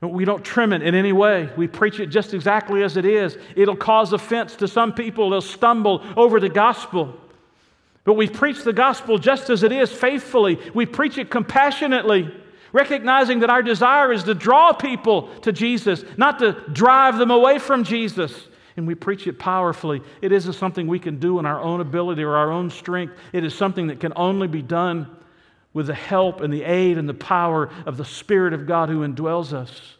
We 0.00 0.24
don't 0.24 0.44
trim 0.44 0.72
it 0.72 0.82
in 0.82 0.94
any 0.94 1.12
way. 1.12 1.50
We 1.56 1.66
preach 1.66 2.00
it 2.00 2.06
just 2.06 2.32
exactly 2.32 2.82
as 2.82 2.96
it 2.96 3.04
is. 3.04 3.36
It'll 3.54 3.76
cause 3.76 4.12
offense 4.12 4.56
to 4.56 4.68
some 4.68 4.94
people, 4.94 5.30
they'll 5.30 5.40
stumble 5.40 6.02
over 6.16 6.40
the 6.40 6.48
gospel. 6.48 7.14
But 8.04 8.14
we 8.14 8.28
preach 8.28 8.62
the 8.62 8.72
gospel 8.72 9.18
just 9.18 9.50
as 9.50 9.62
it 9.62 9.72
is, 9.72 9.92
faithfully. 9.92 10.58
We 10.72 10.86
preach 10.86 11.18
it 11.18 11.30
compassionately, 11.30 12.34
recognizing 12.72 13.40
that 13.40 13.50
our 13.50 13.62
desire 13.62 14.10
is 14.10 14.24
to 14.24 14.34
draw 14.34 14.72
people 14.72 15.28
to 15.40 15.52
Jesus, 15.52 16.02
not 16.16 16.38
to 16.38 16.52
drive 16.72 17.18
them 17.18 17.30
away 17.30 17.58
from 17.58 17.84
Jesus 17.84 18.32
and 18.80 18.86
we 18.86 18.94
preach 18.94 19.26
it 19.26 19.38
powerfully, 19.38 20.00
it 20.22 20.32
isn't 20.32 20.54
something 20.54 20.86
we 20.86 20.98
can 20.98 21.20
do 21.20 21.38
in 21.38 21.44
our 21.44 21.60
own 21.60 21.82
ability 21.82 22.22
or 22.22 22.34
our 22.34 22.50
own 22.50 22.70
strength. 22.70 23.12
It 23.30 23.44
is 23.44 23.54
something 23.54 23.88
that 23.88 24.00
can 24.00 24.14
only 24.16 24.48
be 24.48 24.62
done 24.62 25.06
with 25.74 25.88
the 25.88 25.94
help 25.94 26.40
and 26.40 26.50
the 26.50 26.62
aid 26.62 26.96
and 26.96 27.06
the 27.06 27.12
power 27.12 27.68
of 27.84 27.98
the 27.98 28.06
Spirit 28.06 28.54
of 28.54 28.66
God 28.66 28.88
who 28.88 29.06
indwells 29.06 29.52
us. 29.52 29.98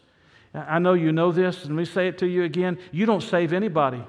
I 0.55 0.79
know 0.79 0.93
you 0.93 1.11
know 1.11 1.31
this, 1.31 1.63
and 1.63 1.75
let 1.75 1.79
me 1.79 1.85
say 1.85 2.07
it 2.07 2.17
to 2.17 2.27
you 2.27 2.43
again. 2.43 2.79
You 2.91 3.05
don't 3.05 3.21
save 3.21 3.53
anybody. 3.53 4.03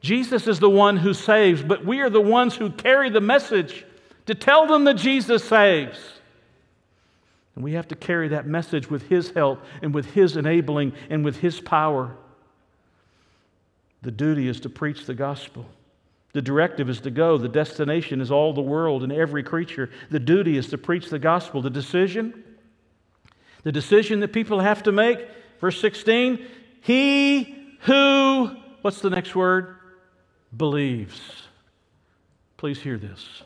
Jesus 0.00 0.46
is 0.46 0.58
the 0.58 0.70
one 0.70 0.96
who 0.96 1.12
saves, 1.12 1.62
but 1.62 1.84
we 1.84 2.00
are 2.00 2.08
the 2.08 2.18
ones 2.18 2.56
who 2.56 2.70
carry 2.70 3.10
the 3.10 3.20
message 3.20 3.84
to 4.24 4.34
tell 4.34 4.66
them 4.66 4.84
that 4.84 4.94
Jesus 4.94 5.44
saves. 5.44 5.98
And 7.54 7.62
we 7.62 7.74
have 7.74 7.88
to 7.88 7.94
carry 7.94 8.28
that 8.28 8.46
message 8.46 8.88
with 8.88 9.02
His 9.02 9.32
help 9.32 9.62
and 9.82 9.92
with 9.92 10.06
His 10.12 10.38
enabling 10.38 10.94
and 11.10 11.26
with 11.26 11.36
His 11.36 11.60
power. 11.60 12.16
The 14.08 14.12
duty 14.12 14.48
is 14.48 14.58
to 14.60 14.70
preach 14.70 15.04
the 15.04 15.12
gospel. 15.12 15.66
The 16.32 16.40
directive 16.40 16.88
is 16.88 16.98
to 17.02 17.10
go. 17.10 17.36
The 17.36 17.46
destination 17.46 18.22
is 18.22 18.30
all 18.30 18.54
the 18.54 18.62
world 18.62 19.02
and 19.02 19.12
every 19.12 19.42
creature. 19.42 19.90
The 20.08 20.18
duty 20.18 20.56
is 20.56 20.68
to 20.68 20.78
preach 20.78 21.10
the 21.10 21.18
gospel. 21.18 21.60
The 21.60 21.68
decision, 21.68 22.42
the 23.64 23.70
decision 23.70 24.20
that 24.20 24.32
people 24.32 24.60
have 24.60 24.82
to 24.84 24.92
make, 24.92 25.28
verse 25.60 25.78
16, 25.82 26.42
he 26.80 27.76
who, 27.80 28.56
what's 28.80 29.02
the 29.02 29.10
next 29.10 29.36
word? 29.36 29.76
Believes. 30.56 31.20
Please 32.56 32.80
hear 32.80 32.96
this. 32.96 33.42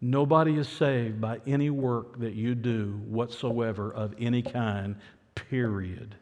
Nobody 0.00 0.56
is 0.56 0.68
saved 0.68 1.20
by 1.20 1.40
any 1.46 1.68
work 1.68 2.18
that 2.20 2.32
you 2.32 2.54
do 2.54 2.98
whatsoever 3.06 3.92
of 3.92 4.14
any 4.18 4.40
kind, 4.40 4.96
period. 5.34 6.14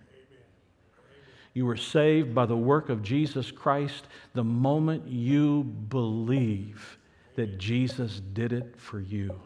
You 1.54 1.66
were 1.66 1.76
saved 1.76 2.34
by 2.34 2.46
the 2.46 2.56
work 2.56 2.88
of 2.88 3.02
Jesus 3.02 3.50
Christ 3.50 4.06
the 4.34 4.44
moment 4.44 5.06
you 5.06 5.62
believe 5.62 6.98
that 7.36 7.58
Jesus 7.58 8.20
did 8.32 8.52
it 8.52 8.74
for 8.76 9.00
you. 9.00 9.40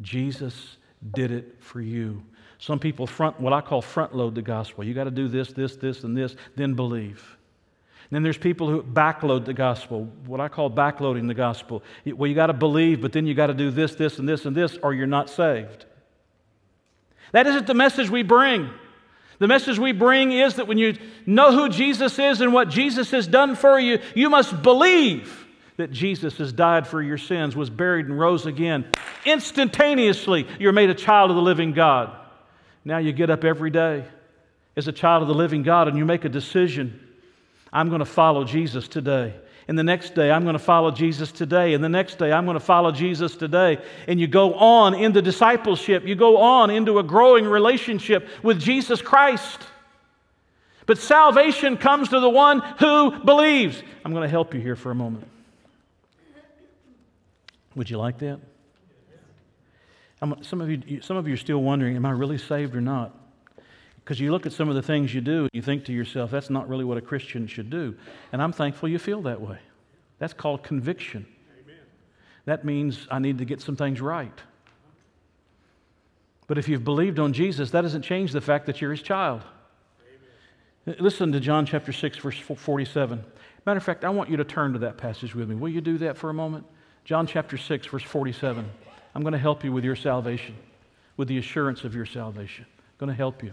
Jesus 0.00 0.76
did 1.14 1.30
it 1.30 1.56
for 1.60 1.80
you. 1.80 2.22
Some 2.58 2.78
people 2.78 3.06
front 3.06 3.40
what 3.40 3.52
I 3.52 3.60
call 3.60 3.80
front 3.80 4.14
load 4.14 4.34
the 4.34 4.42
gospel. 4.42 4.84
You 4.84 4.94
got 4.94 5.04
to 5.04 5.10
do 5.10 5.28
this, 5.28 5.52
this, 5.52 5.76
this, 5.76 6.04
and 6.04 6.16
this, 6.16 6.36
then 6.56 6.74
believe. 6.74 7.38
Then 8.10 8.22
there's 8.22 8.36
people 8.36 8.68
who 8.68 8.82
backload 8.82 9.46
the 9.46 9.54
gospel, 9.54 10.04
what 10.26 10.38
I 10.38 10.48
call 10.48 10.70
backloading 10.70 11.28
the 11.28 11.34
gospel. 11.34 11.82
Well, 12.04 12.28
you 12.28 12.34
got 12.34 12.48
to 12.48 12.52
believe, 12.52 13.00
but 13.00 13.12
then 13.12 13.26
you 13.26 13.32
got 13.32 13.46
to 13.46 13.54
do 13.54 13.70
this, 13.70 13.94
this, 13.94 14.18
and 14.18 14.28
this, 14.28 14.44
and 14.44 14.54
this, 14.54 14.76
or 14.82 14.92
you're 14.92 15.06
not 15.06 15.30
saved. 15.30 15.86
That 17.32 17.46
isn't 17.46 17.66
the 17.66 17.74
message 17.74 18.10
we 18.10 18.22
bring. 18.22 18.68
The 19.42 19.48
message 19.48 19.76
we 19.76 19.90
bring 19.90 20.30
is 20.30 20.54
that 20.54 20.68
when 20.68 20.78
you 20.78 20.96
know 21.26 21.50
who 21.50 21.68
Jesus 21.68 22.16
is 22.16 22.40
and 22.40 22.52
what 22.52 22.68
Jesus 22.68 23.10
has 23.10 23.26
done 23.26 23.56
for 23.56 23.76
you, 23.76 23.98
you 24.14 24.30
must 24.30 24.62
believe 24.62 25.48
that 25.78 25.90
Jesus 25.90 26.38
has 26.38 26.52
died 26.52 26.86
for 26.86 27.02
your 27.02 27.18
sins, 27.18 27.56
was 27.56 27.68
buried, 27.68 28.06
and 28.06 28.16
rose 28.16 28.46
again. 28.46 28.86
Instantaneously, 29.26 30.46
you're 30.60 30.70
made 30.70 30.90
a 30.90 30.94
child 30.94 31.30
of 31.30 31.34
the 31.34 31.42
living 31.42 31.72
God. 31.72 32.16
Now 32.84 32.98
you 32.98 33.12
get 33.12 33.30
up 33.30 33.42
every 33.42 33.70
day 33.70 34.04
as 34.76 34.86
a 34.86 34.92
child 34.92 35.22
of 35.22 35.28
the 35.28 35.34
living 35.34 35.64
God 35.64 35.88
and 35.88 35.98
you 35.98 36.04
make 36.04 36.24
a 36.24 36.28
decision. 36.28 37.00
I'm 37.72 37.88
going 37.88 37.98
to 37.98 38.04
follow 38.04 38.44
Jesus 38.44 38.86
today. 38.86 39.34
And 39.68 39.78
the 39.78 39.84
next 39.84 40.14
day, 40.14 40.30
I'm 40.30 40.42
going 40.42 40.54
to 40.54 40.58
follow 40.58 40.90
Jesus 40.90 41.30
today. 41.30 41.74
And 41.74 41.82
the 41.84 41.88
next 41.88 42.18
day, 42.18 42.32
I'm 42.32 42.44
going 42.44 42.58
to 42.58 42.60
follow 42.60 42.90
Jesus 42.90 43.36
today. 43.36 43.78
And 44.08 44.20
you 44.20 44.26
go 44.26 44.54
on 44.54 44.94
into 44.94 45.22
discipleship. 45.22 46.04
You 46.06 46.14
go 46.14 46.38
on 46.38 46.70
into 46.70 46.98
a 46.98 47.02
growing 47.02 47.44
relationship 47.44 48.28
with 48.42 48.60
Jesus 48.60 49.00
Christ. 49.00 49.60
But 50.86 50.98
salvation 50.98 51.76
comes 51.76 52.08
to 52.08 52.18
the 52.18 52.28
one 52.28 52.60
who 52.80 53.20
believes. 53.20 53.80
I'm 54.04 54.12
going 54.12 54.24
to 54.24 54.28
help 54.28 54.52
you 54.52 54.60
here 54.60 54.76
for 54.76 54.90
a 54.90 54.94
moment. 54.96 55.28
Would 57.76 57.88
you 57.88 57.98
like 57.98 58.18
that? 58.18 58.40
Some 60.42 60.60
of, 60.60 60.70
you, 60.70 61.00
some 61.00 61.16
of 61.16 61.26
you 61.26 61.34
are 61.34 61.38
still 61.38 61.62
wondering, 61.62 61.96
am 61.96 62.06
I 62.06 62.10
really 62.10 62.38
saved 62.38 62.76
or 62.76 62.80
not? 62.80 63.16
Because 64.04 64.18
you 64.18 64.32
look 64.32 64.46
at 64.46 64.52
some 64.52 64.68
of 64.68 64.74
the 64.74 64.82
things 64.82 65.14
you 65.14 65.20
do, 65.20 65.42
and 65.42 65.50
you 65.52 65.62
think 65.62 65.84
to 65.84 65.92
yourself, 65.92 66.30
that's 66.30 66.50
not 66.50 66.68
really 66.68 66.84
what 66.84 66.98
a 66.98 67.00
Christian 67.00 67.46
should 67.46 67.70
do. 67.70 67.94
And 68.32 68.42
I'm 68.42 68.52
thankful 68.52 68.88
you 68.88 68.98
feel 68.98 69.22
that 69.22 69.40
way. 69.40 69.58
That's 70.18 70.32
called 70.32 70.62
conviction. 70.62 71.26
Amen. 71.62 71.76
That 72.46 72.64
means 72.64 73.06
I 73.10 73.18
need 73.18 73.38
to 73.38 73.44
get 73.44 73.60
some 73.60 73.76
things 73.76 74.00
right. 74.00 74.36
But 76.48 76.58
if 76.58 76.68
you've 76.68 76.84
believed 76.84 77.18
on 77.18 77.32
Jesus, 77.32 77.70
that 77.70 77.82
doesn't 77.82 78.02
change 78.02 78.32
the 78.32 78.40
fact 78.40 78.66
that 78.66 78.80
you're 78.80 78.90
his 78.90 79.02
child. 79.02 79.42
Amen. 80.86 80.96
Listen 80.98 81.30
to 81.32 81.40
John 81.40 81.64
chapter 81.64 81.92
6, 81.92 82.18
verse 82.18 82.38
47. 82.38 83.24
Matter 83.64 83.78
of 83.78 83.84
fact, 83.84 84.04
I 84.04 84.10
want 84.10 84.28
you 84.28 84.36
to 84.36 84.44
turn 84.44 84.72
to 84.72 84.80
that 84.80 84.98
passage 84.98 85.34
with 85.34 85.48
me. 85.48 85.54
Will 85.54 85.68
you 85.68 85.80
do 85.80 85.98
that 85.98 86.16
for 86.16 86.28
a 86.28 86.34
moment? 86.34 86.66
John 87.04 87.26
chapter 87.26 87.56
6, 87.56 87.86
verse 87.86 88.02
47. 88.02 88.68
I'm 89.14 89.22
going 89.22 89.32
to 89.32 89.38
help 89.38 89.62
you 89.62 89.72
with 89.72 89.84
your 89.84 89.96
salvation, 89.96 90.56
with 91.16 91.28
the 91.28 91.38
assurance 91.38 91.84
of 91.84 91.94
your 91.94 92.06
salvation. 92.06 92.66
I'm 92.68 92.98
going 92.98 93.10
to 93.10 93.16
help 93.16 93.44
you. 93.44 93.52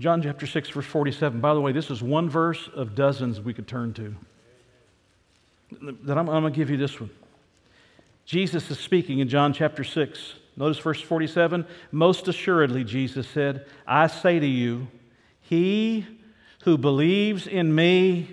John 0.00 0.22
chapter 0.22 0.46
6, 0.46 0.70
verse 0.70 0.86
47. 0.86 1.42
By 1.42 1.52
the 1.52 1.60
way, 1.60 1.72
this 1.72 1.90
is 1.90 2.02
one 2.02 2.30
verse 2.30 2.70
of 2.74 2.94
dozens 2.94 3.38
we 3.38 3.52
could 3.52 3.68
turn 3.68 3.92
to. 3.92 4.14
That 6.04 6.16
I'm, 6.16 6.26
I'm 6.30 6.42
going 6.42 6.54
to 6.54 6.56
give 6.56 6.70
you 6.70 6.78
this 6.78 6.98
one. 6.98 7.10
Jesus 8.24 8.70
is 8.70 8.78
speaking 8.78 9.18
in 9.18 9.28
John 9.28 9.52
chapter 9.52 9.84
6. 9.84 10.34
Notice 10.56 10.78
verse 10.78 11.02
47. 11.02 11.66
Most 11.92 12.28
assuredly, 12.28 12.82
Jesus 12.82 13.28
said, 13.28 13.66
I 13.86 14.06
say 14.06 14.38
to 14.38 14.46
you, 14.46 14.88
he 15.42 16.06
who 16.62 16.78
believes 16.78 17.46
in 17.46 17.74
me 17.74 18.30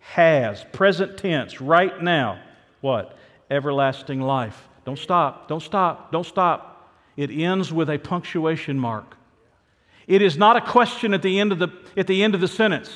has, 0.00 0.66
present 0.72 1.16
tense, 1.16 1.62
right 1.62 2.02
now, 2.02 2.40
what? 2.82 3.16
Everlasting 3.50 4.20
life. 4.20 4.68
Don't 4.84 4.98
stop, 4.98 5.48
don't 5.48 5.62
stop, 5.62 6.12
don't 6.12 6.26
stop. 6.26 6.92
It 7.16 7.30
ends 7.30 7.72
with 7.72 7.88
a 7.88 7.96
punctuation 7.96 8.78
mark. 8.78 9.16
It 10.06 10.22
is 10.22 10.36
not 10.36 10.56
a 10.56 10.60
question 10.60 11.14
at 11.14 11.22
the 11.22 11.40
end 11.40 11.52
of 11.52 11.58
the, 11.58 11.68
at 11.96 12.06
the, 12.06 12.22
end 12.22 12.34
of 12.34 12.40
the 12.40 12.48
sentence. 12.48 12.90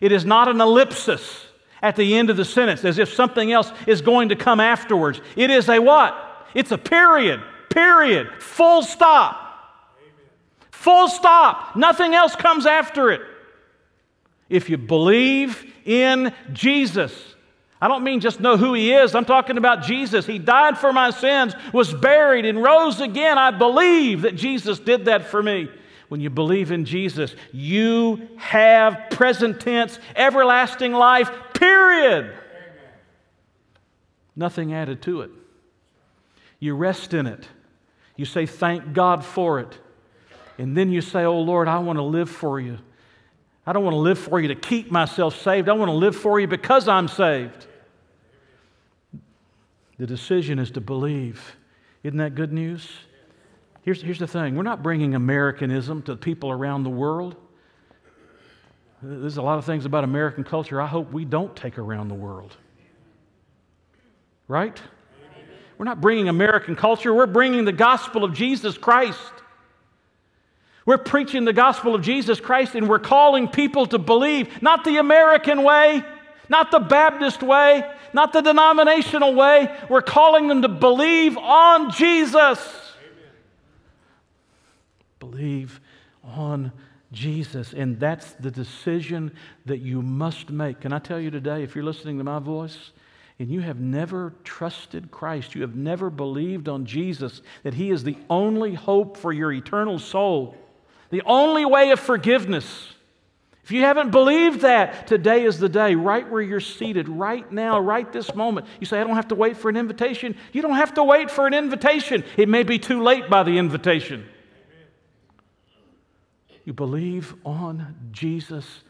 It 0.00 0.12
is 0.12 0.24
not 0.24 0.48
an 0.48 0.60
ellipsis 0.60 1.46
at 1.80 1.96
the 1.96 2.16
end 2.16 2.30
of 2.30 2.36
the 2.36 2.44
sentence 2.44 2.84
as 2.84 2.98
if 2.98 3.12
something 3.12 3.52
else 3.52 3.70
is 3.86 4.00
going 4.00 4.30
to 4.30 4.36
come 4.36 4.58
afterwards. 4.58 5.20
It 5.36 5.50
is 5.50 5.68
a 5.68 5.78
what? 5.78 6.14
It's 6.54 6.72
a 6.72 6.78
period, 6.78 7.40
period, 7.70 8.42
full 8.42 8.82
stop. 8.82 9.36
Amen. 9.98 10.30
Full 10.72 11.08
stop. 11.08 11.76
Nothing 11.76 12.14
else 12.14 12.34
comes 12.34 12.66
after 12.66 13.10
it. 13.10 13.20
If 14.48 14.70
you 14.70 14.76
believe 14.76 15.72
in 15.84 16.32
Jesus, 16.52 17.34
I 17.80 17.88
don't 17.88 18.04
mean 18.04 18.20
just 18.20 18.40
know 18.40 18.56
who 18.56 18.74
he 18.74 18.92
is. 18.92 19.14
I'm 19.14 19.24
talking 19.24 19.58
about 19.58 19.82
Jesus. 19.82 20.24
He 20.24 20.38
died 20.38 20.78
for 20.78 20.92
my 20.92 21.10
sins, 21.10 21.54
was 21.72 21.92
buried, 21.92 22.44
and 22.44 22.62
rose 22.62 23.00
again. 23.00 23.38
I 23.38 23.50
believe 23.50 24.22
that 24.22 24.34
Jesus 24.34 24.78
did 24.78 25.04
that 25.06 25.26
for 25.26 25.42
me. 25.42 25.68
When 26.08 26.20
you 26.20 26.30
believe 26.30 26.70
in 26.70 26.84
Jesus, 26.84 27.34
you 27.52 28.28
have 28.36 29.10
present 29.10 29.60
tense, 29.60 29.98
everlasting 30.14 30.92
life, 30.92 31.30
period. 31.54 32.26
Amen. 32.26 32.34
Nothing 34.36 34.72
added 34.72 35.02
to 35.02 35.22
it. 35.22 35.30
You 36.60 36.74
rest 36.74 37.12
in 37.12 37.26
it. 37.26 37.48
You 38.16 38.24
say, 38.24 38.46
Thank 38.46 38.92
God 38.92 39.24
for 39.24 39.60
it. 39.60 39.78
And 40.58 40.76
then 40.76 40.90
you 40.90 41.00
say, 41.00 41.24
Oh 41.24 41.40
Lord, 41.40 41.68
I 41.68 41.78
want 41.80 41.98
to 41.98 42.04
live 42.04 42.30
for 42.30 42.60
you. 42.60 42.78
I 43.66 43.72
don't 43.72 43.82
want 43.82 43.94
to 43.94 44.00
live 44.00 44.18
for 44.18 44.38
you 44.40 44.48
to 44.48 44.54
keep 44.54 44.92
myself 44.92 45.40
saved. 45.42 45.68
I 45.68 45.72
want 45.72 45.88
to 45.88 45.96
live 45.96 46.14
for 46.14 46.38
you 46.38 46.46
because 46.46 46.86
I'm 46.86 47.08
saved. 47.08 47.66
The 49.98 50.06
decision 50.06 50.58
is 50.58 50.70
to 50.72 50.80
believe. 50.80 51.56
Isn't 52.04 52.18
that 52.18 52.36
good 52.36 52.52
news? 52.52 52.88
Here's, 53.86 54.02
here's 54.02 54.18
the 54.18 54.26
thing 54.26 54.56
we're 54.56 54.64
not 54.64 54.82
bringing 54.82 55.14
Americanism 55.14 56.02
to 56.02 56.16
people 56.16 56.50
around 56.50 56.82
the 56.82 56.90
world. 56.90 57.36
There's 59.00 59.36
a 59.36 59.42
lot 59.42 59.58
of 59.58 59.64
things 59.64 59.84
about 59.84 60.02
American 60.02 60.42
culture 60.42 60.82
I 60.82 60.88
hope 60.88 61.12
we 61.12 61.24
don't 61.24 61.54
take 61.54 61.78
around 61.78 62.08
the 62.08 62.14
world. 62.14 62.56
Right? 64.48 64.82
We're 65.78 65.84
not 65.84 66.00
bringing 66.00 66.28
American 66.28 66.74
culture, 66.74 67.14
we're 67.14 67.26
bringing 67.26 67.64
the 67.64 67.72
gospel 67.72 68.24
of 68.24 68.34
Jesus 68.34 68.76
Christ. 68.76 69.20
We're 70.84 70.98
preaching 70.98 71.44
the 71.44 71.52
gospel 71.52 71.94
of 71.94 72.02
Jesus 72.02 72.40
Christ 72.40 72.74
and 72.74 72.88
we're 72.88 72.98
calling 72.98 73.46
people 73.46 73.86
to 73.86 73.98
believe, 73.98 74.62
not 74.62 74.84
the 74.84 74.96
American 74.96 75.62
way, 75.62 76.02
not 76.48 76.72
the 76.72 76.80
Baptist 76.80 77.40
way, 77.40 77.88
not 78.12 78.32
the 78.32 78.40
denominational 78.40 79.34
way. 79.34 79.72
We're 79.88 80.02
calling 80.02 80.48
them 80.48 80.62
to 80.62 80.68
believe 80.68 81.36
on 81.36 81.92
Jesus. 81.92 82.85
Believe 85.18 85.80
on 86.22 86.72
Jesus. 87.12 87.72
And 87.72 87.98
that's 88.00 88.32
the 88.32 88.50
decision 88.50 89.32
that 89.64 89.78
you 89.78 90.02
must 90.02 90.50
make. 90.50 90.80
Can 90.80 90.92
I 90.92 90.98
tell 90.98 91.20
you 91.20 91.30
today, 91.30 91.62
if 91.62 91.74
you're 91.74 91.84
listening 91.84 92.18
to 92.18 92.24
my 92.24 92.38
voice, 92.38 92.90
and 93.38 93.50
you 93.50 93.60
have 93.60 93.78
never 93.78 94.32
trusted 94.44 95.10
Christ, 95.10 95.54
you 95.54 95.60
have 95.60 95.76
never 95.76 96.08
believed 96.08 96.68
on 96.68 96.86
Jesus, 96.86 97.42
that 97.64 97.74
He 97.74 97.90
is 97.90 98.02
the 98.02 98.16
only 98.30 98.74
hope 98.74 99.16
for 99.16 99.32
your 99.32 99.52
eternal 99.52 99.98
soul, 99.98 100.56
the 101.10 101.22
only 101.26 101.64
way 101.64 101.90
of 101.90 102.00
forgiveness. 102.00 102.92
If 103.62 103.72
you 103.72 103.82
haven't 103.82 104.10
believed 104.10 104.60
that, 104.60 105.06
today 105.06 105.44
is 105.44 105.58
the 105.58 105.68
day, 105.68 105.96
right 105.96 106.30
where 106.30 106.40
you're 106.40 106.60
seated, 106.60 107.08
right 107.08 107.50
now, 107.50 107.80
right 107.80 108.10
this 108.10 108.34
moment. 108.34 108.66
You 108.80 108.86
say, 108.86 109.00
I 109.00 109.04
don't 109.04 109.16
have 109.16 109.28
to 109.28 109.34
wait 109.34 109.56
for 109.56 109.68
an 109.68 109.76
invitation. 109.76 110.36
You 110.52 110.62
don't 110.62 110.76
have 110.76 110.94
to 110.94 111.04
wait 111.04 111.30
for 111.30 111.46
an 111.46 111.52
invitation. 111.52 112.24
It 112.36 112.48
may 112.48 112.62
be 112.62 112.78
too 112.78 113.02
late 113.02 113.28
by 113.28 113.42
the 113.42 113.58
invitation. 113.58 114.26
You 116.66 116.72
believe 116.72 117.34
on 117.44 117.94
Jesus 118.10 118.82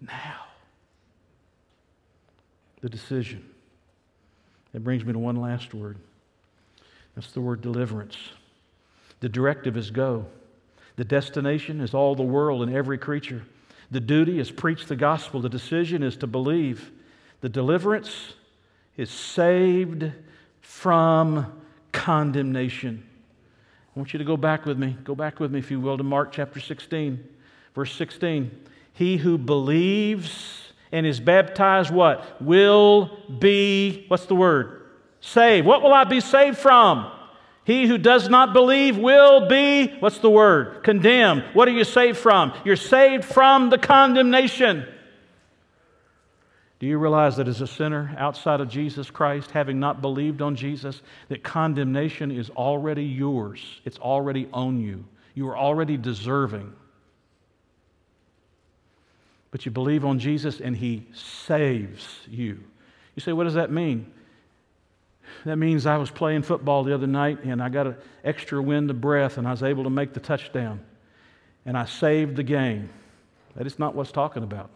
now. 0.00 0.44
The 2.82 2.88
decision. 2.88 3.48
That 4.72 4.84
brings 4.84 5.04
me 5.04 5.12
to 5.12 5.18
one 5.18 5.36
last 5.36 5.72
word. 5.72 5.96
That's 7.14 7.30
the 7.32 7.40
word 7.40 7.60
deliverance. 7.60 8.16
The 9.20 9.28
directive 9.28 9.76
is 9.76 9.90
go. 9.90 10.26
The 10.96 11.04
destination 11.04 11.80
is 11.80 11.94
all 11.94 12.16
the 12.16 12.22
world 12.22 12.62
and 12.62 12.74
every 12.74 12.98
creature. 12.98 13.44
The 13.92 14.00
duty 14.00 14.40
is 14.40 14.50
preach 14.50 14.86
the 14.86 14.96
gospel. 14.96 15.40
The 15.40 15.48
decision 15.48 16.02
is 16.02 16.16
to 16.18 16.26
believe. 16.26 16.90
The 17.42 17.48
deliverance 17.48 18.34
is 18.96 19.10
saved 19.10 20.10
from 20.60 21.60
condemnation. 21.92 23.06
Want 24.00 24.14
you 24.14 24.18
to 24.18 24.24
go 24.24 24.38
back 24.38 24.64
with 24.64 24.78
me. 24.78 24.96
Go 25.04 25.14
back 25.14 25.40
with 25.40 25.52
me, 25.52 25.58
if 25.58 25.70
you 25.70 25.78
will, 25.78 25.98
to 25.98 26.02
Mark 26.02 26.32
chapter 26.32 26.58
16, 26.58 27.22
verse 27.74 27.94
16. 27.96 28.50
He 28.94 29.18
who 29.18 29.36
believes 29.36 30.72
and 30.90 31.04
is 31.04 31.20
baptized, 31.20 31.90
what? 31.90 32.40
Will 32.40 33.18
be, 33.38 34.06
what's 34.08 34.24
the 34.24 34.34
word? 34.34 34.86
Saved. 35.20 35.66
What 35.66 35.82
will 35.82 35.92
I 35.92 36.04
be 36.04 36.20
saved 36.20 36.56
from? 36.56 37.12
He 37.64 37.86
who 37.86 37.98
does 37.98 38.30
not 38.30 38.54
believe 38.54 38.96
will 38.96 39.48
be, 39.48 39.94
what's 40.00 40.16
the 40.16 40.30
word? 40.30 40.82
Condemned. 40.82 41.44
What 41.52 41.68
are 41.68 41.72
you 41.72 41.84
saved 41.84 42.16
from? 42.16 42.54
You're 42.64 42.76
saved 42.76 43.26
from 43.26 43.68
the 43.68 43.76
condemnation. 43.76 44.88
Do 46.80 46.86
you 46.86 46.96
realize 46.96 47.36
that 47.36 47.46
as 47.46 47.60
a 47.60 47.66
sinner 47.66 48.14
outside 48.16 48.62
of 48.62 48.70
Jesus 48.70 49.10
Christ, 49.10 49.50
having 49.50 49.78
not 49.78 50.00
believed 50.00 50.40
on 50.40 50.56
Jesus, 50.56 51.02
that 51.28 51.44
condemnation 51.44 52.30
is 52.30 52.48
already 52.50 53.04
yours? 53.04 53.62
It's 53.84 53.98
already 53.98 54.48
on 54.52 54.80
you. 54.80 55.04
You 55.34 55.46
are 55.48 55.58
already 55.58 55.98
deserving. 55.98 56.72
But 59.50 59.66
you 59.66 59.70
believe 59.70 60.06
on 60.06 60.18
Jesus 60.18 60.58
and 60.58 60.74
He 60.74 61.06
saves 61.12 62.20
you. 62.26 62.58
You 63.14 63.20
say, 63.20 63.34
what 63.34 63.44
does 63.44 63.54
that 63.54 63.70
mean? 63.70 64.10
That 65.44 65.56
means 65.56 65.84
I 65.84 65.98
was 65.98 66.10
playing 66.10 66.42
football 66.42 66.82
the 66.82 66.94
other 66.94 67.06
night 67.06 67.44
and 67.44 67.62
I 67.62 67.68
got 67.68 67.88
an 67.88 67.96
extra 68.24 68.60
wind 68.60 68.88
of 68.88 69.02
breath 69.02 69.36
and 69.36 69.46
I 69.46 69.50
was 69.50 69.62
able 69.62 69.84
to 69.84 69.90
make 69.90 70.14
the 70.14 70.20
touchdown. 70.20 70.80
And 71.66 71.76
I 71.76 71.84
saved 71.84 72.36
the 72.36 72.42
game. 72.42 72.88
That 73.54 73.66
is 73.66 73.78
not 73.78 73.94
what's 73.94 74.12
talking 74.12 74.42
about. 74.42 74.70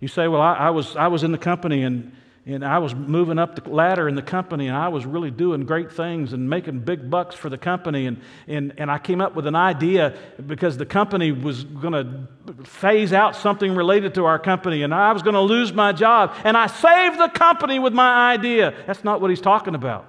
You 0.00 0.08
say, 0.08 0.28
Well, 0.28 0.42
I, 0.42 0.54
I, 0.54 0.70
was, 0.70 0.96
I 0.96 1.08
was 1.08 1.22
in 1.22 1.32
the 1.32 1.38
company 1.38 1.82
and 1.82 2.12
and 2.48 2.64
I 2.64 2.78
was 2.78 2.94
moving 2.94 3.40
up 3.40 3.56
the 3.56 3.68
ladder 3.68 4.08
in 4.08 4.14
the 4.14 4.22
company, 4.22 4.68
and 4.68 4.76
I 4.76 4.86
was 4.86 5.04
really 5.04 5.32
doing 5.32 5.64
great 5.66 5.92
things 5.92 6.32
and 6.32 6.48
making 6.48 6.78
big 6.80 7.10
bucks 7.10 7.34
for 7.34 7.50
the 7.50 7.58
company. 7.58 8.06
And, 8.06 8.20
and, 8.46 8.72
and 8.78 8.88
I 8.88 8.98
came 8.98 9.20
up 9.20 9.34
with 9.34 9.48
an 9.48 9.56
idea 9.56 10.16
because 10.46 10.76
the 10.76 10.86
company 10.86 11.32
was 11.32 11.64
going 11.64 11.92
to 11.92 12.64
phase 12.64 13.12
out 13.12 13.34
something 13.34 13.74
related 13.74 14.14
to 14.14 14.26
our 14.26 14.38
company, 14.38 14.84
and 14.84 14.94
I 14.94 15.10
was 15.10 15.22
going 15.22 15.34
to 15.34 15.40
lose 15.40 15.72
my 15.72 15.90
job. 15.90 16.36
And 16.44 16.56
I 16.56 16.68
saved 16.68 17.18
the 17.18 17.28
company 17.28 17.80
with 17.80 17.92
my 17.92 18.32
idea. 18.32 18.74
That's 18.86 19.02
not 19.02 19.20
what 19.20 19.30
he's 19.30 19.40
talking 19.40 19.74
about. 19.74 20.06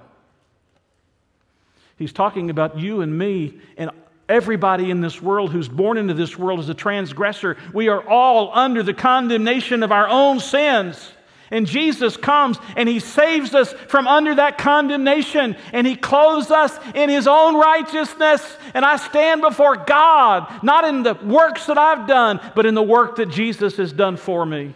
He's 1.96 2.12
talking 2.12 2.50
about 2.50 2.78
you 2.78 3.00
and 3.00 3.18
me 3.18 3.58
and 3.76 3.90
everybody 4.28 4.90
in 4.90 5.00
this 5.00 5.22
world 5.22 5.52
who's 5.52 5.68
born 5.68 5.96
into 5.96 6.14
this 6.14 6.38
world 6.38 6.60
is 6.60 6.68
a 6.68 6.74
transgressor. 6.74 7.56
We 7.72 7.88
are 7.88 8.06
all 8.06 8.50
under 8.52 8.82
the 8.82 8.94
condemnation 8.94 9.82
of 9.82 9.92
our 9.92 10.08
own 10.08 10.40
sins. 10.40 11.12
And 11.50 11.66
Jesus 11.66 12.16
comes 12.16 12.58
and 12.76 12.86
he 12.88 13.00
saves 13.00 13.54
us 13.54 13.72
from 13.72 14.06
under 14.06 14.34
that 14.34 14.58
condemnation 14.58 15.56
and 15.72 15.86
he 15.86 15.96
clothes 15.96 16.50
us 16.50 16.78
in 16.94 17.08
his 17.08 17.26
own 17.26 17.56
righteousness. 17.56 18.42
And 18.74 18.84
I 18.84 18.96
stand 18.96 19.40
before 19.40 19.76
God, 19.76 20.62
not 20.62 20.84
in 20.84 21.02
the 21.02 21.14
works 21.14 21.66
that 21.66 21.78
I've 21.78 22.06
done, 22.06 22.40
but 22.54 22.66
in 22.66 22.74
the 22.74 22.82
work 22.82 23.16
that 23.16 23.30
Jesus 23.30 23.78
has 23.78 23.94
done 23.94 24.18
for 24.18 24.44
me. 24.44 24.58
Amen. 24.58 24.74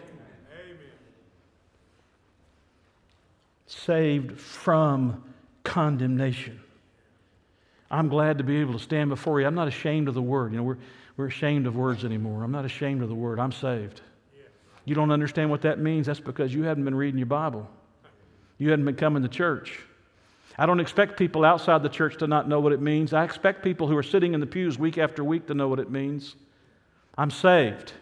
Saved 3.67 4.39
from 4.39 5.23
condemnation. 5.63 6.62
I'm 7.93 8.09
glad 8.09 8.39
to 8.39 8.43
be 8.43 8.57
able 8.57 8.73
to 8.73 8.79
stand 8.79 9.09
before 9.09 9.39
you. 9.39 9.45
I'm 9.45 9.53
not 9.53 9.67
ashamed 9.67 10.07
of 10.07 10.15
the 10.15 10.21
word. 10.21 10.51
You 10.51 10.57
know, 10.57 10.63
we're, 10.63 10.77
we're 11.15 11.27
ashamed 11.27 11.67
of 11.67 11.75
words 11.75 12.03
anymore. 12.03 12.43
I'm 12.43 12.51
not 12.51 12.65
ashamed 12.65 13.03
of 13.03 13.09
the 13.09 13.15
word. 13.15 13.39
I'm 13.39 13.51
saved. 13.51 14.01
You 14.83 14.95
don't 14.95 15.11
understand 15.11 15.51
what 15.51 15.61
that 15.61 15.77
means? 15.77 16.07
That's 16.07 16.19
because 16.19 16.53
you 16.53 16.63
haven't 16.63 16.85
been 16.85 16.95
reading 16.95 17.19
your 17.19 17.27
Bible. 17.27 17.69
You 18.57 18.71
haven't 18.71 18.85
been 18.85 18.95
coming 18.95 19.21
to 19.21 19.29
church. 19.29 19.79
I 20.57 20.65
don't 20.65 20.79
expect 20.79 21.17
people 21.17 21.45
outside 21.45 21.83
the 21.83 21.89
church 21.89 22.17
to 22.17 22.27
not 22.27 22.49
know 22.49 22.59
what 22.59 22.73
it 22.73 22.81
means. 22.81 23.13
I 23.13 23.23
expect 23.23 23.63
people 23.63 23.87
who 23.87 23.95
are 23.95 24.03
sitting 24.03 24.33
in 24.33 24.39
the 24.39 24.47
pews 24.47 24.79
week 24.79 24.97
after 24.97 25.23
week 25.23 25.45
to 25.47 25.53
know 25.53 25.67
what 25.67 25.79
it 25.79 25.91
means. 25.91 26.35
I'm 27.15 27.29
saved. 27.29 27.93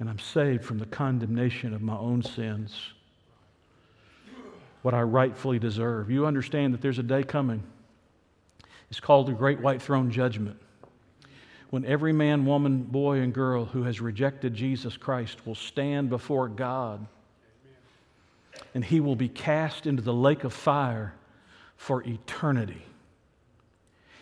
And 0.00 0.10
I'm 0.10 0.18
saved 0.18 0.64
from 0.64 0.78
the 0.78 0.86
condemnation 0.86 1.72
of 1.72 1.80
my 1.80 1.96
own 1.96 2.22
sins, 2.22 2.74
what 4.86 4.94
I 4.94 5.02
rightfully 5.02 5.58
deserve. 5.58 6.12
You 6.12 6.26
understand 6.26 6.72
that 6.72 6.80
there's 6.80 7.00
a 7.00 7.02
day 7.02 7.24
coming. 7.24 7.64
It's 8.88 9.00
called 9.00 9.26
the 9.26 9.32
Great 9.32 9.58
White 9.58 9.82
Throne 9.82 10.12
Judgment 10.12 10.60
when 11.70 11.84
every 11.84 12.12
man, 12.12 12.46
woman, 12.46 12.84
boy, 12.84 13.18
and 13.18 13.34
girl 13.34 13.64
who 13.64 13.82
has 13.82 14.00
rejected 14.00 14.54
Jesus 14.54 14.96
Christ 14.96 15.44
will 15.44 15.56
stand 15.56 16.08
before 16.08 16.46
God 16.46 17.04
and 18.76 18.84
he 18.84 19.00
will 19.00 19.16
be 19.16 19.28
cast 19.28 19.88
into 19.88 20.02
the 20.02 20.14
lake 20.14 20.44
of 20.44 20.52
fire 20.52 21.14
for 21.76 22.04
eternity. 22.04 22.86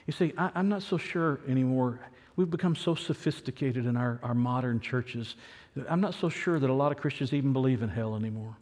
You 0.07 0.15
see, 0.15 0.33
I, 0.39 0.51
am 0.55 0.71
not 0.71 0.83
so 0.83 0.97
sure 0.97 1.41
anymore. 1.47 2.01
We've 2.37 2.49
become 2.49 2.75
so 2.75 2.95
sophisticated 2.95 3.85
in 3.85 3.99
our, 3.99 4.19
our 4.23 4.35
modern 4.35 4.81
churches 4.81 5.37
I'm 5.91 6.01
not 6.01 6.15
so 6.15 6.31
sure 6.31 6.59
that 6.59 6.71
a 6.71 6.73
lot 6.73 6.91
of 6.91 6.97
Christians 6.97 7.35
even 7.35 7.53
believe 7.53 7.83
in 7.83 7.91
hell 7.91 8.17
anymore 8.17 8.57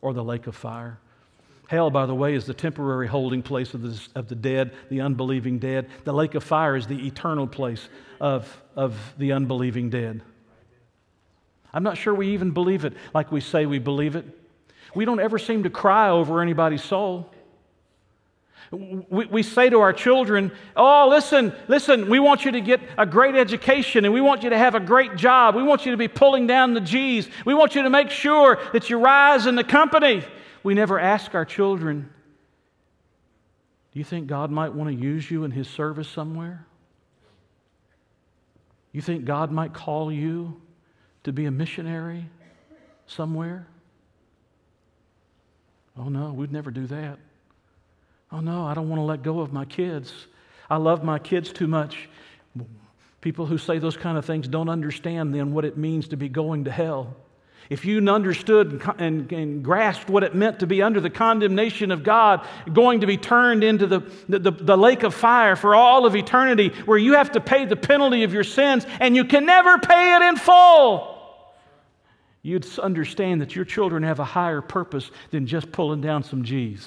or 0.00 0.14
the 0.14 0.24
lake 0.24 0.46
of 0.46 0.56
fire. 0.56 0.98
Hell, 1.68 1.90
by 1.90 2.06
the 2.06 2.14
way, 2.14 2.34
is 2.34 2.46
the 2.46 2.54
temporary 2.54 3.08
holding 3.08 3.42
place 3.42 3.74
of 3.74 3.82
the, 3.82 4.00
of 4.14 4.28
the 4.28 4.36
dead, 4.36 4.72
the 4.88 5.00
unbelieving 5.00 5.58
dead. 5.58 5.88
The 6.04 6.12
lake 6.12 6.34
of 6.34 6.44
fire 6.44 6.76
is 6.76 6.86
the 6.86 7.06
eternal 7.06 7.46
place 7.46 7.88
of, 8.20 8.62
of 8.76 8.96
the 9.18 9.32
unbelieving 9.32 9.90
dead. 9.90 10.22
I'm 11.74 11.82
not 11.82 11.98
sure 11.98 12.14
we 12.14 12.28
even 12.28 12.52
believe 12.52 12.84
it 12.84 12.94
like 13.12 13.32
we 13.32 13.40
say 13.40 13.66
we 13.66 13.80
believe 13.80 14.14
it. 14.14 14.24
We 14.94 15.04
don't 15.04 15.20
ever 15.20 15.38
seem 15.38 15.64
to 15.64 15.70
cry 15.70 16.08
over 16.08 16.40
anybody's 16.40 16.84
soul. 16.84 17.30
We, 18.70 19.26
we 19.26 19.42
say 19.42 19.68
to 19.68 19.80
our 19.80 19.92
children, 19.92 20.52
Oh, 20.76 21.08
listen, 21.10 21.52
listen, 21.68 22.08
we 22.08 22.18
want 22.18 22.44
you 22.44 22.52
to 22.52 22.60
get 22.60 22.80
a 22.96 23.06
great 23.06 23.34
education 23.34 24.04
and 24.04 24.14
we 24.14 24.20
want 24.20 24.42
you 24.42 24.50
to 24.50 24.58
have 24.58 24.74
a 24.74 24.80
great 24.80 25.16
job. 25.16 25.54
We 25.54 25.62
want 25.62 25.84
you 25.84 25.90
to 25.90 25.98
be 25.98 26.08
pulling 26.08 26.46
down 26.46 26.74
the 26.74 26.80
G's. 26.80 27.28
We 27.44 27.54
want 27.54 27.74
you 27.74 27.82
to 27.82 27.90
make 27.90 28.10
sure 28.10 28.58
that 28.72 28.88
you 28.88 28.98
rise 28.98 29.46
in 29.46 29.56
the 29.56 29.64
company. 29.64 30.24
We 30.66 30.74
never 30.74 30.98
ask 30.98 31.32
our 31.36 31.44
children, 31.44 32.10
Do 33.92 34.00
you 34.00 34.04
think 34.04 34.26
God 34.26 34.50
might 34.50 34.74
want 34.74 34.90
to 34.90 34.96
use 34.96 35.30
you 35.30 35.44
in 35.44 35.52
His 35.52 35.68
service 35.68 36.08
somewhere? 36.08 36.66
You 38.90 39.00
think 39.00 39.26
God 39.26 39.52
might 39.52 39.74
call 39.74 40.10
you 40.10 40.60
to 41.22 41.32
be 41.32 41.44
a 41.44 41.52
missionary 41.52 42.28
somewhere? 43.06 43.68
Oh, 45.96 46.08
no, 46.08 46.32
we'd 46.32 46.50
never 46.50 46.72
do 46.72 46.88
that. 46.88 47.20
Oh, 48.32 48.40
no, 48.40 48.64
I 48.64 48.74
don't 48.74 48.88
want 48.88 48.98
to 48.98 49.04
let 49.04 49.22
go 49.22 49.38
of 49.38 49.52
my 49.52 49.66
kids. 49.66 50.26
I 50.68 50.78
love 50.78 51.04
my 51.04 51.20
kids 51.20 51.52
too 51.52 51.68
much. 51.68 52.08
People 53.20 53.46
who 53.46 53.56
say 53.56 53.78
those 53.78 53.96
kind 53.96 54.18
of 54.18 54.24
things 54.24 54.48
don't 54.48 54.68
understand 54.68 55.32
then 55.32 55.52
what 55.52 55.64
it 55.64 55.78
means 55.78 56.08
to 56.08 56.16
be 56.16 56.28
going 56.28 56.64
to 56.64 56.72
hell. 56.72 57.14
If 57.68 57.84
you 57.84 58.06
understood 58.08 58.82
and, 58.98 59.30
and, 59.32 59.64
grasped 59.64 60.08
what 60.08 60.22
it 60.22 60.34
meant 60.34 60.60
to 60.60 60.66
be 60.66 60.82
under 60.82 61.00
the 61.00 61.10
condemnation 61.10 61.90
of 61.90 62.04
God, 62.04 62.46
going 62.72 63.00
to 63.00 63.06
be 63.06 63.16
turned 63.16 63.64
into 63.64 63.86
the, 63.86 64.00
the, 64.28 64.50
the, 64.52 64.76
lake 64.76 65.02
of 65.02 65.14
fire 65.14 65.56
for 65.56 65.74
all 65.74 66.06
of 66.06 66.14
eternity, 66.14 66.68
where 66.84 66.98
you 66.98 67.14
have 67.14 67.32
to 67.32 67.40
pay 67.40 67.64
the 67.64 67.74
penalty 67.74 68.22
of 68.22 68.32
your 68.32 68.44
sins 68.44 68.86
and 69.00 69.16
you 69.16 69.24
can 69.24 69.46
never 69.46 69.78
pay 69.78 70.16
it 70.16 70.22
in 70.22 70.36
full, 70.36 71.16
you'd 72.42 72.66
understand 72.78 73.40
that 73.40 73.56
your 73.56 73.64
children 73.64 74.04
have 74.04 74.20
a 74.20 74.24
higher 74.24 74.60
purpose 74.60 75.10
than 75.32 75.46
just 75.46 75.72
pulling 75.72 76.00
down 76.00 76.22
some 76.22 76.44
G's. 76.44 76.86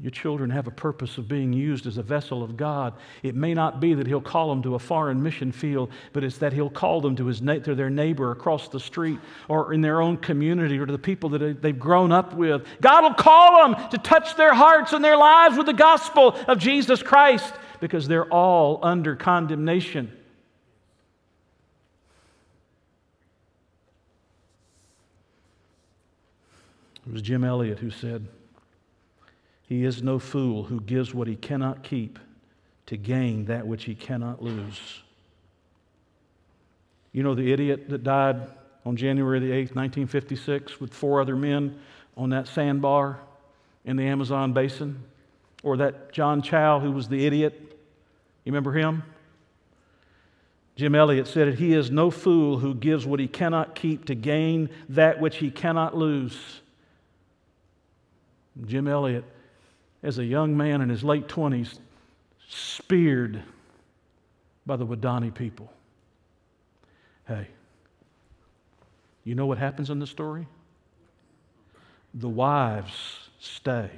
Your 0.00 0.10
children 0.10 0.50
have 0.50 0.66
a 0.66 0.72
purpose 0.72 1.18
of 1.18 1.28
being 1.28 1.52
used 1.52 1.86
as 1.86 1.98
a 1.98 2.02
vessel 2.02 2.42
of 2.42 2.56
God. 2.56 2.94
It 3.22 3.36
may 3.36 3.54
not 3.54 3.78
be 3.78 3.94
that 3.94 4.08
He'll 4.08 4.20
call 4.20 4.48
them 4.48 4.60
to 4.64 4.74
a 4.74 4.78
foreign 4.78 5.22
mission 5.22 5.52
field, 5.52 5.90
but 6.12 6.24
it's 6.24 6.38
that 6.38 6.52
He'll 6.52 6.68
call 6.68 7.00
them 7.00 7.14
to, 7.14 7.26
his, 7.26 7.38
to 7.38 7.76
their 7.76 7.90
neighbor 7.90 8.32
across 8.32 8.68
the 8.68 8.80
street 8.80 9.20
or 9.46 9.72
in 9.72 9.82
their 9.82 10.00
own 10.00 10.16
community 10.16 10.78
or 10.78 10.86
to 10.86 10.92
the 10.92 10.98
people 10.98 11.30
that 11.30 11.62
they've 11.62 11.78
grown 11.78 12.10
up 12.10 12.34
with. 12.34 12.66
God 12.80 13.02
will 13.02 13.14
call 13.14 13.62
them 13.62 13.90
to 13.90 13.98
touch 13.98 14.34
their 14.34 14.52
hearts 14.52 14.92
and 14.92 15.04
their 15.04 15.16
lives 15.16 15.56
with 15.56 15.66
the 15.66 15.72
gospel 15.72 16.36
of 16.48 16.58
Jesus 16.58 17.00
Christ 17.00 17.54
because 17.78 18.08
they're 18.08 18.32
all 18.32 18.80
under 18.82 19.14
condemnation. 19.14 20.10
It 27.06 27.12
was 27.12 27.22
Jim 27.22 27.44
Elliot 27.44 27.78
who 27.78 27.90
said, 27.90 28.26
he 29.66 29.84
is 29.84 30.02
no 30.02 30.18
fool 30.18 30.64
who 30.64 30.80
gives 30.80 31.14
what 31.14 31.26
he 31.26 31.36
cannot 31.36 31.82
keep 31.82 32.18
to 32.86 32.96
gain 32.96 33.46
that 33.46 33.66
which 33.66 33.84
he 33.84 33.94
cannot 33.94 34.42
lose. 34.42 35.02
You 37.12 37.22
know 37.22 37.34
the 37.34 37.52
idiot 37.52 37.88
that 37.88 38.02
died 38.02 38.48
on 38.84 38.96
January 38.96 39.38
the 39.38 39.50
8th, 39.50 39.74
1956, 39.74 40.80
with 40.80 40.92
four 40.92 41.20
other 41.20 41.36
men 41.36 41.78
on 42.16 42.30
that 42.30 42.46
sandbar 42.46 43.18
in 43.84 43.96
the 43.96 44.04
Amazon 44.04 44.52
basin? 44.52 45.02
Or 45.62 45.78
that 45.78 46.12
John 46.12 46.42
Chau 46.42 46.80
who 46.80 46.92
was 46.92 47.08
the 47.08 47.24
idiot? 47.24 47.54
You 48.44 48.52
remember 48.52 48.72
him? 48.72 49.02
Jim 50.76 50.94
Elliot 50.94 51.26
said 51.26 51.48
it 51.48 51.58
He 51.58 51.72
is 51.72 51.90
no 51.90 52.10
fool 52.10 52.58
who 52.58 52.74
gives 52.74 53.06
what 53.06 53.20
he 53.20 53.28
cannot 53.28 53.74
keep 53.74 54.04
to 54.06 54.14
gain 54.14 54.68
that 54.90 55.20
which 55.20 55.36
he 55.36 55.50
cannot 55.50 55.96
lose. 55.96 56.60
Jim 58.66 58.86
Elliot 58.86 59.24
as 60.04 60.18
a 60.18 60.24
young 60.24 60.54
man 60.56 60.82
in 60.82 60.90
his 60.90 61.02
late 61.02 61.26
20s, 61.26 61.78
speared 62.48 63.42
by 64.66 64.76
the 64.76 64.86
Wadani 64.86 65.34
people. 65.34 65.72
Hey, 67.26 67.48
you 69.24 69.34
know 69.34 69.46
what 69.46 69.56
happens 69.56 69.88
in 69.88 69.98
the 69.98 70.06
story? 70.06 70.46
The 72.12 72.28
wives 72.28 72.92
stay, 73.40 73.90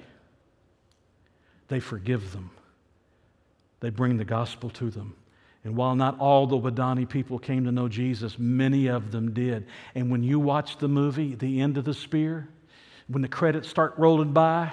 they 1.68 1.80
forgive 1.80 2.32
them, 2.32 2.50
they 3.80 3.90
bring 3.90 4.16
the 4.16 4.24
gospel 4.24 4.70
to 4.70 4.90
them. 4.90 5.14
And 5.64 5.74
while 5.74 5.96
not 5.96 6.20
all 6.20 6.46
the 6.46 6.57
Wadani 6.57 7.09
people 7.09 7.40
came 7.40 7.64
to 7.64 7.72
know 7.72 7.88
Jesus, 7.88 8.38
many 8.38 8.86
of 8.86 9.11
them 9.11 9.34
did. 9.34 9.66
And 9.96 10.12
when 10.12 10.22
you 10.22 10.38
watch 10.38 10.78
the 10.78 10.86
movie, 10.86 11.34
The 11.34 11.61
End 11.61 11.76
of 11.76 11.84
the 11.84 11.92
Spear, 11.92 12.48
when 13.09 13.22
the 13.22 13.28
credits 13.28 13.68
start 13.68 13.94
rolling 13.98 14.32
by, 14.32 14.70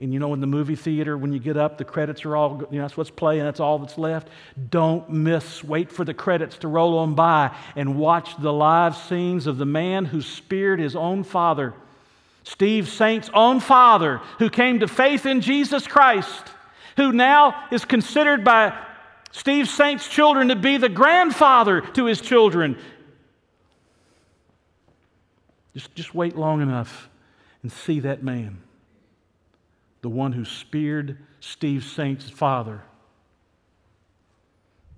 and 0.00 0.12
you 0.12 0.20
know, 0.20 0.32
in 0.32 0.40
the 0.40 0.46
movie 0.46 0.76
theater, 0.76 1.18
when 1.18 1.32
you 1.32 1.40
get 1.40 1.56
up, 1.56 1.76
the 1.76 1.84
credits 1.84 2.24
are 2.24 2.36
all, 2.36 2.62
you 2.70 2.78
know, 2.78 2.84
that's 2.84 2.96
what's 2.96 3.10
playing, 3.10 3.42
that's 3.42 3.58
all 3.58 3.80
that's 3.80 3.98
left. 3.98 4.28
Don't 4.70 5.10
miss, 5.10 5.64
wait 5.64 5.90
for 5.90 6.04
the 6.04 6.14
credits 6.14 6.58
to 6.58 6.68
roll 6.68 6.98
on 6.98 7.14
by 7.14 7.54
and 7.74 7.98
watch 7.98 8.40
the 8.40 8.52
live 8.52 8.96
scenes 8.96 9.48
of 9.48 9.58
the 9.58 9.66
man 9.66 10.04
who 10.04 10.22
speared 10.22 10.78
his 10.78 10.94
own 10.94 11.24
father, 11.24 11.74
Steve 12.44 12.88
Saint's 12.88 13.28
own 13.34 13.58
father, 13.58 14.18
who 14.38 14.48
came 14.48 14.78
to 14.80 14.88
faith 14.88 15.26
in 15.26 15.40
Jesus 15.40 15.88
Christ, 15.88 16.44
who 16.96 17.10
now 17.12 17.64
is 17.72 17.84
considered 17.84 18.44
by 18.44 18.78
Steve 19.32 19.68
Saint's 19.68 20.08
children 20.08 20.48
to 20.48 20.56
be 20.56 20.76
the 20.76 20.88
grandfather 20.88 21.80
to 21.80 22.04
his 22.04 22.20
children. 22.20 22.78
Just, 25.74 25.92
just 25.96 26.14
wait 26.14 26.36
long 26.36 26.62
enough 26.62 27.10
and 27.62 27.72
see 27.72 28.00
that 28.00 28.22
man 28.22 28.58
the 30.00 30.08
one 30.08 30.32
who 30.32 30.44
speared 30.44 31.18
Steve 31.40 31.84
Saint's 31.84 32.28
father. 32.28 32.82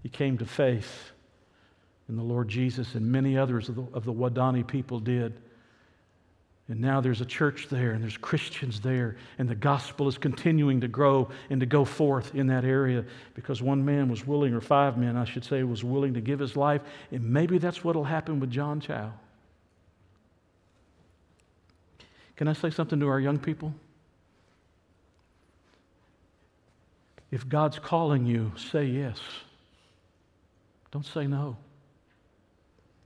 He 0.03 0.09
came 0.09 0.39
to 0.39 0.47
faith 0.47 1.13
in 2.09 2.17
the 2.17 2.23
Lord 2.23 2.49
Jesus, 2.49 2.95
and 2.95 3.07
many 3.07 3.39
others 3.39 3.69
of 3.69 3.77
the, 3.77 3.87
of 3.93 4.05
the 4.05 4.13
Wadani 4.13 4.67
people 4.67 4.99
did. 4.99 5.41
And 6.69 6.81
now 6.81 7.01
there's 7.01 7.21
a 7.21 7.27
church 7.27 7.69
there, 7.69 7.93
and 7.93 8.03
there's 8.03 8.17
Christians 8.17 8.81
there, 8.81 9.17
and 9.39 9.49
the 9.49 9.55
gospel 9.55 10.09
is 10.09 10.19
continuing 10.19 10.81
to 10.81 10.89
grow 10.89 11.29
and 11.51 11.61
to 11.61 11.67
go 11.67 11.85
forth 11.85 12.35
in 12.35 12.47
that 12.47 12.65
area 12.65 13.05
because 13.35 13.61
one 13.61 13.85
man 13.85 14.09
was 14.09 14.27
willing, 14.27 14.55
or 14.55 14.61
five 14.61 14.97
men, 14.97 15.17
I 15.17 15.25
should 15.25 15.45
say, 15.45 15.63
was 15.63 15.83
willing 15.83 16.15
to 16.15 16.21
give 16.21 16.39
his 16.39 16.57
life. 16.57 16.81
And 17.11 17.29
maybe 17.29 17.59
that's 17.59 17.85
what 17.85 17.97
will 17.97 18.05
happen 18.05 18.41
with 18.41 18.51
John 18.51 18.81
Chau. 18.81 19.13
Can 22.37 22.49
I 22.49 22.55
say 22.55 22.71
something 22.71 22.99
to 23.01 23.09
our 23.09 23.21
young 23.21 23.39
people? 23.39 23.75
If 27.31 27.49
God's 27.49 27.78
calling 27.78 28.26
you, 28.26 28.53
say 28.57 28.85
yes. 28.85 29.18
Don't 30.91 31.07
say 31.07 31.26
no. 31.26 31.57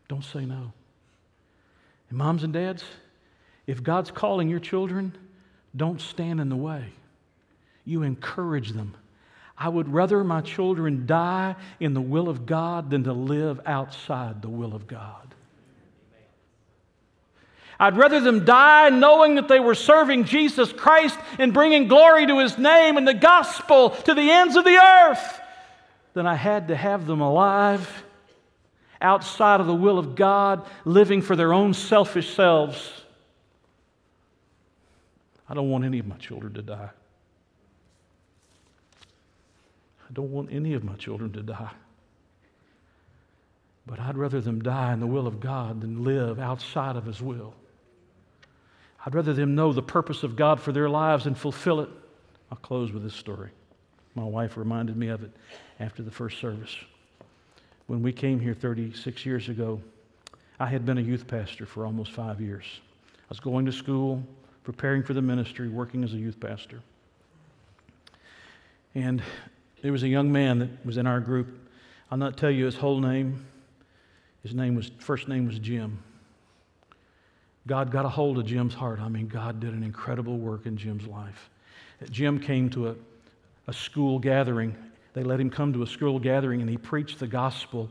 Don't 0.08 0.24
say 0.24 0.44
no. 0.44 0.72
And 2.08 2.18
moms 2.18 2.44
and 2.44 2.52
dads, 2.52 2.84
if 3.66 3.82
God's 3.82 4.10
calling 4.10 4.48
your 4.48 4.60
children, 4.60 5.16
don't 5.76 6.00
stand 6.00 6.40
in 6.40 6.48
the 6.48 6.56
way. 6.56 6.92
You 7.84 8.02
encourage 8.02 8.72
them. 8.72 8.96
I 9.56 9.68
would 9.68 9.92
rather 9.92 10.24
my 10.24 10.40
children 10.40 11.06
die 11.06 11.54
in 11.78 11.94
the 11.94 12.00
will 12.00 12.28
of 12.28 12.46
God 12.46 12.90
than 12.90 13.04
to 13.04 13.12
live 13.12 13.60
outside 13.66 14.42
the 14.42 14.48
will 14.48 14.74
of 14.74 14.86
God. 14.86 15.23
I'd 17.84 17.98
rather 17.98 18.18
them 18.18 18.46
die 18.46 18.88
knowing 18.88 19.34
that 19.34 19.46
they 19.46 19.60
were 19.60 19.74
serving 19.74 20.24
Jesus 20.24 20.72
Christ 20.72 21.18
and 21.38 21.52
bringing 21.52 21.86
glory 21.86 22.26
to 22.26 22.38
his 22.38 22.56
name 22.56 22.96
and 22.96 23.06
the 23.06 23.12
gospel 23.12 23.90
to 23.90 24.14
the 24.14 24.30
ends 24.30 24.56
of 24.56 24.64
the 24.64 24.78
earth 24.78 25.40
than 26.14 26.26
I 26.26 26.34
had 26.34 26.68
to 26.68 26.76
have 26.76 27.06
them 27.06 27.20
alive 27.20 28.02
outside 29.02 29.60
of 29.60 29.66
the 29.66 29.74
will 29.74 29.98
of 29.98 30.14
God, 30.14 30.66
living 30.86 31.20
for 31.20 31.36
their 31.36 31.52
own 31.52 31.74
selfish 31.74 32.32
selves. 32.32 32.90
I 35.46 35.52
don't 35.52 35.68
want 35.68 35.84
any 35.84 35.98
of 35.98 36.06
my 36.06 36.16
children 36.16 36.54
to 36.54 36.62
die. 36.62 36.90
I 40.00 40.12
don't 40.14 40.32
want 40.32 40.50
any 40.50 40.72
of 40.72 40.84
my 40.84 40.94
children 40.94 41.34
to 41.34 41.42
die. 41.42 41.72
But 43.84 44.00
I'd 44.00 44.16
rather 44.16 44.40
them 44.40 44.62
die 44.62 44.94
in 44.94 45.00
the 45.00 45.06
will 45.06 45.26
of 45.26 45.38
God 45.38 45.82
than 45.82 46.02
live 46.02 46.38
outside 46.38 46.96
of 46.96 47.04
His 47.04 47.20
will. 47.20 47.52
I'd 49.04 49.14
rather 49.14 49.34
them 49.34 49.54
know 49.54 49.72
the 49.72 49.82
purpose 49.82 50.22
of 50.22 50.36
God 50.36 50.60
for 50.60 50.72
their 50.72 50.88
lives 50.88 51.26
and 51.26 51.36
fulfill 51.36 51.80
it. 51.80 51.90
I'll 52.50 52.58
close 52.58 52.92
with 52.92 53.02
this 53.02 53.14
story. 53.14 53.50
My 54.14 54.24
wife 54.24 54.56
reminded 54.56 54.96
me 54.96 55.08
of 55.08 55.22
it 55.22 55.30
after 55.80 56.02
the 56.02 56.10
first 56.10 56.38
service. 56.38 56.74
When 57.86 58.02
we 58.02 58.12
came 58.12 58.40
here 58.40 58.54
36 58.54 59.26
years 59.26 59.48
ago, 59.48 59.80
I 60.58 60.66
had 60.66 60.86
been 60.86 60.98
a 60.98 61.02
youth 61.02 61.26
pastor 61.26 61.66
for 61.66 61.84
almost 61.84 62.12
five 62.12 62.40
years. 62.40 62.64
I 63.06 63.26
was 63.28 63.40
going 63.40 63.66
to 63.66 63.72
school, 63.72 64.22
preparing 64.62 65.02
for 65.02 65.12
the 65.12 65.20
ministry, 65.20 65.68
working 65.68 66.04
as 66.04 66.14
a 66.14 66.16
youth 66.16 66.40
pastor. 66.40 66.80
And 68.94 69.22
there 69.82 69.92
was 69.92 70.04
a 70.04 70.08
young 70.08 70.32
man 70.32 70.60
that 70.60 70.86
was 70.86 70.96
in 70.96 71.06
our 71.06 71.20
group. 71.20 71.58
I'll 72.10 72.16
not 72.18 72.38
tell 72.38 72.50
you 72.50 72.64
his 72.64 72.76
whole 72.76 73.00
name. 73.00 73.44
His 74.42 74.54
name 74.54 74.74
was 74.74 74.90
first 74.98 75.28
name 75.28 75.46
was 75.46 75.58
Jim. 75.58 75.98
God 77.66 77.90
got 77.90 78.04
a 78.04 78.08
hold 78.08 78.38
of 78.38 78.46
Jim's 78.46 78.74
heart. 78.74 79.00
I 79.00 79.08
mean, 79.08 79.26
God 79.26 79.60
did 79.60 79.72
an 79.72 79.82
incredible 79.82 80.38
work 80.38 80.66
in 80.66 80.76
Jim's 80.76 81.06
life. 81.06 81.50
Jim 82.10 82.38
came 82.38 82.68
to 82.70 82.88
a, 82.88 82.94
a 83.68 83.72
school 83.72 84.18
gathering. 84.18 84.76
They 85.14 85.22
let 85.22 85.40
him 85.40 85.48
come 85.48 85.72
to 85.72 85.82
a 85.82 85.86
school 85.86 86.18
gathering 86.18 86.60
and 86.60 86.68
he 86.68 86.76
preached 86.76 87.18
the 87.18 87.26
gospel. 87.26 87.88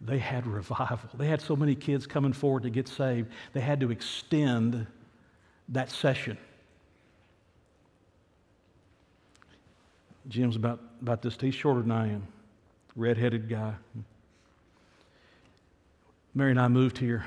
They 0.00 0.18
had 0.18 0.46
revival. 0.46 1.10
They 1.14 1.26
had 1.26 1.40
so 1.40 1.56
many 1.56 1.74
kids 1.74 2.06
coming 2.06 2.32
forward 2.32 2.62
to 2.62 2.70
get 2.70 2.88
saved, 2.88 3.30
they 3.52 3.60
had 3.60 3.80
to 3.80 3.90
extend 3.90 4.86
that 5.70 5.90
session. 5.90 6.38
Jim's 10.28 10.56
about, 10.56 10.80
about 11.00 11.22
this, 11.22 11.36
he's 11.40 11.54
shorter 11.54 11.80
than 11.80 11.90
I 11.90 12.08
am, 12.12 12.26
red-headed 12.96 13.48
guy. 13.48 13.74
Mary 16.34 16.50
and 16.50 16.60
I 16.60 16.68
moved 16.68 16.98
here. 16.98 17.24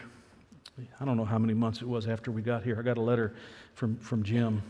I 0.99 1.05
don't 1.05 1.17
know 1.17 1.25
how 1.25 1.37
many 1.37 1.53
months 1.53 1.81
it 1.81 1.87
was 1.87 2.07
after 2.07 2.31
we 2.31 2.41
got 2.41 2.63
here. 2.63 2.77
I 2.79 2.81
got 2.81 2.97
a 2.97 3.01
letter 3.01 3.33
from, 3.73 3.97
from 3.97 4.23
Jim, 4.23 4.61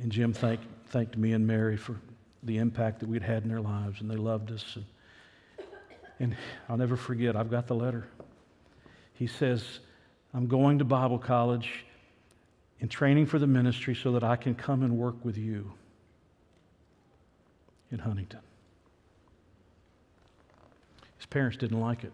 and 0.00 0.10
Jim 0.10 0.32
thanked, 0.32 0.64
thanked 0.88 1.16
me 1.16 1.32
and 1.32 1.46
Mary 1.46 1.76
for 1.76 2.00
the 2.42 2.58
impact 2.58 3.00
that 3.00 3.08
we'd 3.08 3.22
had 3.22 3.42
in 3.42 3.48
their 3.48 3.60
lives, 3.60 4.00
and 4.00 4.10
they 4.10 4.16
loved 4.16 4.52
us. 4.52 4.76
And, 4.76 4.84
and 6.20 6.36
I'll 6.68 6.76
never 6.76 6.96
forget, 6.96 7.36
I've 7.36 7.50
got 7.50 7.66
the 7.66 7.74
letter. 7.74 8.06
He 9.14 9.26
says, 9.26 9.80
I'm 10.32 10.46
going 10.46 10.78
to 10.78 10.84
Bible 10.84 11.18
college 11.18 11.84
in 12.80 12.88
training 12.88 13.26
for 13.26 13.38
the 13.38 13.46
ministry 13.46 13.94
so 13.94 14.12
that 14.12 14.24
I 14.24 14.36
can 14.36 14.54
come 14.54 14.82
and 14.82 14.98
work 14.98 15.24
with 15.24 15.38
you 15.38 15.72
in 17.90 17.98
Huntington. 17.98 18.40
His 21.16 21.26
parents 21.26 21.56
didn't 21.56 21.80
like 21.80 22.04
it. 22.04 22.12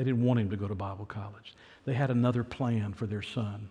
They 0.00 0.04
didn't 0.04 0.24
want 0.24 0.40
him 0.40 0.48
to 0.48 0.56
go 0.56 0.66
to 0.66 0.74
Bible 0.74 1.04
college. 1.04 1.52
They 1.84 1.92
had 1.92 2.10
another 2.10 2.42
plan 2.42 2.94
for 2.94 3.04
their 3.04 3.20
son. 3.20 3.68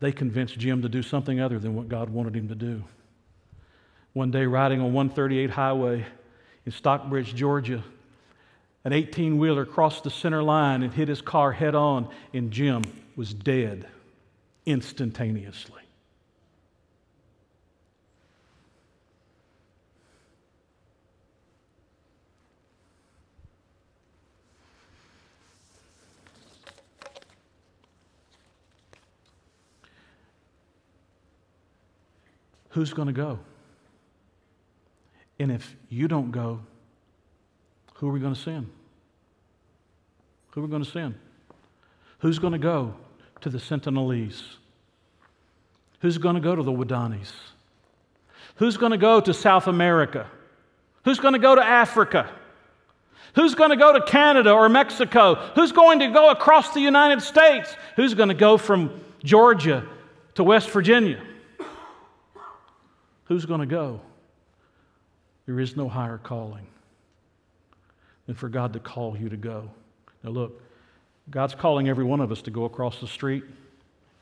They 0.00 0.10
convinced 0.10 0.58
Jim 0.58 0.82
to 0.82 0.88
do 0.88 1.00
something 1.00 1.40
other 1.40 1.60
than 1.60 1.76
what 1.76 1.88
God 1.88 2.10
wanted 2.10 2.34
him 2.34 2.48
to 2.48 2.56
do. 2.56 2.82
One 4.12 4.32
day, 4.32 4.46
riding 4.46 4.80
on 4.80 4.92
138 4.94 5.48
highway 5.50 6.04
in 6.66 6.72
Stockbridge, 6.72 7.36
Georgia, 7.36 7.84
an 8.82 8.92
18 8.92 9.38
wheeler 9.38 9.64
crossed 9.64 10.02
the 10.02 10.10
center 10.10 10.42
line 10.42 10.82
and 10.82 10.92
hit 10.92 11.06
his 11.06 11.22
car 11.22 11.52
head 11.52 11.76
on, 11.76 12.08
and 12.32 12.50
Jim 12.50 12.82
was 13.14 13.32
dead 13.32 13.86
instantaneously. 14.66 15.83
Who's 32.74 32.92
going 32.92 33.06
to 33.06 33.14
go? 33.14 33.38
And 35.38 35.52
if 35.52 35.76
you 35.88 36.08
don't 36.08 36.32
go, 36.32 36.58
who 37.94 38.08
are 38.08 38.12
we 38.12 38.18
going 38.18 38.34
to 38.34 38.40
send? 38.40 38.68
Who 40.50 40.60
are 40.60 40.64
we 40.64 40.70
going 40.70 40.82
to 40.82 40.90
send? 40.90 41.14
Who's 42.18 42.40
going 42.40 42.52
to 42.52 42.58
go 42.58 42.96
to 43.42 43.48
the 43.48 43.58
Sentinelese? 43.58 44.42
Who's 46.00 46.18
going 46.18 46.34
to 46.34 46.40
go 46.40 46.56
to 46.56 46.64
the 46.64 46.72
Wadanis? 46.72 47.30
Who's 48.56 48.76
going 48.76 48.90
to 48.90 48.98
go 48.98 49.20
to 49.20 49.32
South 49.32 49.68
America? 49.68 50.26
Who's 51.04 51.20
going 51.20 51.34
to 51.34 51.38
go 51.38 51.54
to 51.54 51.64
Africa? 51.64 52.28
Who's 53.36 53.54
going 53.54 53.70
to 53.70 53.76
go 53.76 53.92
to 53.92 54.04
Canada 54.04 54.50
or 54.50 54.68
Mexico? 54.68 55.36
Who's 55.54 55.70
going 55.70 56.00
to 56.00 56.08
go 56.08 56.30
across 56.30 56.74
the 56.74 56.80
United 56.80 57.22
States? 57.22 57.76
Who's 57.94 58.14
going 58.14 58.30
to 58.30 58.34
go 58.34 58.58
from 58.58 59.00
Georgia 59.22 59.86
to 60.34 60.42
West 60.42 60.70
Virginia? 60.70 61.22
Who's 63.24 63.46
going 63.46 63.60
to 63.60 63.66
go? 63.66 64.00
There 65.46 65.60
is 65.60 65.76
no 65.76 65.88
higher 65.88 66.18
calling 66.18 66.66
than 68.26 68.34
for 68.34 68.48
God 68.48 68.72
to 68.72 68.78
call 68.78 69.16
you 69.16 69.28
to 69.28 69.36
go. 69.36 69.70
Now, 70.22 70.30
look, 70.30 70.62
God's 71.30 71.54
calling 71.54 71.88
every 71.88 72.04
one 72.04 72.20
of 72.20 72.32
us 72.32 72.42
to 72.42 72.50
go 72.50 72.64
across 72.64 73.00
the 73.00 73.06
street, 73.06 73.44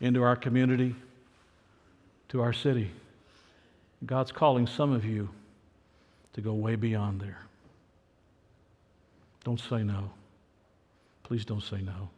into 0.01 0.23
our 0.23 0.37
community, 0.37 0.95
to 2.29 2.41
our 2.41 2.53
city. 2.53 2.91
God's 4.05 4.33
calling 4.33 4.67
some 4.67 4.93
of 4.93 5.05
you 5.05 5.29
to 6.33 6.41
go 6.41 6.55
way 6.55 6.75
beyond 6.75 7.21
there. 7.21 7.39
Don't 9.45 9.61
say 9.61 9.83
no. 9.83 10.11
Please 11.23 11.45
don't 11.45 11.63
say 11.63 11.81
no. 11.81 12.09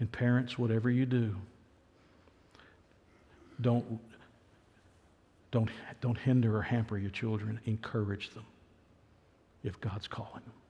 And 0.00 0.10
parents, 0.10 0.58
whatever 0.58 0.90
you 0.90 1.06
do, 1.06 1.36
don't, 3.60 4.00
don't, 5.54 5.70
don't 6.00 6.18
hinder 6.18 6.56
or 6.56 6.62
hamper 6.62 6.98
your 6.98 7.12
children. 7.12 7.60
Encourage 7.64 8.30
them 8.34 8.44
if 9.62 9.80
God's 9.80 10.08
calling 10.08 10.42
them. 10.44 10.63